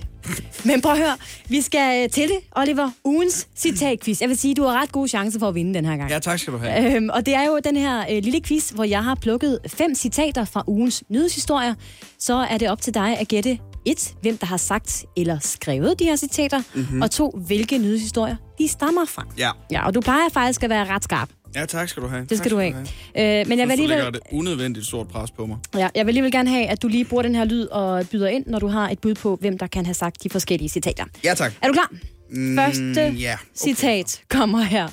[0.64, 1.16] Men prøv at høre,
[1.48, 2.90] vi skal øh, til det, Oliver.
[3.04, 4.20] Ugens citatquiz.
[4.20, 6.10] Jeg vil sige, du har ret gode chancer for at vinde den her gang.
[6.10, 6.96] Ja, tak skal du have.
[6.96, 9.94] Øhm, og det er jo den her øh, lille quiz, hvor jeg har plukket fem
[9.94, 11.74] citater fra ugens nyhedshistorier.
[12.18, 15.98] Så er det op til dig at gætte et, hvem der har sagt eller skrevet
[15.98, 16.80] de her citater, Mhm.
[16.82, 17.02] mm-hmm.
[17.02, 19.24] og to, hvilke nyhedshistorier de stammer fra.
[19.38, 19.50] Ja.
[19.70, 21.28] Ja, og du plejer faktisk at være ret skarp.
[21.56, 22.26] Ja, tak skal du have.
[22.30, 22.74] Det skal tak du have.
[22.74, 22.84] Øh,
[23.14, 25.58] men jeg vil, Jeg alligevel, lægger et unødvendigt stort pres på mig.
[25.74, 28.28] ja, jeg vil alligevel gerne have, at du lige bruger den her lyd og byder
[28.28, 31.04] ind, når du har et bud på, hvem der kan have sagt de forskellige citater.
[31.24, 31.52] Ja, tak.
[31.62, 31.90] Er du klar?
[32.30, 33.44] Mm, Første ja, okay.
[33.54, 34.88] citat kommer her.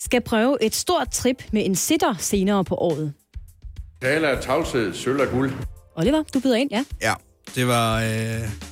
[0.00, 3.12] Skal prøve et stort trip med en sitter senere på året.
[4.02, 5.52] Tale af tavshed, sølv og guld.
[5.96, 6.84] Oliver, du byder ind, ja.
[7.02, 7.14] Ja,
[7.54, 8.00] det var...
[8.00, 8.71] Øh...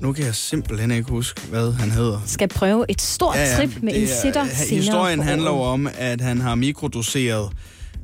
[0.00, 2.20] Nu kan jeg simpelthen ikke huske, hvad han hedder.
[2.26, 5.60] Skal prøve et stort ja, ja, trip med en er- sitter senere Historien handler jo
[5.60, 7.52] om, at han har mikrodoseret...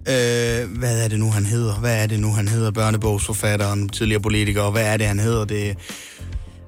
[0.09, 1.75] Øh, hvad er det nu, han hedder?
[1.75, 2.71] Hvad er det nu, han hedder?
[2.71, 4.71] Børnebogsforfatteren, tidligere politiker.
[4.71, 5.45] Hvad er det, han hedder?
[5.45, 5.77] Det...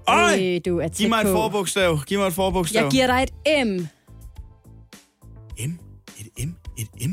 [0.08, 0.38] Øj!
[0.40, 2.00] Øh, du er Giv mig et forbogstav.
[2.06, 2.82] Giv mig et forbogstav.
[2.82, 3.70] Jeg giver dig et M.
[5.58, 5.78] M?
[6.18, 6.50] Et M?
[6.78, 7.12] Et M?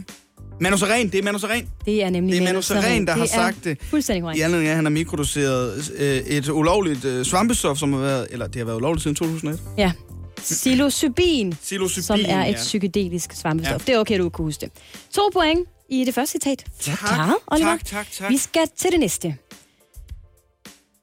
[0.59, 1.69] Manu Seren, det er Manu Seren.
[1.85, 3.77] Det er nemlig Det er Manu Seren, der har sagt det.
[3.81, 4.39] Fuldstændig korrekt.
[4.39, 8.27] I anledning af, at han har mikrodoseret øh, et ulovligt øh, svampestof, som har været,
[8.31, 9.59] eller det har været ulovligt siden 2001.
[9.77, 9.91] Ja.
[10.37, 12.55] Psilocybin, Psilocybin, som er et ja.
[12.55, 13.71] psykedelisk svampestof.
[13.73, 13.77] Ja.
[13.77, 14.69] Det er okay, du kan huske det.
[15.11, 16.65] To point i det første citat.
[16.79, 17.69] Tak, klaret, Oliver.
[17.69, 18.29] tak, tak, tak.
[18.31, 19.35] Vi skal til det næste.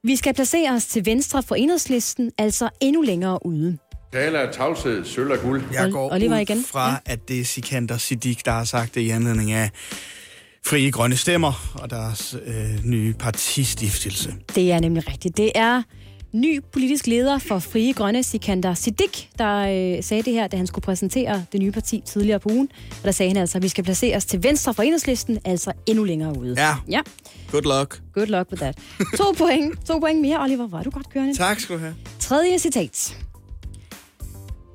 [0.04, 3.78] Vi skal placere os til venstre for enhedslisten, altså endnu længere ude.
[4.12, 5.62] Tale af tavshed, sølv og guld.
[5.72, 6.64] Jeg går Oliver ud igen.
[6.64, 6.96] fra, ja.
[7.06, 9.70] at det er Sikander Siddiq, der har sagt det i anledning af
[10.66, 14.34] Frie Grønne Stemmer og deres øh, nye partistiftelse.
[14.54, 15.36] Det er nemlig rigtigt.
[15.36, 15.82] Det er
[16.32, 19.56] ny politisk leder for Frie Grønne, Sikander Siddiq, der
[19.96, 22.68] øh, sagde det her, da han skulle præsentere det nye parti tidligere på ugen.
[22.90, 25.72] Og der sagde han altså, at vi skal placere os til venstre for enhedslisten, altså
[25.86, 26.54] endnu længere ude.
[26.58, 26.74] Ja.
[26.88, 27.00] Ja,
[27.50, 28.00] Good luck.
[28.14, 28.78] good luck with that.
[29.16, 30.66] To point, to point mere, Oliver.
[30.66, 31.36] Hvor er du godt kørende.
[31.36, 31.94] Tak skal du have.
[32.20, 33.16] Tredje citat.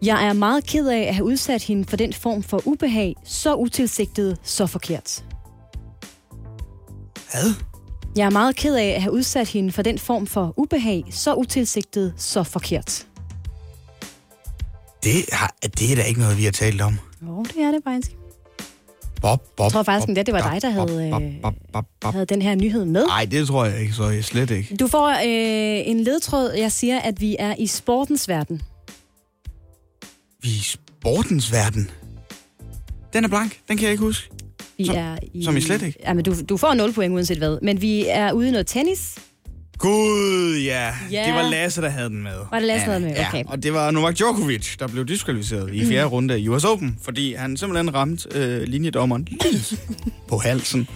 [0.01, 3.55] Jeg er meget ked af at have udsat hende for den form for ubehag, så
[3.55, 5.23] utilsigtet, så forkert.
[7.31, 7.53] Hvad?
[8.17, 11.33] Jeg er meget ked af at have udsat hende for den form for ubehag, så
[11.35, 13.07] utilsigtet, så forkert.
[15.03, 16.99] Det, har, det er da ikke noget, vi har talt om.
[17.27, 18.11] Jo, det er det faktisk.
[19.21, 21.41] Bob, bob, Jeg tror faktisk, bob, at det var dig, der bob, havde, bob, øh,
[21.41, 22.13] bob, bob, bob.
[22.13, 23.05] havde den her nyhed med.
[23.05, 24.75] Nej, det tror jeg ikke, så jeg slet ikke.
[24.75, 26.51] Du får øh, en ledtråd.
[26.57, 28.61] Jeg siger, at vi er i sportens verden.
[30.45, 31.89] I sportens verden.
[33.13, 34.29] Den er blank, den kan jeg ikke huske.
[34.77, 35.43] Vi Som- er i...
[35.43, 35.99] som I slet ikke?
[36.03, 37.57] Ja, men du, du får 0 point uanset hvad.
[37.61, 39.15] Men vi er ude i noget tennis.
[39.77, 40.93] Gud, ja.
[41.11, 41.23] Ja.
[41.27, 42.31] Det var Lasse, der havde den med.
[42.51, 43.17] Var det Lasse, der havde den med?
[43.21, 43.43] Ja, Okay.
[43.47, 47.33] og det var Novak Djokovic, der blev diskvalificeret i fjerde runde af US Open, fordi
[47.33, 49.77] han simpelthen ramte øh, linjedommeren lige
[50.29, 50.87] på halsen.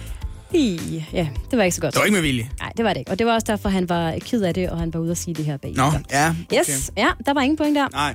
[0.54, 0.80] I,
[1.12, 1.94] ja, det var ikke så godt.
[1.94, 2.50] Det var ikke med vilje.
[2.60, 3.10] Nej, det var det ikke.
[3.10, 5.18] Og det var også derfor, han var ked af det, og han var ude at
[5.18, 5.72] sige det her bag.
[5.76, 6.58] Nå, ja, okay.
[6.60, 7.88] Yes, ja, der var ingen point der.
[7.92, 8.14] Nej.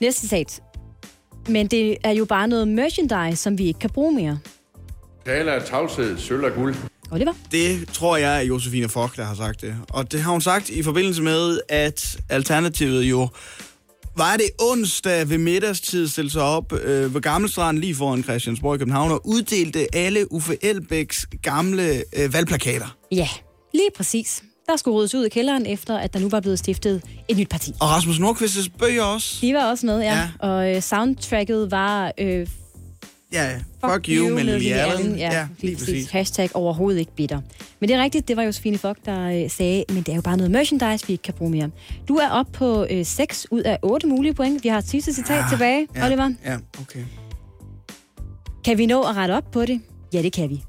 [0.00, 0.62] Næste citat.
[1.48, 4.38] Men det er jo bare noget merchandise, som vi ikke kan bruge mere.
[5.26, 6.74] Tale af tavshed, sølv og guld.
[7.12, 7.32] Oliver?
[7.52, 9.76] Det tror jeg er Josefine Fock, der har sagt det.
[9.90, 13.28] Og det har hun sagt i forbindelse med, at Alternativet jo
[14.16, 18.78] var det onsdag ved middagstid stille sig op øh, ved Gammelstrand lige foran Christiansborg i
[18.78, 22.96] København og uddelte alle Uffe Elbæks gamle øh, valgplakater.
[23.12, 23.28] Ja,
[23.74, 24.42] lige præcis.
[24.70, 27.48] Der skulle ryddes ud i kælderen, efter at der nu var blevet stiftet et nyt
[27.48, 27.72] parti.
[27.80, 29.38] Og Rasmus Nordqvists bøger også.
[29.40, 30.16] De var også med, ja.
[30.16, 30.28] Ja.
[30.48, 32.12] Og øh, soundtracket var...
[32.18, 32.46] Øh,
[33.32, 33.54] Ja,
[33.84, 35.16] fuck, fuck you, med Lily Allen.
[35.16, 36.10] Ja, Ja, lige præcis.
[36.10, 37.40] Hashtag overhovedet ikke bitter.
[37.80, 40.20] Men det er rigtigt, det var Josefine Fock, der øh, sagde, men det er jo
[40.22, 41.70] bare noget merchandise, vi ikke kan bruge mere.
[42.08, 44.64] Du er op på øh, 6 ud af 8 mulige point.
[44.64, 46.30] Vi har et sidste citat Ah, tilbage, ja, Oliver.
[46.44, 47.04] Ja, okay.
[48.64, 49.80] Kan vi nå at rette op på det?
[50.14, 50.62] Ja, det kan vi.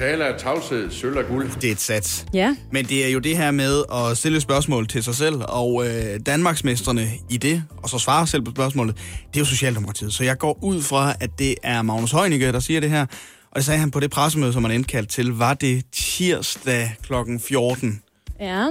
[0.00, 1.50] Tale af tavshed, sølv og guld.
[1.60, 2.26] Det er et sats.
[2.34, 2.56] Ja.
[2.72, 6.20] Men det er jo det her med at stille spørgsmål til sig selv, og øh,
[6.26, 10.12] Danmarksmestrene i det, og så svare selv på spørgsmålet, det er jo Socialdemokratiet.
[10.14, 13.06] Så jeg går ud fra, at det er Magnus Heunicke, der siger det her,
[13.50, 17.12] og det sagde han på det pressemøde, som han indkaldt til, var det tirsdag kl.
[17.40, 18.02] 14,
[18.40, 18.66] Ja,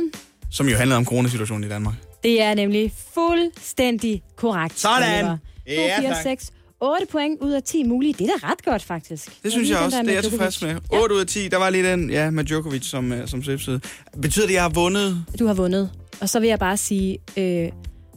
[0.52, 1.96] som jo handlede om coronasituationen i Danmark.
[2.24, 4.80] det er nemlig fuldstændig korrekt.
[4.80, 5.26] Sådan.
[5.68, 6.24] Ja, 2, 4, tak.
[6.24, 6.52] 6,
[6.82, 8.14] 8 point ud af 10 mulige.
[8.14, 9.44] Det er da ret godt, faktisk.
[9.44, 10.70] Det synes jeg den også, det er jeg tilfreds med.
[10.70, 11.02] Djokovic.
[11.02, 13.82] 8 ud af 10, der var lige den, ja, med Djokovic som, øh, som svipsede.
[14.22, 15.26] Betyder det, at jeg har vundet?
[15.40, 15.92] Du har vundet.
[16.22, 17.70] Og så vil jeg bare sige, øh,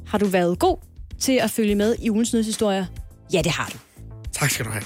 [0.06, 0.76] har du været god
[1.20, 2.86] til at følge med i ugens nyhedshistorier?
[3.32, 3.78] Ja, det har du.
[4.32, 4.82] Tak skal du have.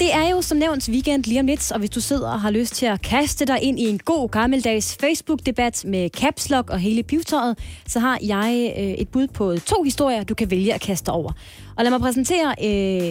[0.00, 2.50] Det er jo som nævnt weekend lige om lidt, og hvis du sidder og har
[2.50, 6.78] lyst til at kaste dig ind i en god gammeldags Facebook-debat med caps lock og
[6.78, 7.58] hele pivetøjet,
[7.88, 11.32] så har jeg øh, et bud på to historier, du kan vælge at kaste over.
[11.76, 12.68] Og lad mig præsentere øh,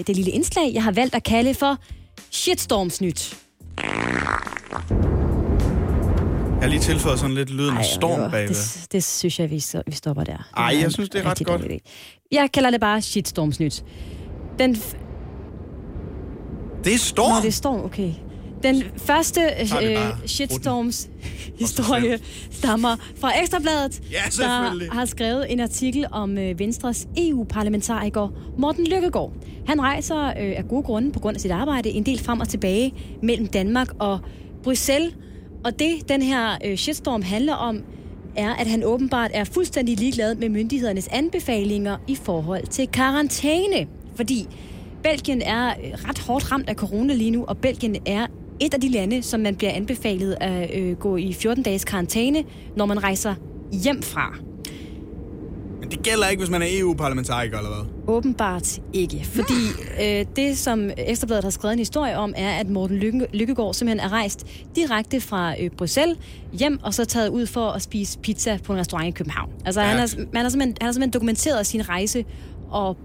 [0.07, 1.77] det lille indslag, jeg har valgt at kalde for
[2.31, 3.38] Shitstorms-nyt.
[6.59, 8.55] Jeg har lige tilføjet sådan lidt lyden af storm jo, bagved.
[8.55, 10.49] det, det synes jeg, vi, så- vi stopper der.
[10.57, 11.61] Ej, er jeg synes, det er ret godt.
[12.31, 13.84] Jeg kalder det bare Shitstorms-nyt.
[14.59, 14.77] Den
[16.84, 17.31] Det er storm.
[17.31, 18.11] Nå, det storm, okay.
[18.64, 19.41] Den første
[19.81, 21.10] øh, shitstorms
[21.60, 22.19] historie
[22.51, 29.34] stammer fra Ekstrabladet, Ja, der har skrevet en artikel om øh, Venstres EU-parlamentariker Morten Lykkegaard.
[29.68, 32.49] Han rejser øh, af gode grunde på grund af sit arbejde en del frem og
[32.49, 32.93] tilbage
[33.23, 34.19] mellem Danmark og
[34.64, 35.14] Bruxelles.
[35.64, 37.84] Og det, den her øh, shitstorm handler om,
[38.35, 43.88] er, at han åbenbart er fuldstændig ligeglad med myndighedernes anbefalinger i forhold til karantæne.
[44.15, 44.47] Fordi
[45.03, 48.27] Belgien er øh, ret hårdt ramt af corona lige nu, og Belgien er
[48.59, 52.43] et af de lande, som man bliver anbefalet at øh, gå i 14-dages karantæne,
[52.76, 53.35] når man rejser
[53.71, 54.35] hjem fra.
[55.80, 58.13] Men det gælder ikke, hvis man er EU-parlamentariker eller hvad?
[58.15, 62.97] Åbenbart ikke, fordi øh, det, som Ekstrabladet har skrevet en historie om, er, at Morten
[62.97, 66.17] Lykke, Lykkegaard simpelthen er rejst direkte fra øh, Bruxelles
[66.53, 69.49] hjem, og så taget ud for at spise pizza på en restaurant i København.
[69.65, 69.88] Altså, ja.
[69.88, 72.26] han, har, han, har simpelthen, han har simpelthen dokumenteret sin rejse,
[72.69, 72.97] og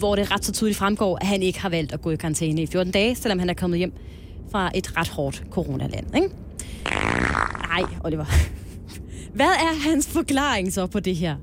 [0.00, 2.62] hvor det ret så tydeligt fremgår, at han ikke har valgt at gå i karantæne
[2.62, 3.92] i 14 dage, selvom han er kommet hjem
[4.52, 6.16] fra et ret hårdt coronaland.
[6.16, 6.28] Ikke?
[7.68, 8.24] Nej, Oliver.
[9.38, 11.36] Hvad er hans forklaring så på det her?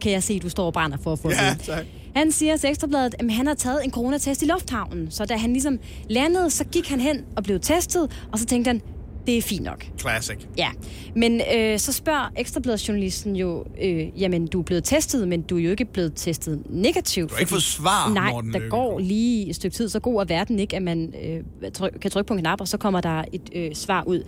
[0.00, 1.84] Kan jeg se, du står og brænder for at få Ja, tak.
[2.16, 5.10] Han siger til Ekstrabladet, at han har taget en coronatest i lufthavnen.
[5.10, 5.78] Så da han ligesom
[6.10, 8.82] landede, så gik han hen og blev testet, og så tænkte han,
[9.26, 9.86] det er fint nok.
[10.00, 10.36] Classic.
[10.58, 10.68] Ja,
[11.16, 15.62] men øh, så spørger Ekstrabladet-journalisten jo, øh, jamen du er blevet testet, men du er
[15.62, 17.30] jo ikke blevet testet negativt.
[17.30, 18.90] Du har ikke fået svar, Nej, Morten der Lykkegaard.
[18.90, 22.10] går lige et stykke tid, så god er verden ikke, at man øh, tryk, kan
[22.10, 24.22] trykke på en knap, og så kommer der et øh, svar ud.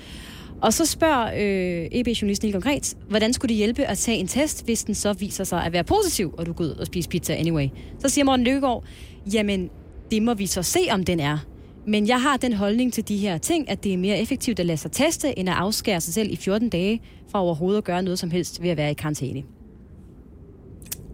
[0.63, 4.65] Og så spørger øh, EB-journalisten helt konkret, hvordan skulle det hjælpe at tage en test,
[4.65, 7.35] hvis den så viser sig at være positiv, og du går ud og spiser pizza
[7.35, 7.69] anyway?
[7.99, 8.85] Så siger Morten Lykkegaard,
[9.33, 9.71] jamen
[10.11, 11.39] det må vi så se, om den er.
[11.87, 14.67] Men jeg har den holdning til de her ting, at det er mere effektivt at
[14.67, 17.01] lade sig teste, end at afskære sig selv i 14 dage
[17.31, 19.43] fra overhovedet at gøre noget som helst ved at være i karantæne.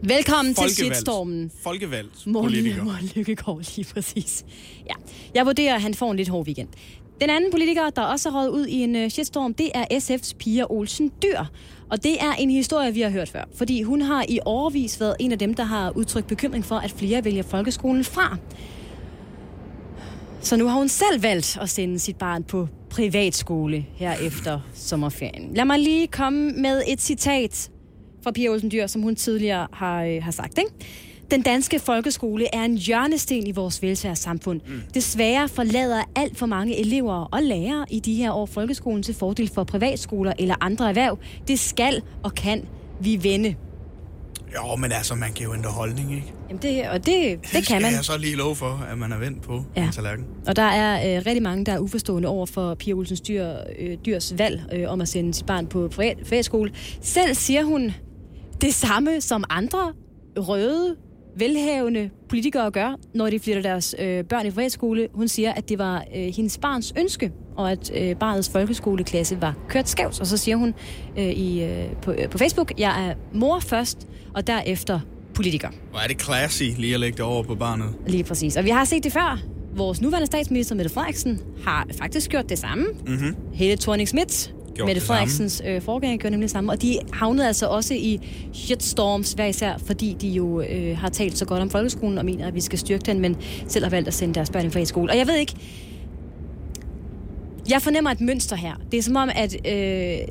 [0.03, 0.97] Velkommen til Folkevalgt.
[0.97, 1.51] shitstormen.
[1.62, 2.85] Folkevalgt politiker.
[2.85, 4.44] Morten Lykkegaard, lige præcis.
[4.86, 4.94] Ja.
[5.35, 6.69] Jeg vurderer, at han får en lidt hård weekend.
[7.20, 10.36] Den anden politiker, der også har røget ud i en uh, shitstorm, det er SF's
[10.39, 11.39] Pia Olsen Dyr.
[11.90, 13.44] Og det er en historie, vi har hørt før.
[13.55, 16.90] Fordi hun har i overvis været en af dem, der har udtrykt bekymring for, at
[16.90, 18.36] flere vælger folkeskolen fra.
[20.43, 25.55] Så nu har hun selv valgt at sende sit barn på privatskole her efter sommerferien.
[25.55, 27.70] Lad mig lige komme med et citat
[28.24, 30.59] fra Pia Olsen Dyr, som hun tidligere har, øh, har sagt.
[30.59, 30.70] Ikke?
[31.31, 34.60] Den danske folkeskole er en hjørnesten i vores velfærdssamfund.
[34.66, 34.81] Mm.
[34.94, 39.51] Desværre forlader alt for mange elever og lærere i de her år folkeskolen til fordel
[39.55, 41.19] for privatskoler eller andre erhverv.
[41.48, 42.64] Det skal og kan
[43.01, 43.55] vi vende.
[44.57, 46.33] Jo, men altså, man kan jo ændre holdning, ikke?
[46.49, 47.93] Jamen det, og det, det skal kan man.
[47.93, 49.85] jeg så lige love for, at man er vendt på Ja.
[49.87, 50.24] en tallerken.
[50.47, 53.47] Og der er øh, rigtig mange, der er uforstående over for Pia Olsens dyr,
[53.79, 56.73] øh, dyrs valg øh, om at sende sit barn på privatskole.
[57.01, 57.93] Selv siger hun
[58.61, 59.93] det samme, som andre
[60.39, 60.97] røde,
[61.37, 65.09] velhavende politikere gør, når de flytter deres øh, børn i privatskole.
[65.15, 69.55] Hun siger, at det var øh, hendes barns ønske, og at øh, barnets folkeskoleklasse var
[69.69, 70.20] kørt skævt.
[70.20, 70.74] Og så siger hun
[71.19, 75.01] øh, i, øh, på, øh, på Facebook, jeg er mor først, og derefter
[75.35, 75.69] politiker.
[75.91, 77.89] Hvor er det classy lige at lægge det over på barnet.
[78.07, 78.57] Lige præcis.
[78.57, 79.41] Og vi har set det før.
[79.77, 82.87] Vores nuværende statsminister, Mette Frederiksen, har faktisk gjort det samme.
[83.07, 83.37] Mm-hmm.
[83.53, 85.01] Hele thorning Schmidt, Mette samme.
[85.01, 86.73] Frederiksens øh, forgænger, gjorde nemlig det samme.
[86.73, 88.21] Og de havnede altså også i
[88.53, 92.47] shitstorms hver især, fordi de jo øh, har talt så godt om folkeskolen og mener,
[92.47, 93.37] at vi skal styrke den, men
[93.69, 95.13] selv har valgt at sende deres børn i friskole.
[95.13, 95.55] Og jeg ved ikke,
[97.70, 98.74] jeg fornemmer et mønster her.
[98.93, 99.72] Det er som om, at øh,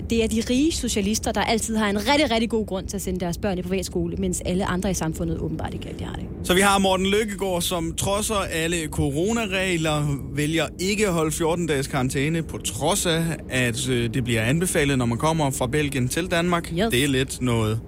[0.10, 3.02] det er de rige socialister, der altid har en rigtig, rigtig god grund til at
[3.02, 6.26] sende deres børn i privatskole, mens alle andre i samfundet åbenbart ikke rigtig har det.
[6.44, 11.88] Så vi har Morten Lykkegaard, som trodser alle coronaregler, vælger ikke at holde 14 dages
[11.88, 16.32] karantæne, på trods af, at øh, det bliver anbefalet, når man kommer fra Belgien til
[16.32, 16.74] Danmark.
[16.74, 16.88] Yes.
[16.92, 17.80] Det er lidt noget.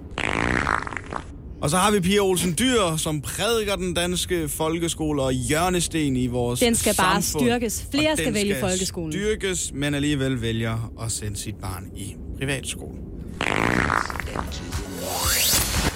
[1.64, 6.26] Og så har vi Pia Olsen Dyr, som prædiker den danske folkeskole og hjørnesten i
[6.26, 7.44] vores Den skal bare samfund.
[7.48, 7.86] styrkes.
[7.90, 9.12] Flere Og skal den vælge skal folkeskolen.
[9.12, 12.94] styrkes, men alligevel vælger at sende sit barn i privatskole.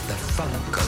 [0.09, 0.88] The funk of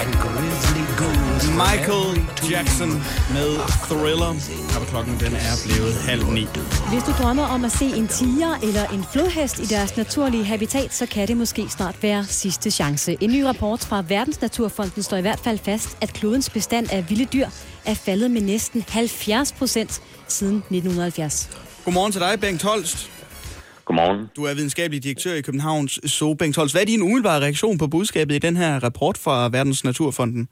[0.00, 2.08] and grisly from Michael
[2.50, 2.90] Jackson
[3.32, 3.50] med
[3.88, 4.34] Thriller.
[4.80, 6.46] Og klokken den er blevet halv ni.
[6.90, 10.94] Hvis du drømmer om at se en tiger eller en flodhest i deres naturlige habitat,
[10.94, 13.16] så kan det måske snart være sidste chance.
[13.20, 17.24] En ny rapport fra Verdensnaturfonden står i hvert fald fast, at klodens bestand af vilde
[17.24, 17.46] dyr
[17.84, 21.50] er faldet med næsten 70 procent siden 1970.
[21.84, 23.17] Godmorgen til dig, Bengt Holst.
[23.88, 24.20] Godmorgen.
[24.36, 26.34] Du er videnskabelig direktør i Københavns Zoo.
[26.40, 30.42] Bengt hvad er din umiddelbare reaktion på budskabet i den her rapport fra Verdens Naturfonden?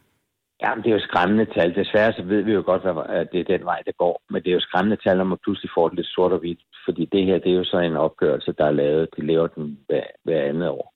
[0.63, 1.71] Jamen, det er jo skræmmende tal.
[1.81, 2.83] Desværre så ved vi jo godt,
[3.21, 4.17] at det er den vej, det går.
[4.31, 6.63] Men det er jo skræmmende tal, når man pludselig får det lidt sort og hvidt.
[6.87, 9.09] Fordi det her, det er jo så en opgørelse, der er lavet.
[9.17, 10.87] De laver den hver, hver andet år.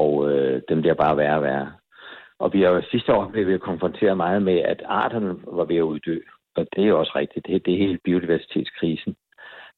[0.00, 1.72] Og øh, den bliver bare værre og værre.
[2.42, 5.90] Og vi har jo sidste år blevet konfronteret meget med, at arterne var ved at
[5.92, 6.18] uddø.
[6.56, 7.46] Og det er jo også rigtigt.
[7.46, 9.14] Det, det er hele biodiversitetskrisen.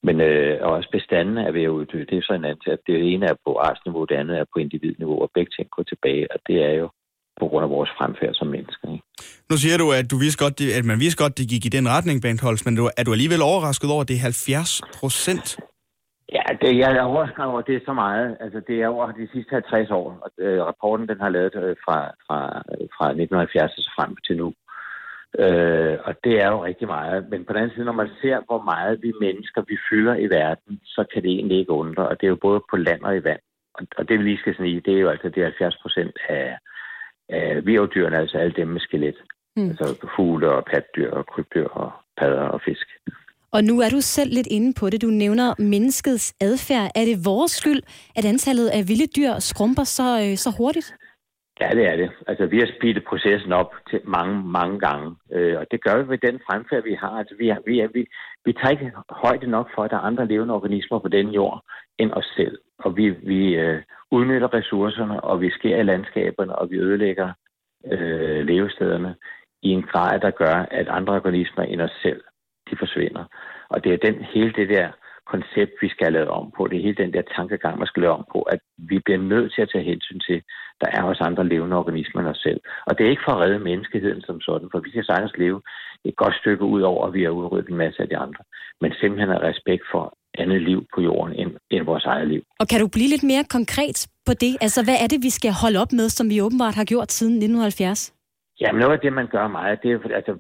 [0.07, 1.99] Men øh, også bestanden er ved at uddø.
[2.11, 4.59] Det er så en anden at det ene er på artsniveau, det andet er på
[4.65, 6.25] individniveau, og begge ting går tilbage.
[6.35, 6.89] Og det er jo
[7.41, 8.87] på grund af vores fremfærd som mennesker.
[8.93, 9.05] Ikke?
[9.51, 11.87] Nu siger du, at, du vidste godt, at man vidste godt, det gik i den
[11.95, 12.17] retning,
[12.47, 15.47] Holst, men du, er du alligevel overrasket over, at det er 70 procent?
[16.37, 18.37] Ja, det, jeg er overrasket over, at det er så meget.
[18.41, 20.07] Altså, det er over de sidste 50 år.
[20.25, 22.39] Og, øh, rapporten den har lavet øh, fra, fra,
[22.97, 24.49] fra 1970 og så frem til nu.
[25.39, 27.31] Øh, og det er jo rigtig meget.
[27.31, 30.27] Men på den anden side, når man ser, hvor meget vi mennesker, vi fylder i
[30.27, 32.09] verden, så kan det egentlig ikke undre.
[32.09, 33.41] Og det er jo både på land og i vand.
[33.75, 36.17] Og, og det vi lige skal sige, det er jo altså det er 70 procent
[36.29, 36.59] af,
[37.29, 39.17] af virvdyrene, altså alle dem med skelet.
[39.57, 39.69] Mm.
[39.69, 42.87] Altså fugle og patdyr og krybdyr og padder og fisk.
[43.53, 45.03] Og nu er du selv lidt inde på det.
[45.03, 46.91] Du nævner menneskets adfærd.
[46.95, 47.83] Er det vores skyld,
[48.17, 50.95] at antallet af vilde dyr skrumper så, øh, så hurtigt?
[51.61, 52.11] Ja, det er det.
[52.27, 55.17] Altså, vi har speedet processen op til mange, mange gange.
[55.33, 57.11] Øh, og det gør vi ved den fremfærd, vi har.
[57.11, 58.07] Altså, vi, har, vi, er, vi,
[58.45, 61.65] vi tager ikke højde nok for, at der er andre levende organismer på den jord
[61.99, 62.59] end os selv.
[62.79, 67.33] Og vi, vi øh, udnytter ressourcerne, og vi sker i landskaberne, og vi ødelægger
[67.93, 69.15] øh, levestederne
[69.63, 72.23] i en grad, der gør, at andre organismer end os selv,
[72.71, 73.25] de forsvinder.
[73.69, 74.89] Og det er den, hele det der
[75.33, 76.67] koncept, vi skal have lavet om på.
[76.67, 78.61] Det er hele den der tankegang, man skal lave om på, at
[78.91, 80.39] vi bliver nødt til at tage hensyn til,
[80.81, 82.61] der er også andre levende organismer end os selv.
[82.87, 85.61] Og det er ikke for at redde menneskeheden som sådan, for vi kan sagtens leve
[86.05, 88.43] et godt stykke ud over, at vi har udryddet en masse af de andre.
[88.81, 90.05] Men simpelthen af respekt for
[90.39, 92.43] andet liv på jorden end, end vores eget liv.
[92.61, 94.53] Og kan du blive lidt mere konkret på det?
[94.61, 97.35] Altså, hvad er det, vi skal holde op med, som vi åbenbart har gjort siden
[97.35, 98.15] 1970?
[98.61, 100.35] Jamen noget af det, man gør meget, det er altså,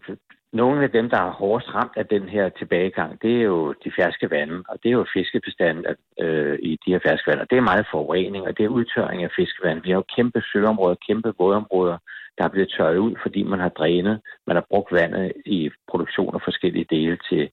[0.55, 3.93] nogle af dem, der er hårdest ramt af den her tilbagegang, det er jo de
[3.99, 5.85] ferske vande, og det er jo fiskebestanden
[6.21, 9.25] øh, i de her ferske vande, og det er meget forurening, og det er udtørring
[9.25, 9.83] af fiskevand.
[9.83, 11.99] Vi har jo kæmpe søområder, kæmpe vådområder,
[12.39, 16.35] der er blevet tørret ud, fordi man har drænet, man har brugt vandet i produktion
[16.35, 17.51] af forskellige dele til,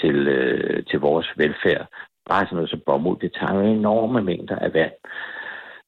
[0.00, 1.86] til, øh, til vores velfærd.
[2.30, 4.92] Bare sådan noget som bomuld, det tager jo enorme mængder af vand.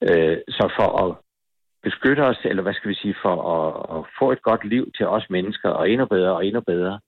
[0.02, 1.16] Øh, så for at
[1.88, 5.06] beskytte os, eller hvad skal vi sige, for at, at få et godt liv til
[5.16, 7.00] os mennesker, og endnu bedre og endnu bedre,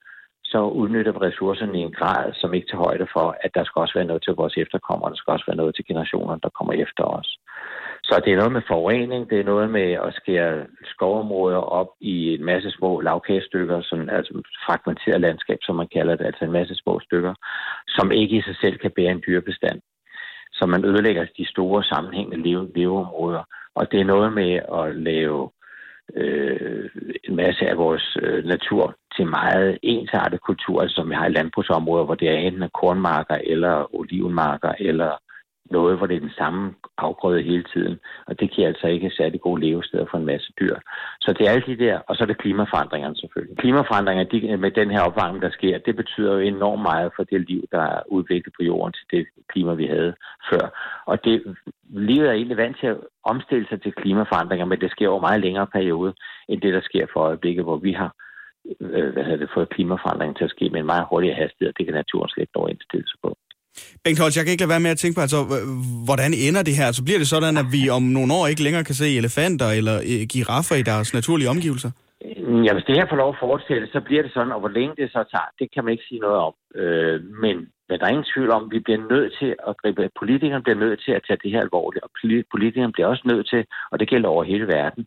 [0.53, 3.81] så udnytter vi ressourcerne i en grad, som ikke tager højde for, at der skal
[3.81, 6.73] også være noget til vores efterkommere, der skal også være noget til generationerne, der kommer
[6.85, 7.29] efter os.
[8.09, 12.35] Så det er noget med forurening, det er noget med at skære skovområder op i
[12.35, 14.33] en masse små lavkagestykker, sådan, altså
[14.67, 17.35] fragmenteret landskab, som man kalder det, altså en masse små stykker,
[17.89, 19.81] som ikke i sig selv kan bære en dyrebestand.
[20.53, 23.45] Så man ødelægger de store sammenhængende leve, leveområder.
[23.75, 25.51] Og det er noget med at lave
[26.17, 26.91] øh,
[27.25, 31.33] en masse af vores øh, natur til meget ensartet kultur, altså som vi har i
[31.33, 35.11] landbrugsområder, hvor det er enten kornmarker eller olivenmarker eller
[35.71, 38.01] noget, hvor det er den samme afgrøde hele tiden.
[38.27, 40.77] Og det giver altså ikke særlig gode levesteder for en masse dyr.
[41.21, 43.59] Så det er alle de der, og så er det klimaforandringerne selvfølgelig.
[43.59, 47.49] Klimaforandringer de, med den her opvarmning, der sker, det betyder jo enormt meget for det
[47.49, 50.15] liv, der er udviklet på jorden til det klima, vi havde
[50.51, 50.65] før.
[51.07, 51.57] Og det,
[51.89, 55.41] livet er egentlig vant til at omstille sig til klimaforandringer, men det sker over meget
[55.41, 56.15] længere periode,
[56.49, 58.15] end det, der sker for øjeblikket, hvor vi har
[58.81, 61.73] øh, hvad hedder det, fået klimaforandringen til at ske med en meget hurtigere hastighed.
[61.73, 63.37] Det kan naturen slet ikke nå indstille sig på.
[64.05, 65.41] Bengt Holtz, jeg kan ikke lade være med at tænke på, altså,
[66.09, 66.87] hvordan ender det her?
[66.91, 69.97] Altså, bliver det sådan, at vi om nogle år ikke længere kan se elefanter eller
[70.11, 71.91] øh, giraffer i deres naturlige omgivelser?
[72.47, 74.73] Mm, ja, hvis det her får lov at fortsætte, så bliver det sådan, og hvor
[74.79, 76.55] længe det så tager, det kan man ikke sige noget om.
[76.81, 77.57] Øh, men,
[77.89, 80.83] men der er ingen tvivl om, at vi bliver nødt til at gribe, politikerne bliver
[80.85, 82.11] nødt til at tage det her alvorligt, og
[82.55, 85.03] politikerne bliver også nødt til, og det gælder over hele verden,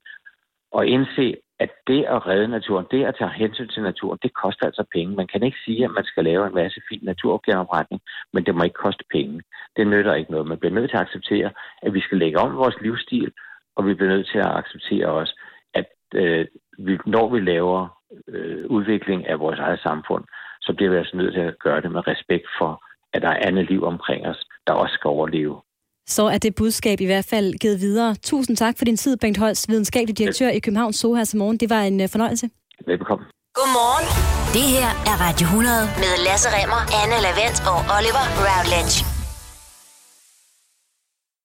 [0.77, 1.27] at indse,
[1.63, 5.15] at det at redde naturen, det at tage hensyn til naturen, det koster altså penge.
[5.15, 8.01] Man kan ikke sige, at man skal lave en masse fin naturgenopretning,
[8.33, 9.41] men det må ikke koste penge.
[9.77, 10.47] Det nytter ikke noget.
[10.47, 11.49] Man bliver nødt til at acceptere,
[11.85, 13.31] at vi skal lægge om vores livsstil,
[13.75, 15.33] og vi bliver nødt til at acceptere også,
[15.73, 16.45] at øh,
[16.77, 17.79] vi, når vi laver
[18.27, 20.23] øh, udvikling af vores eget samfund,
[20.61, 22.71] så bliver vi altså nødt til at gøre det med respekt for,
[23.13, 25.61] at der er andet liv omkring os, der også skal overleve.
[26.07, 28.15] Så er det budskab i hvert fald givet videre.
[28.23, 31.57] Tusind tak for din tid, Bengt Holst, videnskabelig direktør i Københavns Zoo her til morgen.
[31.57, 32.49] Det var en øh, fornøjelse.
[32.87, 33.25] Velbekomme.
[33.53, 34.07] Godmorgen.
[34.53, 39.12] Det her er Radio 100 med Lasse Remmer, Anne Lavendt og Oliver Routledge.